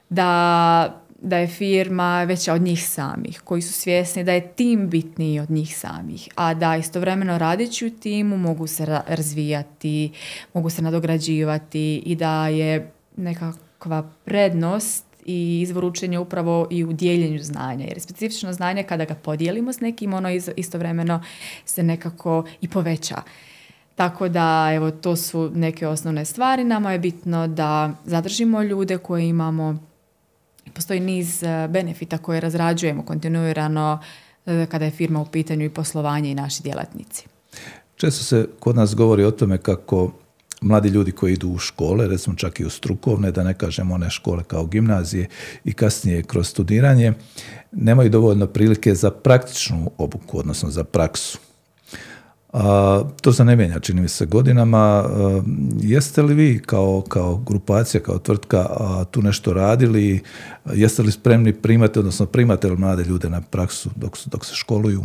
da, 0.09 1.03
da 1.22 1.37
je 1.37 1.47
firma 1.47 2.24
veća 2.24 2.55
od 2.55 2.62
njih 2.62 2.89
samih, 2.89 3.41
koji 3.45 3.62
su 3.62 3.72
svjesni 3.72 4.24
da 4.24 4.33
je 4.33 4.53
tim 4.53 4.89
bitniji 4.89 5.41
od 5.41 5.51
njih 5.51 5.78
samih, 5.78 6.28
a 6.35 6.55
da 6.55 6.76
istovremeno 6.76 7.39
radeći 7.39 7.87
u 7.87 7.91
timu 7.91 8.37
mogu 8.37 8.66
se 8.66 8.87
razvijati, 9.09 10.12
mogu 10.55 10.70
se 10.70 10.83
nadograđivati 10.83 12.03
i 12.07 12.16
da 12.16 12.49
je 12.49 12.93
nekakva 13.16 14.11
prednost 14.24 15.09
i 15.31 15.61
izvor 15.61 15.85
učenja 15.85 16.20
upravo 16.20 16.66
i 16.70 16.85
u 16.85 16.93
dijeljenju 16.93 17.43
znanja. 17.43 17.85
Jer 17.85 18.01
specifično 18.01 18.53
znanje 18.53 18.83
kada 18.83 19.05
ga 19.05 19.14
podijelimo 19.14 19.72
s 19.72 19.81
nekim, 19.81 20.14
ono 20.14 20.28
istovremeno 20.57 21.22
se 21.64 21.83
nekako 21.83 22.45
i 22.61 22.68
poveća. 22.68 23.22
Tako 23.95 24.28
da, 24.28 24.70
evo, 24.74 24.91
to 24.91 25.16
su 25.16 25.51
neke 25.55 25.87
osnovne 25.87 26.24
stvari. 26.24 26.64
Nama 26.64 26.93
je 26.93 26.99
bitno 26.99 27.47
da 27.47 27.91
zadržimo 28.05 28.62
ljude 28.62 28.99
koje 28.99 29.28
imamo. 29.28 29.78
Postoji 30.74 31.01
niz 31.01 31.43
e, 31.43 31.68
benefita 31.68 32.18
koje 32.18 32.41
razrađujemo 32.41 33.03
kontinuirano 33.03 33.99
e, 34.47 34.66
kada 34.70 34.85
je 34.85 34.91
firma 34.91 35.20
u 35.20 35.26
pitanju 35.26 35.64
i 35.64 35.70
poslovanje 35.70 36.31
i 36.31 36.35
naši 36.35 36.62
djelatnici. 36.62 37.26
Često 37.97 38.24
se 38.24 38.49
kod 38.61 38.76
nas 38.76 38.95
govori 38.95 39.24
o 39.24 39.31
tome 39.31 39.59
kako 39.59 40.12
mladi 40.61 40.88
ljudi 40.88 41.12
koji 41.12 41.32
idu 41.32 41.48
u 41.48 41.58
škole, 41.58 42.08
recimo 42.08 42.36
čak 42.36 42.61
i 42.61 42.64
u 42.64 42.70
strukovne, 42.70 43.30
da 43.30 43.44
ne 43.44 43.54
kažemo 43.54 43.94
one 43.94 44.11
škole 44.11 44.44
kao 44.44 44.66
gimnazije 44.66 45.28
i 45.64 45.72
kasnije 45.72 46.22
kroz 46.22 46.48
studiranje, 46.48 47.12
nemaju 47.72 48.11
dovoljno 48.11 48.46
prilike 48.46 48.94
za 48.94 49.11
praktičnu 49.11 49.90
obuku, 49.98 50.38
odnosno 50.38 50.70
za 50.70 50.84
praksu. 50.84 51.38
A, 52.52 53.02
to 53.22 53.32
se 53.32 53.44
ne 53.44 53.56
mijenja, 53.56 53.80
čini 53.80 54.00
mi 54.00 54.08
se, 54.08 54.26
godinama. 54.26 55.04
jeste 55.80 56.22
li 56.22 56.34
vi 56.34 56.62
kao, 56.66 57.04
kao 57.08 57.36
grupacija, 57.36 58.02
kao 58.02 58.18
tvrtka 58.18 58.66
tu 59.11 59.22
nešto 59.22 59.52
radili? 59.52 60.22
Jeste 60.74 61.02
li 61.02 61.12
spremni 61.12 61.52
primati, 61.52 61.98
odnosno 61.98 62.26
primate 62.26 62.68
li 62.68 62.76
mlade 62.76 63.04
ljude 63.04 63.30
na 63.30 63.40
praksu 63.40 63.90
dok, 63.96 64.18
dok 64.26 64.46
se 64.46 64.54
školuju? 64.54 65.04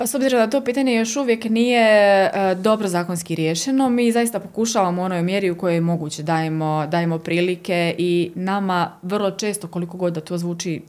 Pa 0.00 0.06
s 0.06 0.14
obzirom 0.14 0.40
da 0.40 0.50
to 0.50 0.64
pitanje 0.64 0.94
još 0.94 1.16
uvijek 1.16 1.44
nije 1.44 1.82
e, 1.82 2.54
dobro 2.54 2.88
zakonski 2.88 3.34
riješeno, 3.34 3.88
mi 3.88 4.12
zaista 4.12 4.40
pokušavamo 4.40 5.02
u 5.02 5.04
onoj 5.04 5.22
mjeri 5.22 5.50
u 5.50 5.58
kojoj 5.58 5.74
je 5.74 5.80
moguće 5.80 6.22
dajemo, 6.22 6.86
dajemo 6.86 7.18
prilike 7.18 7.94
i 7.98 8.30
nama 8.34 8.92
vrlo 9.02 9.30
često, 9.30 9.68
koliko 9.68 9.96
god 9.96 10.12
da 10.12 10.20
to 10.20 10.38
zvuči 10.38 10.82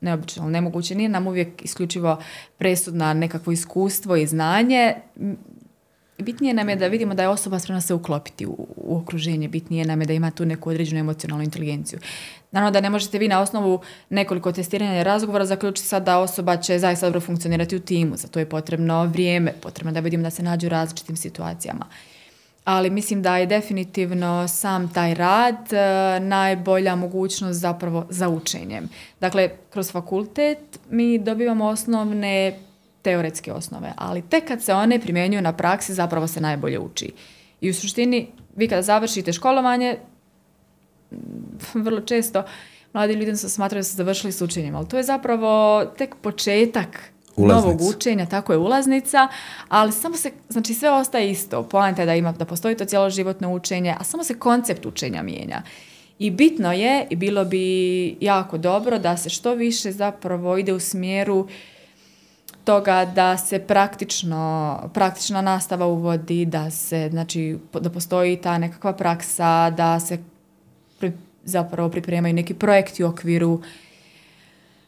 neobično, 0.00 0.48
nemoguće, 0.48 0.94
nije 0.94 1.08
nam 1.08 1.26
uvijek 1.26 1.64
isključivo 1.64 2.18
presudna 2.58 3.14
nekakvo 3.14 3.52
iskustvo 3.52 4.16
i 4.16 4.26
znanje. 4.26 4.94
Bitnije 6.18 6.54
nam 6.54 6.68
je 6.68 6.76
da 6.76 6.86
vidimo 6.86 7.14
da 7.14 7.22
je 7.22 7.28
osoba 7.28 7.58
spremna 7.58 7.80
se 7.80 7.94
uklopiti 7.94 8.46
u, 8.46 8.66
u 8.76 8.96
okruženje, 8.96 9.48
bitnije 9.48 9.84
nam 9.84 10.00
je 10.00 10.06
da 10.06 10.12
ima 10.12 10.30
tu 10.30 10.46
neku 10.46 10.70
određenu 10.70 11.00
emocionalnu 11.00 11.44
inteligenciju. 11.44 11.98
Naravno 12.50 12.70
da 12.70 12.80
ne 12.80 12.90
možete 12.90 13.18
vi 13.18 13.28
na 13.28 13.40
osnovu 13.40 13.80
nekoliko 14.10 14.52
testiranja 14.52 15.00
i 15.00 15.04
razgovora 15.04 15.46
zaključiti 15.46 15.88
sad 15.88 16.04
da 16.04 16.18
osoba 16.18 16.56
će 16.56 16.78
zaista 16.78 17.06
dobro 17.06 17.20
funkcionirati 17.20 17.76
u 17.76 17.80
timu. 17.80 18.16
Za 18.16 18.28
to 18.28 18.38
je 18.38 18.48
potrebno 18.48 19.04
vrijeme, 19.04 19.52
potrebno 19.62 19.92
da 19.92 20.00
vidimo 20.00 20.22
da 20.22 20.30
se 20.30 20.42
nađu 20.42 20.66
u 20.66 20.70
različitim 20.70 21.16
situacijama. 21.16 21.86
Ali 22.64 22.90
mislim 22.90 23.22
da 23.22 23.36
je 23.36 23.46
definitivno 23.46 24.48
sam 24.48 24.92
taj 24.92 25.14
rad 25.14 25.72
e, 25.72 26.20
najbolja 26.20 26.96
mogućnost 26.96 27.60
zapravo 27.60 28.06
za 28.10 28.28
učenjem. 28.28 28.88
Dakle, 29.20 29.50
kroz 29.70 29.92
fakultet 29.92 30.80
mi 30.90 31.18
dobivamo 31.18 31.66
osnovne 31.66 32.58
teoretske 33.02 33.52
osnove, 33.52 33.92
ali 33.96 34.22
tek 34.22 34.48
kad 34.48 34.62
se 34.62 34.74
one 34.74 35.00
primjenjuju 35.00 35.42
na 35.42 35.52
praksi 35.52 35.94
zapravo 35.94 36.26
se 36.26 36.40
najbolje 36.40 36.78
uči. 36.78 37.12
I 37.60 37.70
u 37.70 37.74
suštini, 37.74 38.28
vi 38.56 38.68
kada 38.68 38.82
završite 38.82 39.32
školovanje, 39.32 39.96
vrlo 41.74 42.00
često 42.00 42.42
mladi 42.92 43.12
ljudi 43.12 43.36
se 43.36 43.48
smatraju 43.48 43.80
da 43.80 43.84
su 43.84 43.96
završili 43.96 44.32
s 44.32 44.42
učenjem, 44.42 44.74
ali 44.74 44.88
to 44.88 44.96
je 44.96 45.02
zapravo 45.02 45.84
tek 45.98 46.14
početak 46.22 47.12
novog 47.36 47.80
učenja, 47.82 48.26
tako 48.26 48.52
je 48.52 48.58
ulaznica, 48.58 49.28
ali 49.68 49.92
samo 49.92 50.16
se, 50.16 50.30
znači 50.48 50.74
sve 50.74 50.90
ostaje 50.90 51.30
isto. 51.30 51.62
Poanta 51.62 52.02
je 52.02 52.06
da 52.06 52.14
ima, 52.14 52.32
da 52.32 52.44
postoji 52.44 52.76
to 52.76 52.84
cijelo 52.84 53.10
životno 53.10 53.54
učenje, 53.54 53.94
a 53.98 54.04
samo 54.04 54.24
se 54.24 54.38
koncept 54.38 54.86
učenja 54.86 55.22
mijenja. 55.22 55.62
I 56.18 56.30
bitno 56.30 56.72
je, 56.72 57.06
i 57.10 57.16
bilo 57.16 57.44
bi 57.44 58.16
jako 58.20 58.58
dobro 58.58 58.98
da 58.98 59.16
se 59.16 59.30
što 59.30 59.54
više 59.54 59.92
zapravo 59.92 60.56
ide 60.56 60.72
u 60.72 60.80
smjeru 60.80 61.48
toga 62.68 63.04
da 63.04 63.36
se 63.36 63.58
praktično, 63.58 64.90
praktična 64.94 65.40
nastava 65.40 65.86
uvodi, 65.86 66.44
da 66.44 66.70
se, 66.70 67.08
znači, 67.10 67.58
da 67.72 67.90
postoji 67.90 68.36
ta 68.36 68.58
nekakva 68.58 68.92
praksa, 68.92 69.70
da 69.70 70.00
se 70.00 70.18
zapravo 71.44 71.88
pripremaju 71.88 72.34
neki 72.34 72.54
projekti 72.54 73.04
u 73.04 73.08
okviru 73.08 73.60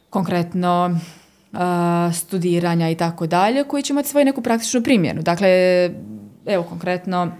konkretno 0.09 0.99
studiranja 2.13 2.89
i 2.89 2.95
tako 2.95 3.27
dalje, 3.27 3.63
koji 3.63 3.83
će 3.83 3.93
imati 3.93 4.09
svoju 4.09 4.25
neku 4.25 4.41
praktičnu 4.41 4.83
primjenu. 4.83 5.21
Dakle, 5.21 5.49
evo 6.45 6.63
konkretno, 6.63 7.31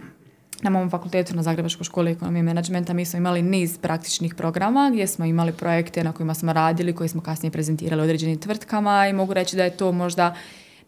na 0.62 0.70
mom 0.70 0.89
fakultetu 0.89 1.36
na 1.36 1.43
Zagrebačkoj 1.43 1.84
školi 1.84 2.12
ekonomije 2.12 2.39
i 2.39 2.43
menadžmenta 2.43 2.93
mi 2.93 3.05
smo 3.05 3.18
imali 3.18 3.41
niz 3.41 3.78
praktičnih 3.78 4.36
programa 4.36 4.89
gdje 4.93 5.07
smo 5.07 5.26
imali 5.26 5.51
projekte 5.51 6.03
na 6.03 6.12
kojima 6.12 6.34
smo 6.34 6.53
radili, 6.53 6.95
koji 6.95 7.09
smo 7.09 7.22
kasnije 7.22 7.51
prezentirali 7.51 8.01
određenim 8.01 8.38
tvrtkama 8.38 9.07
i 9.07 9.14
mogu 9.14 9.34
reći 9.34 9.55
da 9.55 9.64
je 9.64 9.78
to 9.78 9.91
možda 9.91 10.36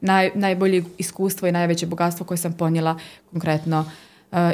naj, 0.01 0.31
najbolje 0.35 0.83
iskustvo 0.97 1.47
i 1.47 1.51
najveće 1.51 1.85
bogatstvo 1.85 2.25
koje 2.25 2.37
sam 2.37 2.53
ponijela 2.53 2.99
konkretno 3.31 3.85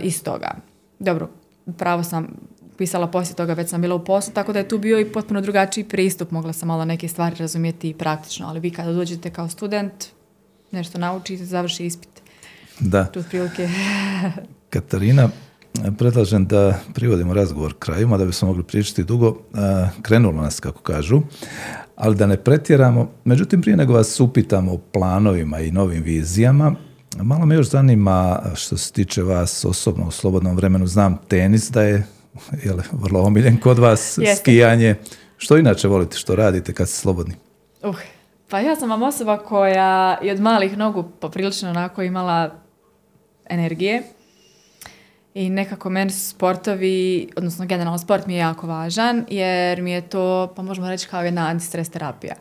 iz 0.02 0.24
toga. 0.24 0.52
Dobro, 1.00 1.30
pravo 1.78 2.04
sam 2.04 2.28
pisala 2.78 3.08
poslije 3.08 3.36
toga, 3.36 3.54
već 3.54 3.70
sam 3.70 3.82
bila 3.82 3.96
u 3.96 4.06
poslu, 4.06 4.34
tako 4.34 4.54
da 4.54 4.60
je 4.60 4.68
tu 4.68 4.78
bio 4.78 5.00
i 5.00 5.12
potpuno 5.12 5.42
drugačiji 5.42 5.84
pristup, 5.84 6.32
mogla 6.32 6.54
sam 6.54 6.68
malo 6.68 6.86
neke 6.86 7.08
stvari 7.08 7.36
razumjeti 7.40 7.94
praktično, 7.94 8.48
ali 8.48 8.60
vi 8.60 8.72
kada 8.72 8.94
dođete 8.94 9.30
kao 9.30 9.50
student, 9.50 10.06
nešto 10.72 10.98
naučite, 10.98 11.46
završi 11.46 11.86
ispit. 11.86 12.10
Da. 12.80 13.06
Tu 13.06 13.24
prilike. 13.30 13.70
Katarina, 14.70 15.30
predlažem 15.98 16.46
da 16.46 16.80
privodimo 16.94 17.34
razgovor 17.34 17.74
krajima, 17.80 18.18
da 18.18 18.26
bismo 18.26 18.48
mogli 18.48 18.64
pričati 18.64 19.04
dugo. 19.04 19.38
Krenulo 20.02 20.42
nas, 20.42 20.60
kako 20.60 20.82
kažu, 20.82 21.22
ali 21.96 22.16
da 22.16 22.28
ne 22.28 22.38
pretjeramo. 22.38 23.12
Međutim, 23.26 23.62
prije 23.62 23.78
nego 23.78 23.94
vas 23.94 24.20
upitamo 24.20 24.74
o 24.74 24.78
planovima 24.78 25.60
i 25.60 25.72
novim 25.72 26.04
vizijama, 26.04 26.76
Malo 27.18 27.46
me 27.46 27.56
još 27.56 27.70
zanima 27.70 28.42
što 28.56 28.78
se 28.78 28.94
tiče 28.94 29.24
vas 29.24 29.66
osobno 29.66 30.08
u 30.08 30.12
slobodnom 30.12 30.56
vremenu. 30.56 30.88
Znam 30.88 31.18
tenis 31.28 31.70
da 31.70 31.82
je 31.82 32.08
jel, 32.64 32.78
vrlo 32.92 33.22
omiljen 33.22 33.58
kod 33.58 33.80
vas, 33.80 34.20
skijanje. 34.40 34.96
Što 35.38 35.58
inače 35.58 35.88
volite, 35.88 36.18
što 36.18 36.36
radite 36.36 36.74
kad 36.74 36.90
ste 36.90 36.98
slobodni? 36.98 37.36
Uh, 37.84 38.00
pa 38.50 38.60
ja 38.60 38.76
sam 38.76 38.90
vam 38.90 39.04
osoba 39.04 39.38
koja 39.38 40.20
je 40.22 40.34
od 40.34 40.40
malih 40.40 40.78
nogu 40.78 41.04
poprilično 41.20 41.70
onako 41.70 42.02
imala 42.04 42.52
energije 43.50 44.04
i 45.40 45.50
nekako 45.50 45.90
meni 45.90 46.12
su 46.12 46.30
sportovi, 46.30 47.30
odnosno 47.36 47.66
generalno 47.66 47.98
sport 47.98 48.28
mi 48.28 48.34
je 48.34 48.40
jako 48.40 48.68
važan 48.68 49.26
jer 49.30 49.82
mi 49.82 49.92
je 49.92 50.02
to, 50.02 50.54
pa 50.56 50.62
možemo 50.62 50.90
reći 50.90 51.08
kao 51.08 51.24
jedna 51.24 51.48
antistres 51.48 51.90
terapija. 51.90 52.36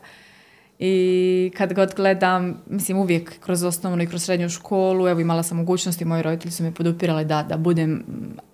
I 0.79 1.51
kad 1.57 1.73
god 1.73 1.93
gledam, 1.95 2.61
mislim 2.69 2.97
uvijek 2.97 3.39
kroz 3.39 3.63
osnovnu 3.63 4.03
i 4.03 4.07
kroz 4.07 4.23
srednju 4.23 4.49
školu, 4.49 5.07
evo 5.07 5.19
imala 5.19 5.43
sam 5.43 5.57
mogućnosti, 5.57 6.05
moji 6.05 6.21
roditelji 6.21 6.51
su 6.51 6.63
me 6.63 6.73
podupirali 6.73 7.25
da, 7.25 7.43
da 7.43 7.57
budem 7.57 8.03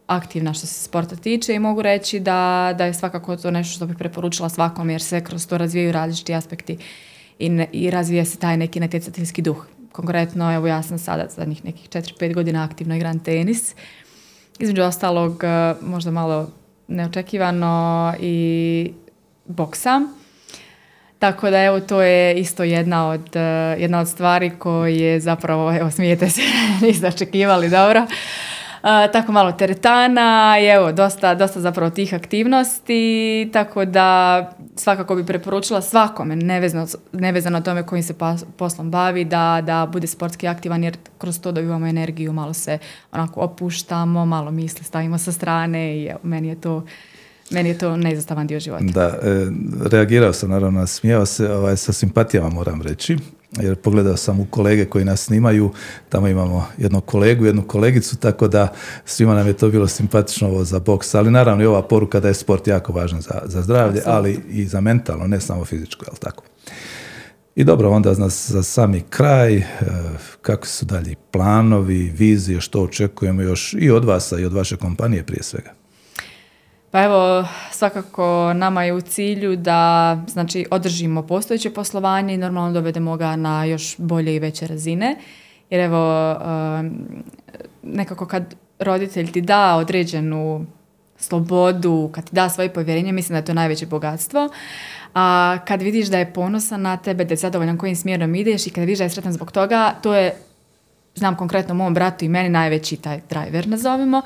aktivna 0.07 0.53
što 0.53 0.67
se 0.67 0.83
sporta 0.83 1.15
tiče 1.15 1.53
i 1.53 1.59
mogu 1.59 1.81
reći 1.81 2.19
da, 2.19 2.73
da 2.77 2.85
je 2.85 2.93
svakako 2.93 3.37
to 3.37 3.51
nešto 3.51 3.75
što 3.75 3.85
bih 3.85 3.97
preporučila 3.97 4.49
svakom 4.49 4.89
jer 4.89 5.01
se 5.01 5.23
kroz 5.23 5.47
to 5.47 5.57
razvijaju 5.57 5.91
različiti 5.91 6.33
aspekti 6.33 6.77
i, 7.39 7.65
i 7.71 7.89
razvija 7.89 8.25
se 8.25 8.37
taj 8.37 8.57
neki 8.57 8.79
natjecateljski 8.79 9.41
duh. 9.41 9.65
Konkretno, 9.91 10.53
evo 10.53 10.67
ja 10.67 10.83
sam 10.83 10.97
sada 10.97 11.27
zadnjih 11.29 11.65
nekih 11.65 11.89
4-5 11.89 12.33
godina 12.33 12.63
aktivno 12.63 12.95
igram 12.95 13.19
tenis. 13.19 13.75
Između 14.59 14.81
ostalog, 14.81 15.43
e, 15.43 15.73
možda 15.81 16.11
malo 16.11 16.49
neočekivano 16.87 18.13
i 18.19 18.91
boksam. 19.45 20.03
Tako 21.19 21.49
da 21.49 21.63
evo 21.63 21.79
to 21.79 22.01
je 22.01 22.39
isto 22.39 22.63
jedna 22.63 23.09
od, 23.09 23.35
e, 23.35 23.75
jedna 23.79 23.99
od 23.99 24.07
stvari 24.07 24.51
koje 24.59 25.19
zapravo, 25.19 25.75
evo 25.77 25.91
smijete 25.91 26.29
se, 26.29 26.41
niste 26.81 27.07
očekivali, 27.07 27.69
dobro 27.69 28.07
tako 29.13 29.31
malo 29.31 29.51
teretana 29.51 30.57
i 30.61 30.65
evo, 30.65 30.91
dosta, 30.91 31.35
dosta 31.35 31.59
zapravo 31.59 31.89
tih 31.89 32.13
aktivnosti, 32.13 33.49
tako 33.53 33.85
da 33.85 34.51
svakako 34.75 35.15
bi 35.15 35.25
preporučila 35.25 35.81
svakome, 35.81 36.35
nevezano, 36.35 36.87
nevezano 37.11 37.61
tome 37.61 37.83
kojim 37.83 38.03
se 38.03 38.13
poslom 38.57 38.91
bavi, 38.91 39.25
da, 39.25 39.61
da 39.63 39.85
bude 39.91 40.07
sportski 40.07 40.47
aktivan 40.47 40.83
jer 40.83 40.97
kroz 41.17 41.39
to 41.39 41.51
dobivamo 41.51 41.87
energiju, 41.87 42.33
malo 42.33 42.53
se 42.53 42.77
onako 43.11 43.39
opuštamo, 43.41 44.25
malo 44.25 44.51
misli 44.51 44.83
stavimo 44.83 45.17
sa 45.17 45.31
strane 45.31 45.97
i 45.97 46.05
evo, 46.05 46.19
meni 46.23 46.47
je 46.47 46.61
to 46.61 46.83
meni 47.51 47.69
je 47.69 47.77
to 47.77 47.97
neizostavan 47.97 48.47
dio 48.47 48.59
života. 48.59 48.85
Da, 48.85 49.19
e, 49.23 49.47
reagirao 49.91 50.33
sam 50.33 50.49
naravno, 50.49 50.87
smijao 50.87 51.25
se 51.25 51.51
ovaj, 51.53 51.77
sa 51.77 51.93
simpatijama 51.93 52.49
moram 52.49 52.81
reći 52.81 53.17
jer 53.61 53.75
pogledao 53.75 54.17
sam 54.17 54.39
u 54.39 54.45
kolege 54.45 54.85
koji 54.85 55.05
nas 55.05 55.21
snimaju, 55.21 55.71
tamo 56.09 56.27
imamo 56.27 56.67
jednog 56.77 57.05
kolegu, 57.05 57.45
jednu 57.45 57.63
kolegicu, 57.67 58.17
tako 58.17 58.47
da 58.47 58.73
svima 59.05 59.35
nam 59.35 59.47
je 59.47 59.53
to 59.53 59.69
bilo 59.69 59.87
simpatično 59.87 60.47
ovo 60.47 60.63
za 60.63 60.79
boks, 60.79 61.15
ali 61.15 61.31
naravno 61.31 61.63
i 61.63 61.67
ova 61.67 61.81
poruka 61.81 62.19
da 62.19 62.27
je 62.27 62.33
sport 62.33 62.67
jako 62.67 62.93
važan 62.93 63.21
za, 63.21 63.41
za 63.45 63.61
zdravlje, 63.61 64.01
ali 64.05 64.39
i 64.49 64.65
za 64.65 64.81
mentalno, 64.81 65.27
ne 65.27 65.41
samo 65.41 65.65
fizičko, 65.65 66.05
jel 66.07 66.15
tako? 66.19 66.43
I 67.55 67.63
dobro, 67.63 67.89
onda 67.89 68.13
za 68.29 68.63
sami 68.63 69.03
kraj, 69.09 69.55
e, 69.57 69.63
kakvi 70.41 70.67
su 70.67 70.85
dalji 70.85 71.15
planovi, 71.31 72.13
vizije, 72.17 72.61
što 72.61 72.81
očekujemo 72.81 73.41
još 73.41 73.75
i 73.79 73.91
od 73.91 74.05
vas, 74.05 74.33
i 74.39 74.45
od 74.45 74.53
vaše 74.53 74.77
kompanije 74.77 75.23
prije 75.23 75.43
svega? 75.43 75.84
Pa 76.95 77.03
evo, 77.03 77.45
svakako 77.71 78.53
nama 78.53 78.83
je 78.83 78.93
u 78.93 79.01
cilju 79.01 79.55
da 79.55 80.17
znači, 80.27 80.65
održimo 80.71 81.27
postojeće 81.27 81.69
poslovanje 81.69 82.33
i 82.33 82.37
normalno 82.37 82.73
dovedemo 82.73 83.17
ga 83.17 83.35
na 83.35 83.65
još 83.65 83.95
bolje 83.97 84.35
i 84.35 84.39
veće 84.39 84.67
razine. 84.67 85.15
Jer 85.69 85.81
evo, 85.81 86.35
nekako 87.83 88.25
kad 88.25 88.55
roditelj 88.79 89.31
ti 89.31 89.41
da 89.41 89.75
određenu 89.75 90.65
slobodu, 91.17 92.09
kad 92.13 92.23
ti 92.23 92.35
da 92.35 92.49
svoje 92.49 92.73
povjerenje, 92.73 93.11
mislim 93.11 93.33
da 93.33 93.37
je 93.37 93.45
to 93.45 93.53
najveće 93.53 93.85
bogatstvo. 93.85 94.49
A 95.13 95.57
kad 95.67 95.81
vidiš 95.81 96.07
da 96.07 96.17
je 96.17 96.33
ponosan 96.33 96.81
na 96.81 96.97
tebe, 96.97 97.25
da 97.25 97.33
je 97.33 97.37
zadovoljan 97.37 97.77
kojim 97.77 97.95
smjerom 97.95 98.35
ideš 98.35 98.67
i 98.67 98.69
kad 98.69 98.81
vidiš 98.81 98.97
da 98.97 99.03
je 99.03 99.09
sretan 99.09 99.33
zbog 99.33 99.51
toga, 99.51 99.95
to 100.01 100.15
je, 100.15 100.35
znam 101.15 101.35
konkretno 101.35 101.73
mom 101.73 101.93
bratu 101.93 102.25
i 102.25 102.29
meni, 102.29 102.49
najveći 102.49 102.97
taj 102.97 103.21
driver 103.29 103.67
nazovimo. 103.67 104.21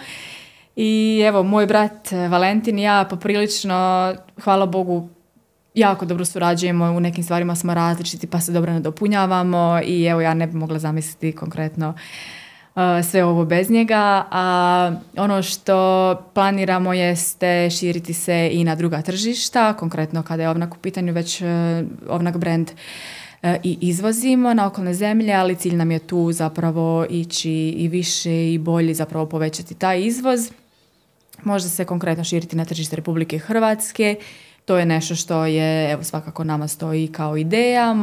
I 0.82 1.24
evo, 1.28 1.44
moj 1.44 1.66
brat 1.66 2.12
eh, 2.12 2.28
Valentin 2.28 2.80
i 2.80 2.84
ja 2.84 3.06
poprilično, 3.10 4.14
hvala 4.44 4.66
Bogu, 4.66 5.10
jako 5.74 6.06
dobro 6.06 6.26
surađujemo, 6.26 6.86
u 6.86 7.00
nekim 7.00 7.24
stvarima 7.24 7.56
smo 7.56 7.74
različiti 7.74 8.28
pa 8.28 8.40
se 8.40 8.52
dobro 8.52 8.74
nadopunjavamo 8.74 9.80
i 9.86 10.06
evo 10.06 10.22
ja 10.22 10.34
ne 10.34 10.48
bi 10.48 10.58
mogla 10.58 10.80
zamisliti 10.80 11.32
konkretno 11.32 11.94
eh, 12.76 13.04
sve 13.04 13.24
ovo 13.24 13.46
bez 13.46 13.70
njega. 13.70 14.26
A 14.32 14.92
ono 15.18 15.42
što 15.44 16.16
planiramo 16.34 16.94
jeste 16.94 17.70
širiti 17.70 18.14
se 18.14 18.50
i 18.52 18.64
na 18.64 18.76
druga 18.76 19.02
tržišta, 19.02 19.74
konkretno 19.74 20.24
kada 20.24 20.44
je 20.44 20.50
Ovnak 20.50 20.74
u 20.74 20.78
pitanju 20.78 21.14
već 21.14 21.42
eh, 21.42 21.48
Ovnak 22.10 22.38
brand 22.38 22.72
i 23.64 23.78
izvozimo 23.82 24.54
na 24.54 24.68
okolne 24.68 24.94
zemlje, 24.94 25.34
ali 25.34 25.56
cilj 25.56 25.76
nam 25.76 25.92
je 25.92 26.00
tu 26.00 26.32
zapravo 26.32 27.06
ići 27.10 27.52
i 27.52 27.88
više 27.88 28.54
i 28.54 28.58
bolje 28.58 28.94
zapravo 28.94 29.26
povećati 29.26 29.76
taj 29.76 30.02
izvoz. 30.02 30.52
Može 31.44 31.70
se 31.70 31.86
konkretno 31.86 32.24
širiti 32.24 32.56
na 32.56 32.66
tržište 32.66 32.96
Republike 32.96 33.38
Hrvatske. 33.38 34.16
To 34.70 34.78
je 34.78 34.86
nešto 34.86 35.16
što 35.16 35.46
je 35.46 35.92
evo, 35.92 36.04
svakako 36.04 36.44
nama 36.44 36.68
stoji 36.68 37.08
kao 37.08 37.38
ideja, 37.38 37.96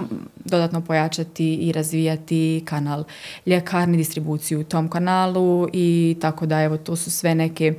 dodatno 0.44 0.80
pojačati 0.80 1.54
i 1.54 1.72
razvijati 1.72 2.62
kanal 2.64 3.04
ljekarni, 3.46 3.96
distribuciju 3.96 4.60
u 4.60 4.64
tom 4.64 4.88
kanalu 4.88 5.68
i 5.72 6.16
tako 6.20 6.46
da 6.46 6.62
evo 6.62 6.76
to 6.76 6.96
su 6.96 7.10
sve 7.10 7.34
neke, 7.34 7.74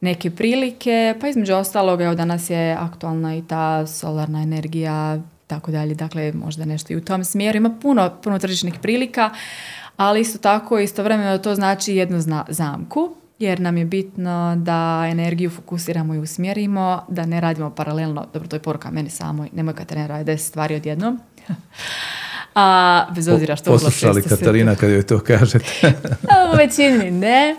neke 0.00 0.30
prilike. 0.30 1.14
Pa 1.20 1.28
između 1.28 1.54
ostalog 1.54 2.00
evo 2.00 2.14
danas 2.14 2.50
je 2.50 2.72
aktualna 2.72 3.36
i 3.36 3.42
ta 3.42 3.86
solarna 3.86 4.42
energija, 4.42 5.18
tako 5.46 5.70
dalje, 5.70 5.94
dakle 5.94 6.32
možda 6.32 6.64
nešto 6.64 6.92
i 6.92 6.96
u 6.96 7.04
tom 7.04 7.24
smjeru. 7.24 7.56
Ima 7.56 7.78
puno, 7.82 8.10
puno 8.22 8.38
tržišnih 8.38 8.74
prilika, 8.82 9.30
ali 9.96 10.20
isto 10.20 10.38
tako 10.38 10.78
istovremeno 10.78 11.38
to 11.38 11.54
znači 11.54 11.94
jednu 11.96 12.18
zamku 12.48 13.19
jer 13.40 13.60
nam 13.60 13.76
je 13.76 13.84
bitno 13.84 14.56
da 14.56 15.06
energiju 15.10 15.50
fokusiramo 15.50 16.14
i 16.14 16.18
usmjerimo, 16.18 17.04
da 17.08 17.26
ne 17.26 17.40
radimo 17.40 17.70
paralelno, 17.70 18.26
dobro 18.32 18.48
to 18.48 18.56
je 18.56 18.60
poruka 18.60 18.90
meni 18.90 19.10
samoj, 19.10 19.48
nemoj 19.52 19.74
Katarina 19.74 20.06
raditi 20.06 20.26
deset 20.26 20.46
stvari 20.46 20.74
odjednom. 20.74 21.20
A, 22.54 23.06
bez 23.14 23.28
obzira 23.28 23.56
što 23.56 23.70
Poslušali 23.70 24.22
Katarina 24.22 24.74
kad 24.74 24.90
joj 24.90 25.02
to 25.02 25.20
kažete? 25.20 25.92
u 26.52 26.56
većini 26.56 27.10
ne. 27.10 27.56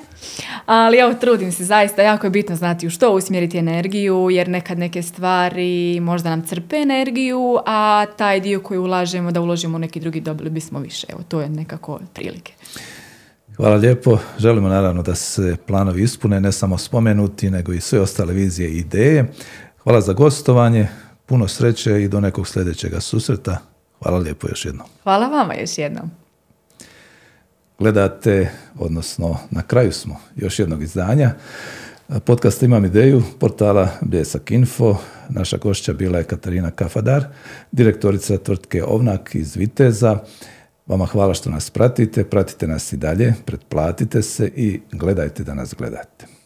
Ali 0.65 0.97
evo, 0.97 1.13
trudim 1.13 1.51
se 1.51 1.65
zaista, 1.65 2.01
jako 2.01 2.27
je 2.27 2.31
bitno 2.31 2.55
znati 2.55 2.87
u 2.87 2.89
što 2.89 3.11
usmjeriti 3.11 3.57
energiju, 3.57 4.29
jer 4.31 4.47
nekad 4.47 4.79
neke 4.79 5.01
stvari 5.01 5.99
možda 5.99 6.29
nam 6.29 6.41
crpe 6.41 6.75
energiju, 6.75 7.57
a 7.65 8.05
taj 8.17 8.39
dio 8.39 8.59
koji 8.59 8.79
ulažemo, 8.79 9.31
da 9.31 9.41
uložimo 9.41 9.75
u 9.75 9.79
neki 9.79 9.99
drugi, 9.99 10.21
dobili 10.21 10.49
bismo 10.49 10.79
više. 10.79 11.07
Evo, 11.09 11.21
to 11.27 11.41
je 11.41 11.49
nekako 11.49 11.99
prilike. 12.13 12.53
Hvala 13.57 13.75
lijepo. 13.75 14.17
Želimo 14.37 14.69
naravno 14.69 15.01
da 15.01 15.15
se 15.15 15.55
planovi 15.67 16.03
ispune, 16.03 16.41
ne 16.41 16.51
samo 16.51 16.77
spomenuti, 16.77 17.49
nego 17.49 17.73
i 17.73 17.81
sve 17.81 17.99
ostale 17.99 18.33
vizije 18.33 18.69
i 18.69 18.77
ideje. 18.77 19.31
Hvala 19.83 20.01
za 20.01 20.13
gostovanje, 20.13 20.87
puno 21.25 21.47
sreće 21.47 22.03
i 22.03 22.07
do 22.07 22.19
nekog 22.19 22.47
sljedećega 22.47 22.99
susreta. 22.99 23.57
Hvala 23.99 24.17
lijepo 24.17 24.47
još 24.47 24.65
jednom. 24.65 24.87
Hvala 25.03 25.27
vama 25.27 25.53
još 25.55 25.77
jednom. 25.77 26.11
Gledate, 27.79 28.51
odnosno 28.79 29.37
na 29.49 29.61
kraju 29.61 29.91
smo 29.91 30.19
još 30.35 30.59
jednog 30.59 30.83
izdanja. 30.83 31.31
Podcast 32.25 32.63
Imam 32.63 32.85
ideju, 32.85 33.23
portala 33.39 33.89
Bljesak 34.01 34.51
Info. 34.51 34.95
Naša 35.29 35.57
gošća 35.57 35.93
bila 35.93 36.17
je 36.17 36.23
Katarina 36.23 36.71
Kafadar, 36.71 37.23
direktorica 37.71 38.37
tvrtke 38.37 38.83
Ovnak 38.83 39.35
iz 39.35 39.55
Viteza. 39.55 40.19
Vama 40.87 41.05
hvala 41.05 41.33
što 41.33 41.49
nas 41.49 41.69
pratite, 41.69 42.23
pratite 42.23 42.67
nas 42.67 42.93
i 42.93 42.97
dalje, 42.97 43.33
pretplatite 43.45 44.21
se 44.21 44.51
i 44.55 44.81
gledajte 44.91 45.43
da 45.43 45.53
nas 45.53 45.73
gledate. 45.77 46.40